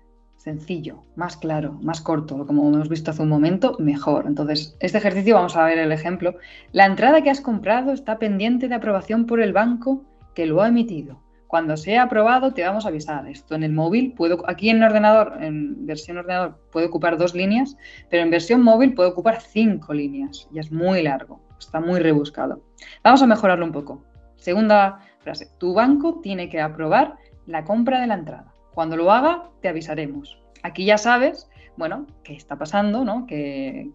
sencillo, 0.45 1.03
más 1.15 1.37
claro, 1.37 1.79
más 1.81 2.01
corto, 2.01 2.45
como 2.45 2.69
hemos 2.69 2.87
visto 2.87 3.09
hace 3.09 3.23
un 3.23 3.29
momento, 3.29 3.75
mejor. 3.79 4.25
Entonces, 4.27 4.77
este 4.79 4.99
ejercicio 4.99 5.33
vamos 5.33 5.57
a 5.57 5.65
ver 5.65 5.79
el 5.79 5.91
ejemplo. 5.91 6.35
La 6.71 6.85
entrada 6.85 7.21
que 7.21 7.31
has 7.31 7.41
comprado 7.41 7.91
está 7.91 8.19
pendiente 8.19 8.67
de 8.67 8.75
aprobación 8.75 9.25
por 9.25 9.41
el 9.41 9.53
banco 9.53 10.03
que 10.35 10.45
lo 10.45 10.61
ha 10.61 10.67
emitido. 10.67 11.19
Cuando 11.47 11.75
sea 11.77 12.03
aprobado 12.03 12.53
te 12.53 12.63
vamos 12.63 12.85
a 12.85 12.89
avisar. 12.89 13.27
Esto 13.27 13.55
en 13.55 13.63
el 13.63 13.73
móvil, 13.73 14.13
puedo, 14.13 14.47
aquí 14.47 14.69
en 14.69 14.83
ordenador, 14.83 15.33
en 15.41 15.83
versión 15.87 16.17
ordenador, 16.17 16.59
puede 16.71 16.85
ocupar 16.85 17.17
dos 17.17 17.33
líneas, 17.33 17.75
pero 18.11 18.21
en 18.21 18.29
versión 18.29 18.61
móvil 18.61 18.93
puede 18.93 19.09
ocupar 19.09 19.41
cinco 19.41 19.95
líneas. 19.95 20.47
Y 20.53 20.59
es 20.59 20.71
muy 20.71 21.01
largo, 21.01 21.41
está 21.59 21.79
muy 21.79 21.99
rebuscado. 21.99 22.61
Vamos 23.03 23.23
a 23.23 23.27
mejorarlo 23.27 23.65
un 23.65 23.71
poco. 23.71 24.03
Segunda 24.35 24.99
frase, 25.21 25.47
tu 25.57 25.73
banco 25.73 26.19
tiene 26.21 26.49
que 26.49 26.61
aprobar 26.61 27.15
la 27.47 27.63
compra 27.63 27.99
de 27.99 28.07
la 28.07 28.13
entrada. 28.13 28.54
Cuando 28.75 28.97
lo 28.97 29.11
haga, 29.11 29.49
te 29.61 29.69
avisaremos. 29.69 30.37
Aquí 30.61 30.85
ya 30.85 30.97
sabes, 30.97 31.49
bueno, 31.77 32.05
qué 32.23 32.33
está 32.33 32.57
pasando, 32.57 33.03
¿no? 33.03 33.25
que, 33.25 33.91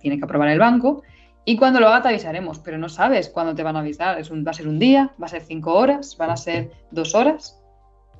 tiene 0.00 0.18
que 0.18 0.24
aprobar 0.24 0.48
el 0.48 0.58
banco 0.58 1.02
y 1.46 1.56
cuando 1.56 1.80
lo 1.80 1.88
haga 1.88 2.02
te 2.02 2.08
avisaremos, 2.08 2.58
pero 2.58 2.78
no 2.78 2.88
sabes 2.88 3.28
cuándo 3.28 3.54
te 3.54 3.62
van 3.62 3.76
a 3.76 3.80
avisar. 3.80 4.18
Es 4.18 4.30
un, 4.30 4.44
va 4.46 4.50
a 4.50 4.54
ser 4.54 4.68
un 4.68 4.78
día, 4.78 5.14
va 5.20 5.26
a 5.26 5.30
ser 5.30 5.42
cinco 5.42 5.74
horas, 5.74 6.16
van 6.16 6.30
a 6.30 6.36
ser 6.36 6.70
dos 6.90 7.14
horas. 7.14 7.60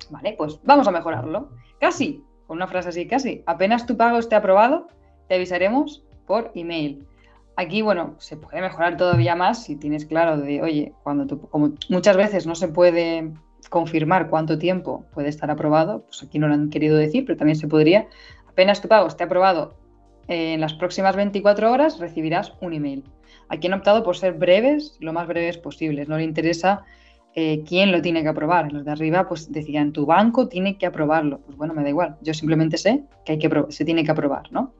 Vale, 0.09 0.35
pues 0.37 0.59
vamos 0.63 0.87
a 0.87 0.91
mejorarlo. 0.91 1.49
Casi, 1.79 2.23
con 2.45 2.57
una 2.57 2.67
frase 2.67 2.89
así, 2.89 3.07
casi. 3.07 3.43
Apenas 3.47 3.85
tu 3.85 3.97
pago 3.97 4.19
esté 4.19 4.35
aprobado, 4.35 4.87
te 5.27 5.35
avisaremos 5.35 6.03
por 6.27 6.51
email. 6.53 7.07
Aquí, 7.57 7.81
bueno, 7.81 8.15
se 8.19 8.37
puede 8.37 8.61
mejorar 8.61 8.97
todavía 8.97 9.35
más 9.35 9.63
si 9.63 9.75
tienes 9.75 10.05
claro 10.05 10.37
de, 10.37 10.61
oye, 10.61 10.93
cuando 11.03 11.25
tú, 11.25 11.41
como 11.49 11.73
muchas 11.89 12.17
veces 12.17 12.45
no 12.45 12.53
se 12.53 12.67
puede 12.67 13.31
confirmar 13.69 14.29
cuánto 14.29 14.57
tiempo 14.57 15.05
puede 15.13 15.29
estar 15.29 15.49
aprobado, 15.51 16.05
pues 16.05 16.23
aquí 16.23 16.39
no 16.39 16.47
lo 16.47 16.53
han 16.53 16.69
querido 16.69 16.97
decir, 16.97 17.25
pero 17.25 17.37
también 17.37 17.57
se 17.57 17.67
podría, 17.67 18.07
apenas 18.47 18.81
tu 18.81 18.87
pago 18.87 19.07
esté 19.07 19.23
aprobado 19.23 19.75
en 20.27 20.61
las 20.61 20.73
próximas 20.73 21.15
24 21.15 21.71
horas 21.71 21.99
recibirás 21.99 22.53
un 22.61 22.73
email. 22.73 23.03
Aquí 23.49 23.67
han 23.67 23.73
optado 23.73 24.03
por 24.03 24.17
ser 24.17 24.33
breves, 24.33 24.97
lo 24.99 25.13
más 25.13 25.27
breves 25.27 25.57
posibles. 25.57 26.07
No 26.07 26.17
le 26.17 26.23
interesa 26.23 26.83
eh, 27.35 27.63
quién 27.67 27.91
lo 27.91 28.01
tiene 28.01 28.23
que 28.23 28.29
aprobar. 28.29 28.71
Los 28.71 28.85
de 28.85 28.91
arriba 28.91 29.27
pues 29.27 29.51
decían, 29.51 29.91
tu 29.91 30.05
banco 30.05 30.47
tiene 30.47 30.77
que 30.77 30.87
aprobarlo. 30.87 31.39
Pues 31.41 31.57
bueno, 31.57 31.73
me 31.73 31.83
da 31.83 31.89
igual, 31.89 32.17
yo 32.21 32.33
simplemente 32.33 32.77
sé 32.77 33.03
que, 33.23 33.33
hay 33.33 33.39
que 33.39 33.65
se 33.69 33.85
tiene 33.85 34.03
que 34.03 34.11
aprobar, 34.11 34.51
¿no? 34.51 34.73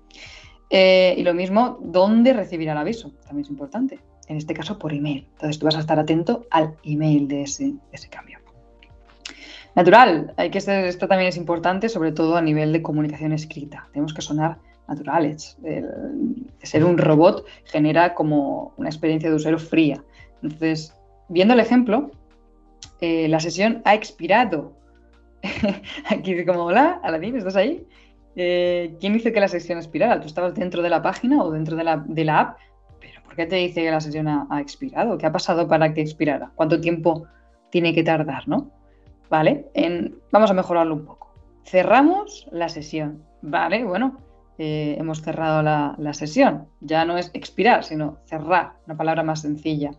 Eh, 0.71 1.13
y 1.15 1.23
lo 1.23 1.35
mismo, 1.35 1.77
¿dónde 1.83 2.33
recibirá 2.33 2.71
el 2.71 2.79
aviso? 2.79 3.11
También 3.27 3.45
es 3.45 3.49
importante. 3.51 3.99
En 4.27 4.37
este 4.37 4.55
caso, 4.55 4.79
por 4.79 4.93
email. 4.93 5.27
Entonces, 5.33 5.59
tú 5.59 5.67
vas 5.67 5.75
a 5.75 5.79
estar 5.79 5.99
atento 5.99 6.47
al 6.49 6.75
email 6.83 7.27
de 7.27 7.43
ese, 7.43 7.75
cambio. 8.09 8.39
Natural, 9.75 10.33
hay 10.37 10.49
que 10.49 10.61
ser, 10.61 10.85
esto 10.85 11.07
también 11.07 11.29
es 11.29 11.37
importante, 11.37 11.89
sobre 11.89 12.13
todo 12.13 12.37
a 12.37 12.41
nivel 12.41 12.71
de 12.71 12.81
comunicación 12.81 13.33
escrita. 13.33 13.87
Tenemos 13.91 14.13
que 14.13 14.21
sonar 14.21 14.57
naturales. 14.87 15.57
ser 16.63 16.85
un 16.85 16.97
robot 16.97 17.45
genera 17.65 18.13
como 18.13 18.73
una 18.77 18.89
experiencia 18.89 19.29
de 19.29 19.35
usuario 19.35 19.59
fría. 19.59 20.03
Entonces, 20.41 20.95
viendo 21.27 21.53
el 21.53 21.59
ejemplo, 21.59 22.11
eh, 23.01 23.27
la 23.27 23.39
sesión 23.39 23.81
ha 23.85 23.93
expirado. 23.95 24.73
Aquí 26.09 26.33
dice 26.33 26.45
como, 26.45 26.65
hola, 26.65 26.99
Aladín, 27.03 27.35
¿estás 27.35 27.55
ahí? 27.55 27.85
Eh, 28.35 28.95
¿Quién 28.99 29.13
dice 29.13 29.31
que 29.31 29.39
la 29.39 29.47
sesión 29.47 29.77
expirara? 29.77 30.19
¿Tú 30.19 30.27
estabas 30.27 30.53
dentro 30.55 30.81
de 30.81 30.89
la 30.89 31.01
página 31.01 31.43
o 31.43 31.51
dentro 31.51 31.75
de 31.75 31.83
la, 31.83 32.03
de 32.05 32.25
la 32.25 32.39
app? 32.39 32.57
¿Pero 32.99 33.21
por 33.23 33.35
qué 33.35 33.45
te 33.45 33.55
dice 33.57 33.83
que 33.83 33.91
la 33.91 34.01
sesión 34.01 34.27
ha, 34.27 34.61
expirado? 34.61 35.17
¿Qué 35.17 35.25
ha 35.25 35.31
pasado 35.31 35.67
para 35.67 35.93
que 35.93 36.01
expirara? 36.01 36.51
¿Cuánto 36.55 36.79
tiempo 36.79 37.27
tiene 37.69 37.93
que 37.93 38.03
tardar, 38.03 38.47
no? 38.47 38.71
¿Vale? 39.29 39.71
vamos 40.31 40.51
a 40.51 40.53
mejorarlo 40.53 40.95
un 40.95 41.05
poco. 41.05 41.33
Cerramos 41.63 42.47
la 42.51 42.69
sesión, 42.69 43.23
¿vale? 43.41 43.83
Bueno, 43.83 44.19
eh, 44.57 44.95
hemos 44.99 45.21
cerrado 45.21 45.61
la, 45.63 45.95
la, 45.97 46.13
sesión. 46.13 46.67
Ya 46.79 47.05
no 47.05 47.17
es 47.17 47.31
expirar, 47.33 47.83
sino 47.83 48.19
cerrar, 48.25 48.73
una 48.85 48.95
palabra 48.95 49.23
más 49.23 49.41
sencilla. 49.41 49.91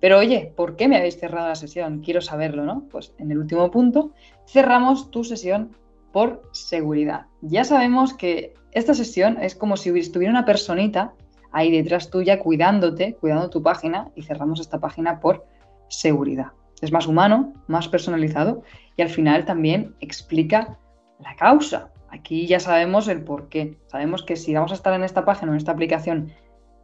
Pero 0.00 0.18
oye, 0.18 0.52
¿por 0.56 0.76
qué 0.76 0.88
me 0.88 0.96
habéis 0.96 1.20
cerrado 1.20 1.48
la 1.48 1.54
sesión? 1.54 2.00
Quiero 2.00 2.22
saberlo, 2.22 2.64
¿no? 2.64 2.84
Pues 2.90 3.14
en 3.18 3.30
el 3.30 3.38
último 3.38 3.70
punto, 3.70 4.12
cerramos 4.46 5.10
tu 5.10 5.24
sesión 5.24 5.76
por 6.12 6.42
seguridad. 6.52 7.26
Ya 7.42 7.64
sabemos 7.64 8.14
que 8.14 8.54
esta 8.72 8.94
sesión 8.94 9.38
es 9.42 9.54
como 9.54 9.76
si 9.76 9.96
estuviera 9.98 10.32
una 10.32 10.46
personita 10.46 11.12
ahí 11.52 11.70
detrás 11.70 12.10
tuya 12.10 12.38
cuidándote, 12.38 13.14
cuidando 13.14 13.50
tu 13.50 13.62
página 13.62 14.10
y 14.14 14.22
cerramos 14.22 14.60
esta 14.60 14.78
página 14.78 15.20
por 15.20 15.44
seguridad. 15.88 16.52
Es 16.80 16.92
más 16.92 17.06
humano, 17.06 17.52
más 17.66 17.88
personalizado 17.88 18.62
y 18.96 19.02
al 19.02 19.08
final 19.08 19.44
también 19.44 19.94
explica 20.00 20.78
la 21.18 21.36
causa. 21.36 21.90
Aquí 22.10 22.46
ya 22.46 22.58
sabemos 22.58 23.08
el 23.08 23.22
por 23.22 23.48
qué. 23.48 23.78
Sabemos 23.86 24.22
que 24.22 24.36
si 24.36 24.54
vamos 24.54 24.72
a 24.72 24.74
estar 24.74 24.94
en 24.94 25.04
esta 25.04 25.24
página 25.24 25.50
o 25.50 25.54
en 25.54 25.58
esta 25.58 25.72
aplicación 25.72 26.32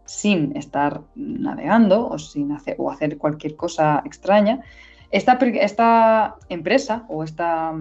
sin 0.05 0.57
estar 0.57 1.03
navegando 1.17 2.09
o 2.09 2.19
sin 2.19 2.53
hacer, 2.53 2.77
o 2.79 2.91
hacer 2.91 3.19
cualquier 3.19 3.57
cosa 3.57 4.03
extraña, 4.05 4.63
esta, 5.11 6.37
empresa 6.49 7.05
o 7.09 7.25
esta 7.25 7.75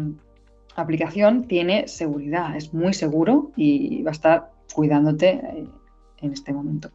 aplicación 0.75 1.47
tiene 1.47 1.87
seguridad, 1.87 2.55
es 2.55 2.73
muy 2.73 2.93
seguro 2.93 3.51
y 3.55 4.03
va 4.03 4.09
a 4.09 4.13
estar 4.13 4.51
cuidándote 4.73 5.29
eh, 5.29 5.67
en 6.21 6.33
este 6.33 6.53
momento. 6.53 6.91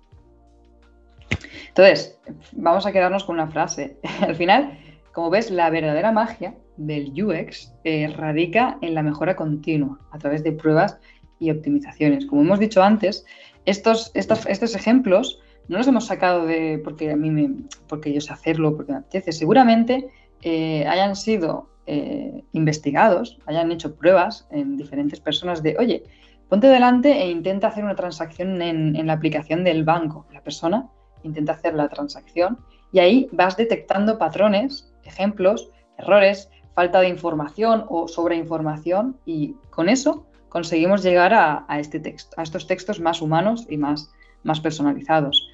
Entonces, 1.69 2.21
vamos 2.53 2.87
a 2.87 2.93
quedarnos 2.93 3.25
con 3.25 3.37
una 3.37 3.47
frase. 3.47 3.99
Al 4.21 4.35
final, 4.35 4.79
como 5.21 5.29
ves, 5.29 5.51
la 5.51 5.69
verdadera 5.69 6.13
magia 6.13 6.55
del 6.79 7.13
UX 7.13 7.75
eh, 7.85 8.09
radica 8.09 8.79
en 8.81 8.95
la 8.95 9.03
mejora 9.03 9.37
continua 9.37 10.01
a 10.13 10.19
través 10.19 10.43
de 10.43 10.53
pruebas 10.53 10.99
y 11.39 11.51
optimizaciones. 11.51 12.25
Como 12.25 12.41
hemos 12.41 12.59
dicho 12.59 12.83
antes, 12.83 13.27
estos, 13.67 14.13
ejemplos 14.15 15.39
no 15.69 15.77
los 15.77 15.87
hemos 15.87 16.07
sacado 16.07 16.47
de 16.47 16.81
porque 16.83 17.11
a 17.11 17.17
mí 17.17 17.31
me, 17.31 17.51
porque 17.87 18.15
yo 18.15 18.23
sé 18.23 18.33
hacerlo, 18.33 18.75
porque 18.75 18.93
me 18.93 18.99
apetece. 19.01 19.33
Seguramente 19.33 20.09
eh, 20.41 20.87
hayan 20.87 21.15
sido 21.15 21.69
eh, 21.85 22.43
investigados, 22.53 23.41
hayan 23.45 23.71
hecho 23.73 23.97
pruebas 23.97 24.49
en 24.51 24.79
diferentes 24.79 25.21
personas 25.21 25.63
de, 25.63 25.77
oye, 25.79 26.05
ponte 26.49 26.67
delante 26.67 27.13
e 27.13 27.31
intenta 27.31 27.69
hacer 27.69 27.85
una 27.85 27.95
transacción 27.95 28.63
en, 28.63 29.07
la 29.07 29.13
aplicación 29.13 29.65
del 29.65 29.85
banco. 29.85 30.25
La 30.33 30.43
persona 30.43 30.89
intenta 31.25 31.53
hacer 31.53 31.75
la 31.75 31.91
transacción 31.91 32.59
y 32.91 33.01
ahí 33.01 33.29
vas 33.33 33.59
detectando 33.59 34.17
patrones, 34.17 34.90
ejemplos, 35.11 35.71
errores, 35.99 36.51
falta 36.75 37.01
de 37.01 37.09
información 37.09 37.85
o 37.89 38.09
sobreinformación 38.09 39.17
y 39.27 39.55
con 39.71 39.89
eso 39.89 40.27
conseguimos 40.49 41.03
llegar 41.03 41.33
a, 41.35 41.67
este 41.79 42.01
texto, 42.01 42.35
a 42.39 42.43
estos 42.43 42.67
textos 42.67 43.01
más 43.01 43.23
humanos 43.23 43.67
y 43.69 43.77
más, 43.77 44.11
más 44.43 44.61
personalizados. 44.61 45.49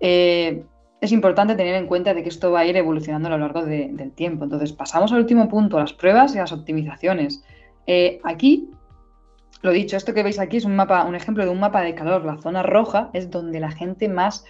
Eh, 0.00 0.64
es 1.00 1.12
importante 1.12 1.54
tener 1.54 1.74
en 1.74 1.86
cuenta 1.86 2.14
de 2.14 2.22
que 2.22 2.30
esto 2.30 2.50
va 2.50 2.60
a 2.60 2.66
ir 2.66 2.76
evolucionando 2.76 3.28
a 3.28 3.32
lo 3.32 3.38
largo 3.38 3.64
del 3.64 4.12
tiempo. 4.12 4.44
Entonces, 4.44 4.72
pasamos 4.72 5.12
al 5.12 5.18
último 5.18 5.48
punto, 5.48 5.78
las 5.78 5.92
pruebas 5.92 6.34
y 6.34 6.38
las 6.38 6.52
optimizaciones. 6.52 7.44
Eh, 7.86 8.20
aquí, 8.24 8.70
lo 9.60 9.70
dicho, 9.72 9.98
esto 9.98 10.14
que 10.14 10.22
veis 10.22 10.38
aquí 10.38 10.56
es 10.56 10.64
un 10.64 10.74
mapa, 10.74 11.04
un 11.04 11.14
ejemplo 11.14 11.44
de 11.44 11.50
un 11.50 11.60
mapa 11.60 11.82
de 11.82 11.94
calor. 11.94 12.24
La 12.24 12.38
zona 12.38 12.62
roja 12.62 13.10
es 13.12 13.30
donde 13.30 13.60
la 13.60 13.70
gente 13.70 14.08
más 14.08 14.46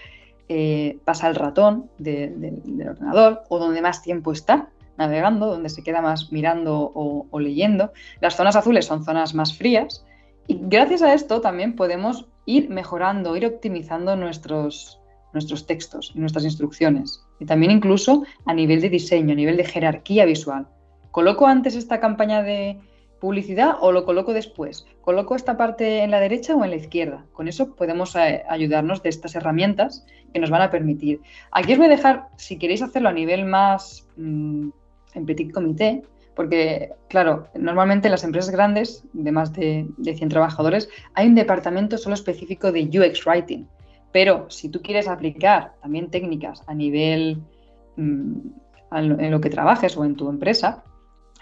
eh, 0.48 0.98
pasa 1.04 1.28
el 1.28 1.34
ratón 1.34 1.90
del 1.98 2.86
ordenador 2.88 3.44
o 3.48 3.58
donde 3.58 3.80
más 3.82 4.02
tiempo 4.02 4.32
está 4.32 4.68
navegando, 4.96 5.46
donde 5.46 5.68
se 5.68 5.82
queda 5.82 6.00
más 6.00 6.32
mirando 6.32 6.92
o, 6.94 7.26
o 7.30 7.40
leyendo. 7.40 7.92
Las 8.20 8.36
zonas 8.36 8.56
azules 8.56 8.86
son 8.86 9.04
zonas 9.04 9.34
más 9.34 9.56
frías. 9.56 10.04
Y 10.46 10.58
gracias 10.60 11.02
a 11.02 11.14
esto 11.14 11.40
también 11.40 11.74
podemos 11.74 12.26
ir 12.46 12.68
mejorando, 12.68 13.36
ir 13.36 13.46
optimizando 13.46 14.16
nuestros, 14.16 15.00
nuestros 15.32 15.66
textos 15.66 16.12
y 16.14 16.20
nuestras 16.20 16.44
instrucciones. 16.44 17.24
Y 17.40 17.46
también 17.46 17.72
incluso 17.72 18.24
a 18.44 18.54
nivel 18.54 18.80
de 18.80 18.90
diseño, 18.90 19.32
a 19.32 19.36
nivel 19.36 19.56
de 19.56 19.64
jerarquía 19.64 20.24
visual. 20.24 20.68
¿Coloco 21.10 21.46
antes 21.46 21.76
esta 21.76 22.00
campaña 22.00 22.42
de 22.42 22.78
publicidad 23.20 23.76
o 23.80 23.92
lo 23.92 24.04
coloco 24.04 24.32
después? 24.32 24.86
¿Coloco 25.00 25.36
esta 25.36 25.56
parte 25.56 26.02
en 26.02 26.10
la 26.10 26.20
derecha 26.20 26.54
o 26.54 26.64
en 26.64 26.70
la 26.70 26.76
izquierda? 26.76 27.24
Con 27.32 27.48
eso 27.48 27.74
podemos 27.74 28.14
eh, 28.16 28.44
ayudarnos 28.48 29.02
de 29.02 29.10
estas 29.10 29.34
herramientas 29.34 30.04
que 30.34 30.40
nos 30.40 30.50
van 30.50 30.62
a 30.62 30.70
permitir. 30.70 31.20
Aquí 31.52 31.72
os 31.72 31.78
voy 31.78 31.86
a 31.86 31.90
dejar, 31.90 32.26
si 32.36 32.58
queréis 32.58 32.82
hacerlo 32.82 33.08
a 33.08 33.12
nivel 33.12 33.46
más 33.46 34.06
mm, 34.16 34.68
en 35.14 35.26
petit 35.26 35.52
comité, 35.52 36.02
porque, 36.34 36.90
claro, 37.08 37.46
normalmente 37.54 38.08
en 38.08 38.12
las 38.12 38.24
empresas 38.24 38.50
grandes, 38.50 39.04
de 39.12 39.30
más 39.30 39.52
de, 39.52 39.86
de 39.96 40.16
100 40.16 40.28
trabajadores, 40.30 40.88
hay 41.14 41.28
un 41.28 41.36
departamento 41.36 41.96
solo 41.96 42.14
específico 42.14 42.72
de 42.72 42.82
UX 42.82 43.24
Writing. 43.24 43.68
Pero 44.10 44.46
si 44.50 44.68
tú 44.68 44.82
quieres 44.82 45.06
aplicar 45.06 45.74
también 45.80 46.10
técnicas 46.10 46.64
a 46.66 46.74
nivel 46.74 47.40
mm, 47.96 48.34
en 48.90 49.30
lo 49.30 49.40
que 49.40 49.50
trabajes 49.50 49.96
o 49.96 50.04
en 50.04 50.16
tu 50.16 50.28
empresa, 50.28 50.82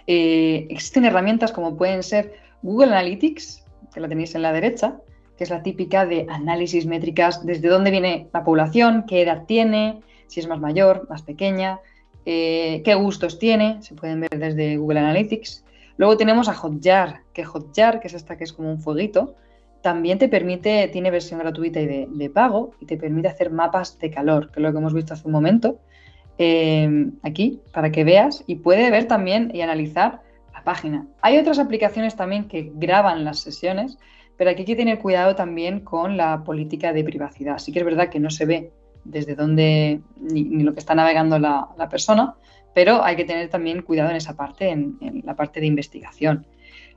eh, 0.06 0.66
existen 0.68 1.06
herramientas 1.06 1.52
como 1.52 1.78
pueden 1.78 2.02
ser 2.02 2.34
Google 2.60 2.92
Analytics, 2.92 3.64
que 3.94 4.00
la 4.00 4.08
tenéis 4.08 4.34
en 4.34 4.42
la 4.42 4.52
derecha, 4.52 4.98
que 5.36 5.44
es 5.44 5.50
la 5.50 5.62
típica 5.62 6.06
de 6.06 6.26
análisis 6.28 6.86
métricas, 6.86 7.44
desde 7.44 7.68
dónde 7.68 7.90
viene 7.90 8.28
la 8.32 8.44
población, 8.44 9.04
qué 9.06 9.22
edad 9.22 9.44
tiene, 9.46 10.00
si 10.26 10.40
es 10.40 10.48
más 10.48 10.60
mayor, 10.60 11.06
más 11.10 11.22
pequeña, 11.22 11.80
eh, 12.24 12.82
qué 12.84 12.94
gustos 12.94 13.38
tiene, 13.38 13.82
se 13.82 13.94
pueden 13.94 14.20
ver 14.20 14.30
desde 14.30 14.76
Google 14.76 15.00
Analytics. 15.00 15.64
Luego 15.96 16.16
tenemos 16.16 16.48
a 16.48 16.54
Hotjar, 16.54 17.20
que 17.32 17.44
Hotjar, 17.44 18.00
que 18.00 18.08
es 18.08 18.14
esta 18.14 18.36
que 18.36 18.44
es 18.44 18.52
como 18.52 18.70
un 18.70 18.80
fueguito, 18.80 19.34
también 19.82 20.18
te 20.18 20.28
permite, 20.28 20.88
tiene 20.88 21.10
versión 21.10 21.40
gratuita 21.40 21.80
y 21.80 21.86
de, 22.06 22.30
pago, 22.30 22.72
y 22.80 22.86
te 22.86 22.96
permite 22.96 23.28
hacer 23.28 23.50
mapas 23.50 23.98
de 23.98 24.10
calor, 24.10 24.50
que 24.50 24.60
es 24.60 24.62
lo 24.62 24.72
que 24.72 24.78
hemos 24.78 24.94
visto 24.94 25.12
hace 25.12 25.26
un 25.26 25.32
momento, 25.32 25.80
eh, 26.38 27.10
aquí, 27.22 27.60
para 27.72 27.90
que 27.90 28.04
veas 28.04 28.44
y 28.46 28.56
puede 28.56 28.90
ver 28.90 29.06
también 29.06 29.50
y 29.52 29.60
analizar 29.60 30.22
la 30.54 30.62
página. 30.62 31.06
Hay 31.20 31.36
otras 31.36 31.58
aplicaciones 31.58 32.16
también 32.16 32.46
que 32.46 32.70
graban 32.74 33.24
las 33.24 33.40
sesiones, 33.40 33.98
pero 34.42 34.50
aquí 34.50 34.62
hay 34.62 34.66
que 34.66 34.74
tener 34.74 34.98
cuidado 34.98 35.36
también 35.36 35.78
con 35.78 36.16
la 36.16 36.42
política 36.42 36.92
de 36.92 37.04
privacidad. 37.04 37.58
Sí 37.58 37.70
que 37.70 37.78
es 37.78 37.84
verdad 37.84 38.08
que 38.08 38.18
no 38.18 38.28
se 38.28 38.44
ve 38.44 38.72
desde 39.04 39.36
dónde 39.36 40.00
ni, 40.16 40.64
lo 40.64 40.72
que 40.72 40.80
está 40.80 40.96
navegando 40.96 41.38
la, 41.38 41.88
persona, 41.88 42.34
pero 42.74 43.04
hay 43.04 43.14
que 43.14 43.24
tener 43.24 43.48
también 43.50 43.82
cuidado 43.82 44.10
en 44.10 44.16
esa 44.16 44.34
parte, 44.34 44.70
en 44.70 45.22
la 45.24 45.36
parte 45.36 45.60
de 45.60 45.66
investigación. 45.66 46.44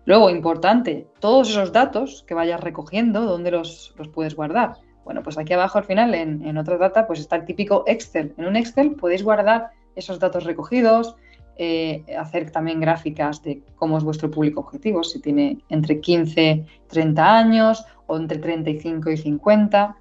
Luego, 0.05 0.31
importante, 0.31 1.05
todos 1.19 1.51
esos 1.51 1.71
datos 1.71 2.23
que 2.25 2.33
vayas 2.33 2.61
recogiendo, 2.61 3.25
¿dónde 3.25 3.51
los, 3.51 3.93
puedes 4.11 4.35
guardar? 4.35 4.77
Bueno, 5.03 5.21
pues 5.21 5.37
aquí 5.37 5.53
abajo 5.53 5.77
al 5.77 5.83
final, 5.83 6.15
en, 6.15 6.57
otra 6.57 6.79
data, 6.79 7.05
pues 7.05 7.19
está 7.19 7.35
el 7.35 7.45
típico 7.45 7.83
Excel. 7.85 8.33
En 8.39 8.47
un 8.47 8.55
Excel 8.55 8.95
podéis 8.95 9.21
guardar 9.21 9.69
esos 9.95 10.17
datos 10.17 10.45
recogidos, 10.45 11.15
eh, 11.57 12.03
hacer 12.17 12.51
también 12.51 12.79
gráficas 12.79 13.41
de 13.43 13.61
cómo 13.75 13.97
es 13.97 14.03
vuestro 14.03 14.29
público 14.29 14.61
objetivo, 14.61 15.03
si 15.03 15.19
tiene 15.19 15.59
entre 15.69 16.01
15 16.01 16.65
30 16.87 17.37
años 17.37 17.85
o 18.07 18.17
entre 18.17 18.39
35 18.39 19.09
y 19.09 19.17
50. 19.17 19.97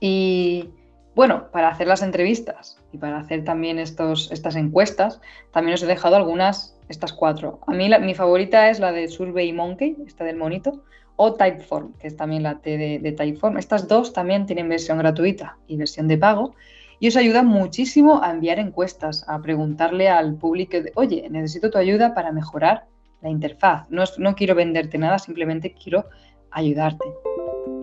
Y 0.00 0.70
bueno, 1.14 1.50
para 1.50 1.68
hacer 1.68 1.88
las 1.88 2.02
entrevistas 2.02 2.78
y 2.92 2.98
para 2.98 3.18
hacer 3.18 3.44
también 3.44 3.78
estos, 3.78 4.30
estas 4.30 4.56
encuestas, 4.56 5.20
también 5.52 5.74
os 5.74 5.82
he 5.82 5.86
dejado 5.86 6.16
algunas 6.16 6.78
estas 6.88 7.12
cuatro. 7.12 7.60
A 7.66 7.72
mí 7.72 7.90
mi 8.00 8.14
favorita 8.14 8.70
es 8.70 8.80
la 8.80 8.92
de 8.92 9.08
Survey 9.08 9.52
Monkey, 9.52 9.96
esta 10.06 10.24
del 10.24 10.36
monito, 10.36 10.84
o 11.16 11.34
Typeform, 11.34 11.94
que 11.94 12.06
es 12.06 12.16
también 12.16 12.44
la 12.44 12.60
T 12.60 12.78
de, 12.78 13.12
Typeform. 13.12 13.58
Estas 13.58 13.88
dos 13.88 14.12
también 14.12 14.46
tienen 14.46 14.68
versión 14.68 14.98
gratuita 14.98 15.58
y 15.66 15.76
versión 15.76 16.06
de 16.06 16.16
pago. 16.16 16.54
Y 17.00 17.08
os 17.08 17.16
ayuda 17.16 17.42
muchísimo 17.42 18.22
a 18.22 18.30
enviar 18.30 18.58
encuestas, 18.58 19.24
a 19.28 19.40
preguntarle 19.40 20.08
al 20.08 20.34
público, 20.34 20.80
de, 20.80 20.92
oye, 20.94 21.28
necesito 21.30 21.70
tu 21.70 21.78
ayuda 21.78 22.14
para 22.14 22.32
mejorar 22.32 22.86
la 23.22 23.30
interfaz. 23.30 23.88
No, 23.90 24.04
no 24.18 24.34
quiero 24.34 24.54
venderte 24.54 24.98
nada, 24.98 25.18
simplemente 25.18 25.74
quiero 25.74 26.06
ayudarte. 26.50 27.04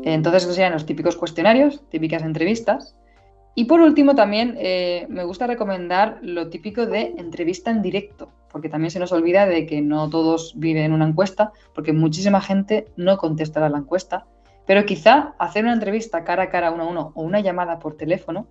Entonces, 0.03 0.43
estos 0.43 0.55
serían 0.55 0.73
los 0.73 0.85
típicos 0.85 1.15
cuestionarios, 1.15 1.83
típicas 1.89 2.23
entrevistas. 2.23 2.95
Y 3.55 3.65
por 3.65 3.79
último, 3.79 4.15
también 4.15 4.55
eh, 4.57 5.07
me 5.09 5.23
gusta 5.23 5.47
recomendar 5.47 6.19
lo 6.21 6.49
típico 6.49 6.85
de 6.85 7.15
entrevista 7.17 7.71
en 7.71 7.81
directo, 7.81 8.29
porque 8.51 8.69
también 8.69 8.91
se 8.91 8.99
nos 8.99 9.13
olvida 9.13 9.45
de 9.45 9.65
que 9.65 9.81
no 9.81 10.09
todos 10.09 10.53
viven 10.57 10.83
en 10.83 10.93
una 10.93 11.07
encuesta, 11.07 11.53
porque 11.73 11.93
muchísima 11.93 12.41
gente 12.41 12.87
no 12.97 13.17
contestará 13.17 13.69
la 13.69 13.77
encuesta, 13.77 14.25
pero 14.67 14.85
quizá 14.85 15.35
hacer 15.39 15.63
una 15.63 15.73
entrevista 15.73 16.23
cara 16.23 16.43
a 16.43 16.49
cara 16.49 16.71
uno 16.71 16.83
a 16.83 16.87
uno 16.87 17.11
o 17.15 17.21
una 17.21 17.39
llamada 17.39 17.79
por 17.79 17.95
teléfono 17.95 18.47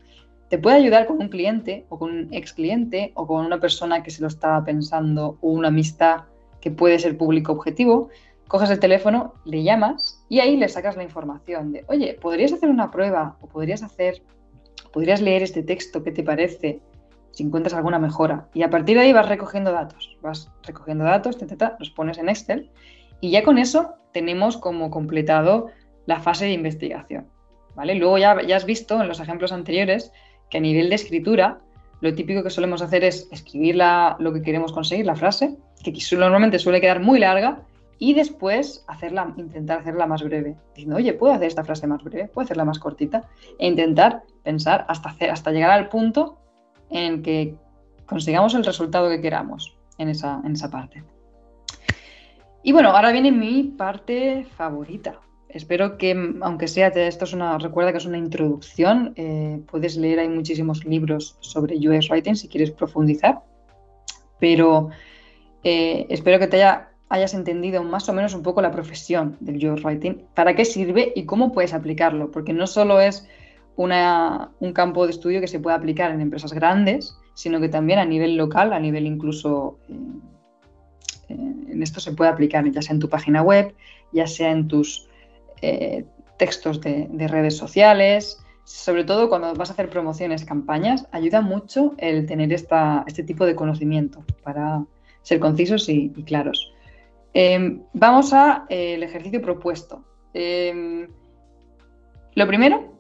te 0.49 0.59
puede 0.59 0.77
ayudar 0.77 1.07
con 1.07 1.21
un 1.21 1.29
cliente 1.29 1.87
o 1.89 1.99
con 1.99 2.11
un 2.11 2.29
ex 2.33 2.53
cliente 2.53 3.13
o 3.15 3.27
con 3.27 3.45
una 3.45 3.61
persona 3.61 4.03
que 4.03 4.11
se 4.11 4.23
lo 4.23 4.29
estaba 4.29 4.65
pensando 4.65 5.39
o 5.41 5.51
una 5.51 5.69
amistad 5.69 6.25
que 6.61 6.71
puede 6.71 6.99
ser 6.99 7.17
público 7.17 7.53
objetivo. 7.53 8.09
Coges 8.49 8.71
el 8.71 8.79
teléfono, 8.79 9.35
le 9.45 9.63
llamas 9.63 10.25
y 10.29 10.41
ahí 10.41 10.57
le 10.57 10.69
sacas 10.69 10.97
la 10.97 11.03
información 11.03 11.73
de, 11.73 11.85
oye, 11.89 12.19
¿podrías 12.21 12.53
hacer 12.53 12.69
una 12.69 12.91
prueba 12.91 13.37
o 13.41 13.49
podrías 13.49 13.83
hacer, 13.83 14.23
podrías 14.93 15.21
leer 15.21 15.43
este 15.43 15.63
texto? 15.63 16.03
¿Qué 16.03 16.13
te 16.13 16.23
parece? 16.23 16.81
Si 17.33 17.43
encuentras 17.43 17.75
alguna 17.75 17.99
mejora. 17.99 18.49
Y 18.55 18.63
a 18.63 18.71
partir 18.71 18.97
de 18.97 19.03
ahí 19.03 19.13
vas 19.13 19.29
recogiendo 19.29 19.73
datos. 19.73 20.17
Vas 20.23 20.53
recogiendo 20.63 21.05
datos, 21.05 21.37
los 21.79 21.91
pones 21.91 22.19
en 22.19 22.29
Excel 22.29 22.71
y 23.21 23.31
ya 23.31 23.43
con 23.43 23.59
eso 23.59 23.95
tenemos 24.13 24.57
como 24.57 24.91
completado 24.91 25.69
la 26.07 26.21
fase 26.21 26.45
de 26.45 26.53
investigación. 26.53 27.27
¿vale? 27.75 27.95
Luego 27.95 28.19
ya, 28.19 28.41
ya 28.43 28.57
has 28.57 28.67
visto 28.67 29.01
en 29.01 29.09
los 29.09 29.21
ejemplos 29.21 29.53
anteriores 29.53 30.13
que 30.55 30.59
a 30.59 30.61
nivel 30.61 30.89
de 30.89 30.95
escritura, 30.95 31.59
lo 32.01 32.15
típico 32.15 32.45
que 32.45 32.49
solemos 32.49 32.81
hacer 32.81 33.03
es 33.03 33.27
escribir 33.33 33.75
lo 33.75 34.33
que 34.33 34.41
queremos 34.41 34.73
conseguir, 34.73 35.05
la 35.05 35.17
frase, 35.17 35.57
que 35.83 35.93
normalmente 36.17 36.61
suele 36.61 36.81
quedar 36.81 37.01
muy 37.01 37.19
larga, 37.19 37.63
y 37.99 38.15
después 38.15 38.85
hacerla, 38.87 39.35
intentar 39.37 39.81
hacerla 39.81 40.07
más 40.07 40.23
breve. 40.23 40.55
Diciendo, 40.77 40.95
oye, 40.95 41.13
¿puedo 41.13 41.35
hacer 41.35 41.49
esta 41.49 41.65
frase 41.65 41.89
más 41.89 42.05
breve? 42.05 42.29
¿Puedo 42.29 42.45
hacerla 42.45 42.65
más 42.65 42.79
cortita? 42.79 43.25
E 43.59 43.67
intentar 43.67 44.23
pensar 44.45 44.87
hasta, 44.89 45.09
hasta 45.33 45.51
llegar 45.51 45.73
al 45.73 45.89
punto 45.89 46.39
en 46.89 47.25
que 47.25 47.57
consigamos 48.07 48.55
el 48.55 48.65
resultado 48.65 49.09
que 49.09 49.21
queramos 49.21 49.77
en 49.99 50.09
esa, 50.09 50.41
en 50.45 50.53
esa 50.53 50.71
parte. 50.71 51.03
Y 52.63 52.71
bueno, 52.71 52.91
ahora 52.91 53.11
viene 53.11 53.33
mi 53.33 53.65
parte 53.65 54.47
favorita, 54.57 55.19
espero 55.55 55.97
que, 55.97 56.35
aunque 56.43 56.69
sea, 56.69 56.89
esto 56.89 57.25
es 57.25 57.33
una, 57.33 57.57
recuerda 57.59 57.93
que 57.93 57.99
es 57.99 58.07
una 58.07 58.19
introducción, 58.19 59.15
eh, 59.17 59.61
puedes 59.71 59.97
leer, 59.97 60.19
hay 60.19 60.29
muchísimos 60.29 60.85
libros 60.85 61.39
sobre 61.41 61.77
UX 61.77 62.11
Writing 62.11 62.35
si 62.35 62.49
quieres 62.49 62.73
profundizar, 62.73 63.41
pero 64.41 64.91
eh, 65.63 66.07
espero 66.11 66.41
que 66.41 66.49
te 66.49 66.57
haya, 66.57 66.91
hayas 67.09 67.35
entendido 67.35 67.85
más 67.85 68.09
o 68.09 68.13
menos 68.13 68.35
un 68.35 68.43
poco 68.43 68.61
la 68.63 68.73
profesión 68.73 69.37
del 69.39 69.65
UX 69.65 69.85
Writing, 69.85 70.25
para 70.35 70.57
qué 70.57 70.65
sirve 70.65 71.13
y 71.15 71.25
cómo 71.25 71.53
puedes 71.53 71.73
aplicarlo, 71.73 72.33
porque 72.33 72.53
no 72.53 72.67
solo 72.67 73.01
es 73.01 73.27
una, 73.77 74.51
un 74.59 74.73
campo 74.73 75.05
de 75.07 75.13
estudio 75.13 75.41
que 75.41 75.49
se 75.49 75.61
puede 75.61 75.77
aplicar 75.77 76.11
en 76.11 76.21
empresas 76.21 76.53
grandes, 76.53 77.17
sino 77.35 77.61
que 77.61 77.69
también 77.69 78.01
a 78.01 78.05
nivel 78.05 78.37
local, 78.37 78.73
a 78.73 78.81
nivel 78.81 79.07
incluso... 79.07 79.79
Eh, 79.89 79.95
en 81.29 81.83
esto 81.83 82.01
se 82.01 82.13
puede 82.13 82.31
aplicar 82.31 82.71
ya 82.71 82.83
sea 82.83 82.93
en 82.93 83.01
tu 83.01 83.09
página 83.09 83.43
web, 83.43 83.75
ya 84.13 84.27
sea 84.27 84.51
en 84.53 84.69
tus 84.69 85.09
eh, 85.65 86.05
textos 86.37 86.81
de, 86.81 87.29
redes 87.29 87.57
sociales, 87.57 88.39
sobre 88.65 89.05
todo 89.05 89.29
cuando 89.29 89.55
vas 89.55 89.71
a 89.71 89.73
hacer 89.73 89.89
promociones, 89.89 90.45
campañas, 90.45 91.07
ayuda 91.13 91.41
mucho 91.41 91.95
el 91.99 92.27
tener 92.27 92.53
este 92.53 93.23
tipo 93.23 93.47
de 93.47 93.55
conocimiento 93.55 94.25
para 94.43 94.85
ser 95.23 95.39
concisos 95.41 95.89
y, 95.89 96.11
claros. 96.25 96.73
Em, 97.33 97.83
vamos 97.93 98.33
al 98.33 98.65
eh, 98.69 98.95
ejercicio 99.03 99.41
propuesto. 99.41 100.05
Em, 100.35 101.09
lo 102.35 102.47
primero, 102.47 102.93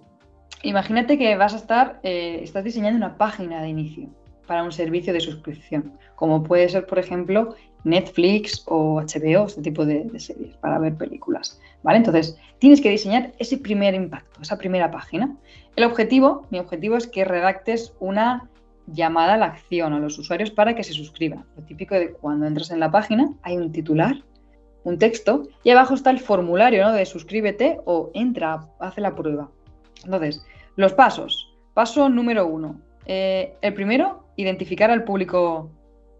imagínate 0.63 1.19
que 1.19 1.37
vas 1.37 1.55
a 1.55 1.57
estar, 1.57 2.01
eh, 2.03 2.41
estás 2.43 2.65
diseñando 2.65 2.97
una 2.97 3.19
página 3.19 3.63
de 3.63 3.69
inicio 3.69 4.09
para 4.47 4.63
un 4.63 4.73
servicio 4.73 5.13
de 5.13 5.21
suscripción, 5.21 5.99
como 6.15 6.43
puede 6.43 6.69
ser, 6.69 6.87
por 6.87 6.99
ejemplo, 6.99 7.55
Netflix 7.85 8.63
o 8.67 9.01
HBO, 9.01 9.47
este 9.47 9.63
tipo 9.63 9.85
de, 9.85 10.09
series 10.19 10.57
para 10.57 10.79
ver 10.79 10.97
películas. 10.97 11.61
¿Vale? 11.85 11.99
Entonces, 11.99 12.37
tienes 12.59 12.81
que 12.81 12.91
diseñar 12.91 13.33
ese 13.39 13.59
primer 13.59 13.95
impacto, 13.95 14.41
esa 14.43 14.59
primera 14.59 14.91
página. 14.91 15.37
El 15.77 15.85
objetivo, 15.85 16.47
mi 16.51 16.59
objetivo 16.59 16.97
es 16.97 17.07
que 17.07 17.25
redactes 17.25 17.93
una 18.01 18.51
llamada 18.87 19.35
a 19.35 19.37
la 19.37 19.47
acción 19.47 19.93
a 19.93 20.01
los 20.01 20.19
usuarios 20.19 20.51
para 20.51 20.75
que 20.75 20.83
se 20.83 20.93
suscriban. 20.93 21.45
Lo 21.57 21.63
típico 21.63 21.95
de 21.95 22.13
cuando 22.13 22.47
entras 22.47 22.71
en 22.71 22.81
la 22.81 22.91
página 22.91 23.33
hay 23.43 23.57
un 23.57 23.71
titular, 23.71 24.17
un 24.83 24.99
texto 24.99 25.47
y 25.63 25.71
abajo 25.71 25.95
está 25.95 26.11
el 26.11 26.21
formulario 26.21 26.85
¿no? 26.85 26.93
de 26.93 27.07
suscríbete 27.07 27.79
o 27.85 28.11
entra, 28.15 28.67
hace 28.81 29.01
la 29.01 29.15
prueba. 29.15 29.51
Entonces, 30.05 30.45
los 30.77 30.93
pasos. 30.95 31.55
Paso 31.75 32.09
número 32.09 32.47
uno. 32.47 32.81
Eh, 33.07 33.57
el 33.61 33.75
primero, 33.75 34.25
identificar 34.37 34.91
al 34.91 35.05
público 35.05 35.71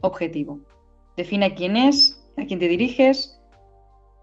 objetivo. 0.03 0.61
Define 1.17 1.55
quién 1.55 1.77
es, 1.77 2.23
a 2.37 2.45
quién 2.45 2.59
te 2.59 2.69
diriges, 2.69 3.41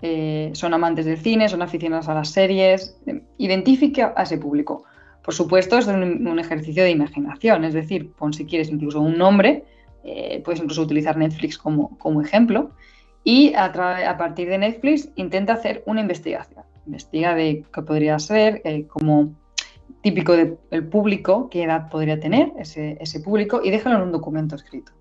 eh, 0.02 0.50
son 0.54 0.74
amantes 0.74 1.06
del 1.06 1.18
cine, 1.18 1.48
son 1.48 1.62
aficionados 1.62 2.10
a 2.10 2.16
las 2.16 2.30
series, 2.30 2.98
eh, 3.06 3.22
identifica 3.38 4.14
a 4.16 4.24
ese 4.24 4.38
público. 4.38 4.84
Por 5.24 5.34
supuesto, 5.34 5.78
es 5.78 5.86
un, 5.86 6.40
ejercicio 6.40 6.84
de 6.84 6.90
imaginación, 6.90 7.64
es 7.64 7.76
decir, 7.76 8.12
pon 8.14 8.34
si 8.34 8.46
quieres 8.46 8.70
incluso 8.70 9.00
un 9.00 9.18
nombre, 9.18 9.64
eh, 10.04 10.42
puedes 10.44 10.60
incluso 10.60 10.82
utilizar 10.82 11.16
Netflix 11.18 11.60
como, 11.60 12.22
ejemplo, 12.24 12.72
y 13.24 13.54
a, 13.56 13.72
partir 14.18 14.50
de 14.50 14.58
Netflix 14.58 15.10
intenta 15.16 15.54
hacer 15.54 15.84
una 15.86 16.02
investigación. 16.02 16.66
Investiga 16.88 17.36
de 17.36 17.64
qué 17.72 17.82
podría 17.84 18.18
ser, 18.18 18.64
como 18.88 19.36
típico 20.02 20.34
del 20.34 20.88
público, 20.88 21.48
qué 21.52 21.64
edad 21.64 21.90
podría 21.92 22.20
tener 22.20 22.52
ese, 22.58 22.98
ese 23.00 23.20
público, 23.20 23.62
y 23.64 23.70
déjalo 23.70 23.98
en 23.98 24.02
un 24.02 24.12
documento 24.12 24.56
escrito. 24.56 24.92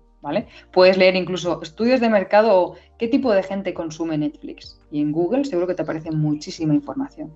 Puedes 0.71 0.97
leer 0.97 1.15
incluso 1.15 1.61
estudios 1.61 1.99
de 1.99 2.09
mercado 2.09 2.55
o 2.55 2.75
qué 2.97 3.07
tipo 3.07 3.31
de 3.31 3.43
gente 3.43 3.73
consume 3.73 4.17
Netflix. 4.17 4.79
Y 4.91 5.01
en 5.01 5.11
Google 5.11 5.45
seguro 5.45 5.67
que 5.67 5.75
te 5.75 5.81
aparece 5.81 6.11
muchísima 6.11 6.73
información. 6.73 7.33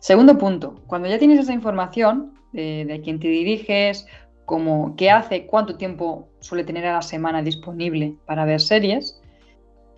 Segundo 0.00 0.38
punto, 0.38 0.80
cuando 0.86 1.08
ya 1.08 1.18
tienes 1.18 1.40
esa 1.40 1.52
información 1.52 2.34
de, 2.52 2.92
a 2.92 3.02
quién 3.02 3.18
te 3.18 3.28
diriges, 3.28 4.06
como 4.44 4.94
qué 4.96 5.10
hace, 5.10 5.46
cuánto 5.46 5.76
tiempo 5.76 6.28
suele 6.40 6.64
tener 6.64 6.86
a 6.86 6.94
la 6.94 7.02
semana 7.02 7.42
disponible 7.42 8.16
para 8.24 8.44
ver 8.44 8.60
series, 8.60 9.20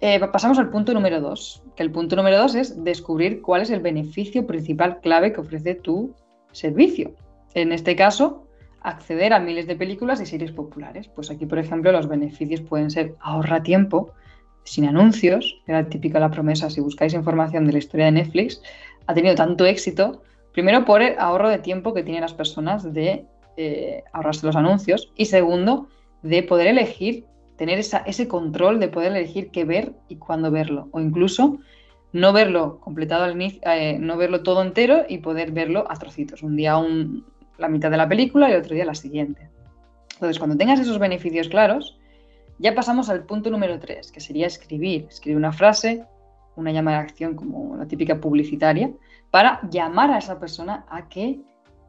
eh, 0.00 0.18
pasamos 0.32 0.58
al 0.58 0.70
punto 0.70 0.94
número 0.94 1.20
dos, 1.20 1.62
que 1.76 1.82
el 1.82 1.92
punto 1.92 2.16
número 2.16 2.38
dos 2.38 2.54
es 2.54 2.82
descubrir 2.82 3.42
cuál 3.42 3.62
es 3.62 3.70
el 3.70 3.80
beneficio 3.80 4.46
principal 4.46 5.00
clave 5.00 5.32
que 5.32 5.40
ofrece 5.40 5.74
tu 5.74 6.14
servicio. 6.52 7.14
En 7.54 7.70
este 7.72 7.94
caso, 7.94 8.46
acceder 8.82 9.32
a 9.32 9.40
miles 9.40 9.66
de 9.66 9.76
películas 9.76 10.20
y 10.20 10.26
series 10.26 10.52
populares. 10.52 11.08
Pues 11.08 11.30
aquí, 11.30 11.46
por 11.46 11.58
ejemplo, 11.58 11.92
los 11.92 12.08
beneficios 12.08 12.60
pueden 12.60 12.90
ser 12.90 13.14
ahorra 13.20 13.62
tiempo, 13.62 14.12
sin 14.64 14.86
anuncios, 14.86 15.60
era 15.66 15.88
típica 15.88 16.20
la 16.20 16.30
promesa, 16.30 16.70
si 16.70 16.80
buscáis 16.80 17.14
información 17.14 17.66
de 17.66 17.72
la 17.72 17.78
historia 17.78 18.06
de 18.06 18.12
Netflix, 18.12 18.62
ha 19.06 19.14
tenido 19.14 19.34
tanto 19.34 19.64
éxito, 19.64 20.22
primero 20.52 20.84
por 20.84 21.02
el 21.02 21.18
ahorro 21.18 21.48
de 21.48 21.58
tiempo 21.58 21.94
que 21.94 22.02
tienen 22.02 22.22
las 22.22 22.34
personas 22.34 22.92
de 22.92 23.24
eh, 23.56 24.04
ahorrarse 24.12 24.46
los 24.46 24.56
anuncios 24.56 25.12
y 25.16 25.26
segundo, 25.26 25.88
de 26.22 26.42
poder 26.42 26.66
elegir, 26.66 27.24
tener 27.56 27.78
ese 27.78 28.28
control 28.28 28.78
de 28.78 28.88
poder 28.88 29.12
elegir 29.12 29.50
qué 29.50 29.64
ver 29.64 29.92
y 30.08 30.16
cuándo 30.16 30.50
verlo, 30.50 30.88
o 30.92 31.00
incluso 31.00 31.58
no 32.12 32.32
verlo 32.32 32.80
completado 32.80 33.24
al 33.24 33.32
inicio, 33.32 33.60
eh, 33.64 33.98
no 33.98 34.16
verlo 34.16 34.42
todo 34.42 34.62
entero 34.62 35.04
y 35.08 35.18
poder 35.18 35.52
verlo 35.52 35.84
a 35.88 35.96
trocitos. 35.96 36.42
Un 36.42 36.56
día 36.56 36.76
un, 36.76 37.24
la 37.61 37.68
mitad 37.68 37.90
de 37.90 37.96
la 37.96 38.08
película 38.08 38.48
y 38.48 38.52
el 38.52 38.61
otro 38.61 38.74
día 38.74 38.84
la 38.84 38.94
siguiente. 38.94 39.48
Entonces, 40.14 40.38
cuando 40.38 40.56
tengas 40.56 40.80
esos 40.80 40.98
beneficios 40.98 41.48
claros, 41.48 41.98
ya 42.58 42.74
pasamos 42.74 43.08
al 43.08 43.24
punto 43.24 43.50
número 43.50 43.78
3, 43.78 44.12
que 44.12 44.20
sería 44.20 44.46
escribir. 44.46 45.06
Escribir 45.08 45.38
una 45.38 45.52
frase, 45.52 46.04
una 46.56 46.72
llamada 46.72 46.98
de 46.98 47.04
acción 47.04 47.34
como 47.34 47.76
la 47.76 47.86
típica 47.86 48.20
publicitaria, 48.20 48.90
para 49.30 49.61
llamar 49.70 50.11
a 50.11 50.18
esa 50.18 50.38
persona 50.38 50.84
a 50.90 51.08
que 51.08 51.40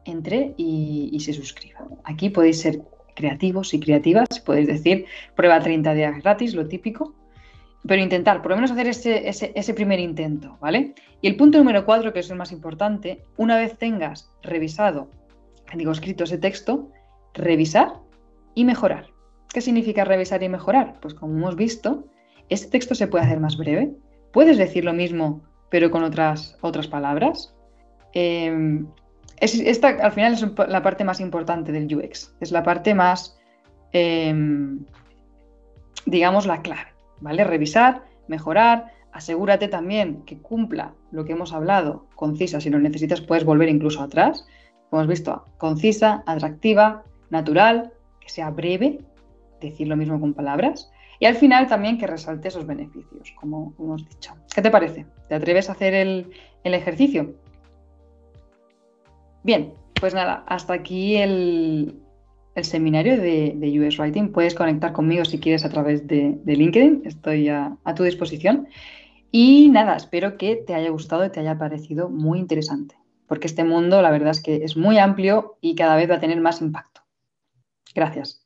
entre 0.04 0.54
y, 0.56 1.18
se 1.20 1.32
suscriba. 1.32 1.86
Aquí 2.04 2.30
podéis 2.30 2.60
ser 2.60 2.80
creativos 3.14 3.74
y 3.74 3.80
creativas, 3.80 4.40
podéis 4.44 4.66
decir 4.66 5.04
prueba 5.36 5.60
30 5.60 5.94
días 5.94 6.22
gratis, 6.22 6.54
lo 6.54 6.66
típico, 6.66 7.14
pero 7.86 8.00
intentar 8.00 8.40
por 8.40 8.52
lo 8.52 8.56
menos 8.56 8.70
hacer 8.70 8.86
ese, 8.86 9.28
ese, 9.28 9.74
primer 9.74 10.00
intento, 10.00 10.56
¿vale? 10.60 10.94
Y 11.20 11.28
el 11.28 11.36
punto 11.36 11.58
número 11.58 11.84
4, 11.84 12.12
que 12.12 12.20
es 12.20 12.30
el 12.30 12.36
más 12.36 12.50
importante, 12.50 13.22
una 13.36 13.56
vez 13.56 13.76
tengas 13.76 14.30
revisado 14.42 15.10
digo, 15.76 15.92
escrito 15.92 16.24
ese 16.24 16.38
texto, 16.38 16.90
revisar 17.34 17.94
y 18.54 18.64
mejorar. 18.64 19.06
¿Qué 19.52 19.60
significa 19.60 20.04
revisar 20.04 20.42
y 20.42 20.48
mejorar? 20.48 20.98
Pues 21.00 21.14
como 21.14 21.36
hemos 21.36 21.56
visto, 21.56 22.04
este 22.48 22.68
texto 22.68 22.94
se 22.94 23.06
puede 23.06 23.24
hacer 23.24 23.40
más 23.40 23.56
breve. 23.56 23.92
Puedes 24.32 24.56
decir 24.56 24.84
lo 24.84 24.92
mismo, 24.92 25.42
pero 25.70 25.90
con 25.90 26.02
otras, 26.04 26.56
otras 26.60 26.88
palabras. 26.88 27.54
Em, 28.12 28.86
esta 29.40 29.88
al 29.88 30.12
final 30.12 30.34
es 30.34 30.46
la 30.68 30.82
parte 30.82 31.04
más 31.04 31.20
importante 31.20 31.72
del 31.72 31.94
UX, 31.94 32.34
es 32.40 32.52
la 32.52 32.62
parte 32.62 32.94
más, 32.94 33.38
em, 33.92 34.84
digamos, 36.06 36.46
la 36.46 36.62
clave, 36.62 36.92
¿vale? 37.20 37.42
Revisar, 37.44 38.04
mejorar, 38.28 38.92
asegúrate 39.12 39.68
también 39.68 40.22
que 40.24 40.38
cumpla 40.38 40.94
lo 41.10 41.24
que 41.24 41.32
hemos 41.32 41.52
hablado, 41.52 42.06
concisa, 42.14 42.60
si 42.60 42.70
lo 42.70 42.78
necesitas 42.78 43.20
puedes 43.20 43.44
volver 43.44 43.68
incluso 43.68 44.02
atrás, 44.02 44.46
como 44.92 45.04
hemos 45.04 45.10
visto, 45.10 45.46
concisa, 45.56 46.22
atractiva, 46.26 47.02
natural, 47.30 47.94
que 48.20 48.28
sea 48.28 48.50
breve, 48.50 48.98
decir 49.58 49.88
lo 49.88 49.96
mismo 49.96 50.20
con 50.20 50.34
palabras, 50.34 50.92
y 51.18 51.24
al 51.24 51.34
final 51.34 51.66
también 51.66 51.96
que 51.96 52.06
resalte 52.06 52.48
esos 52.48 52.66
beneficios, 52.66 53.32
como 53.40 53.72
hemos 53.78 54.06
dicho. 54.06 54.34
¿Qué 54.54 54.60
te 54.60 54.70
parece? 54.70 55.06
¿Te 55.30 55.34
atreves 55.34 55.70
a 55.70 55.72
hacer 55.72 55.94
el, 55.94 56.30
ejercicio? 56.62 57.32
Bien, 59.44 59.72
pues 59.98 60.12
nada, 60.12 60.44
hasta 60.46 60.74
aquí 60.74 61.16
el, 61.16 61.98
seminario 62.60 63.16
de, 63.16 63.80
US 63.80 63.98
Writing. 63.98 64.30
Puedes 64.30 64.54
conectar 64.54 64.92
conmigo 64.92 65.24
si 65.24 65.40
quieres 65.40 65.64
a 65.64 65.70
través 65.70 66.06
de, 66.06 66.38
LinkedIn, 66.44 67.04
estoy 67.06 67.48
a, 67.48 67.78
tu 67.96 68.02
disposición. 68.02 68.68
Y 69.30 69.70
nada, 69.70 69.96
espero 69.96 70.36
que 70.36 70.56
te 70.56 70.74
haya 70.74 70.90
gustado 70.90 71.24
y 71.24 71.30
te 71.30 71.40
haya 71.40 71.56
parecido 71.56 72.10
muy 72.10 72.38
interesante, 72.38 72.94
porque 73.32 73.46
este 73.46 73.64
mundo 73.64 74.02
la 74.02 74.10
verdad 74.10 74.32
es 74.32 74.42
que 74.42 74.56
es 74.56 74.76
muy 74.76 74.98
amplio 74.98 75.56
y 75.62 75.74
cada 75.74 75.96
vez 75.96 76.10
va 76.10 76.16
a 76.16 76.20
tener 76.20 76.38
más 76.42 76.60
impacto. 76.60 77.00
Gracias. 77.94 78.41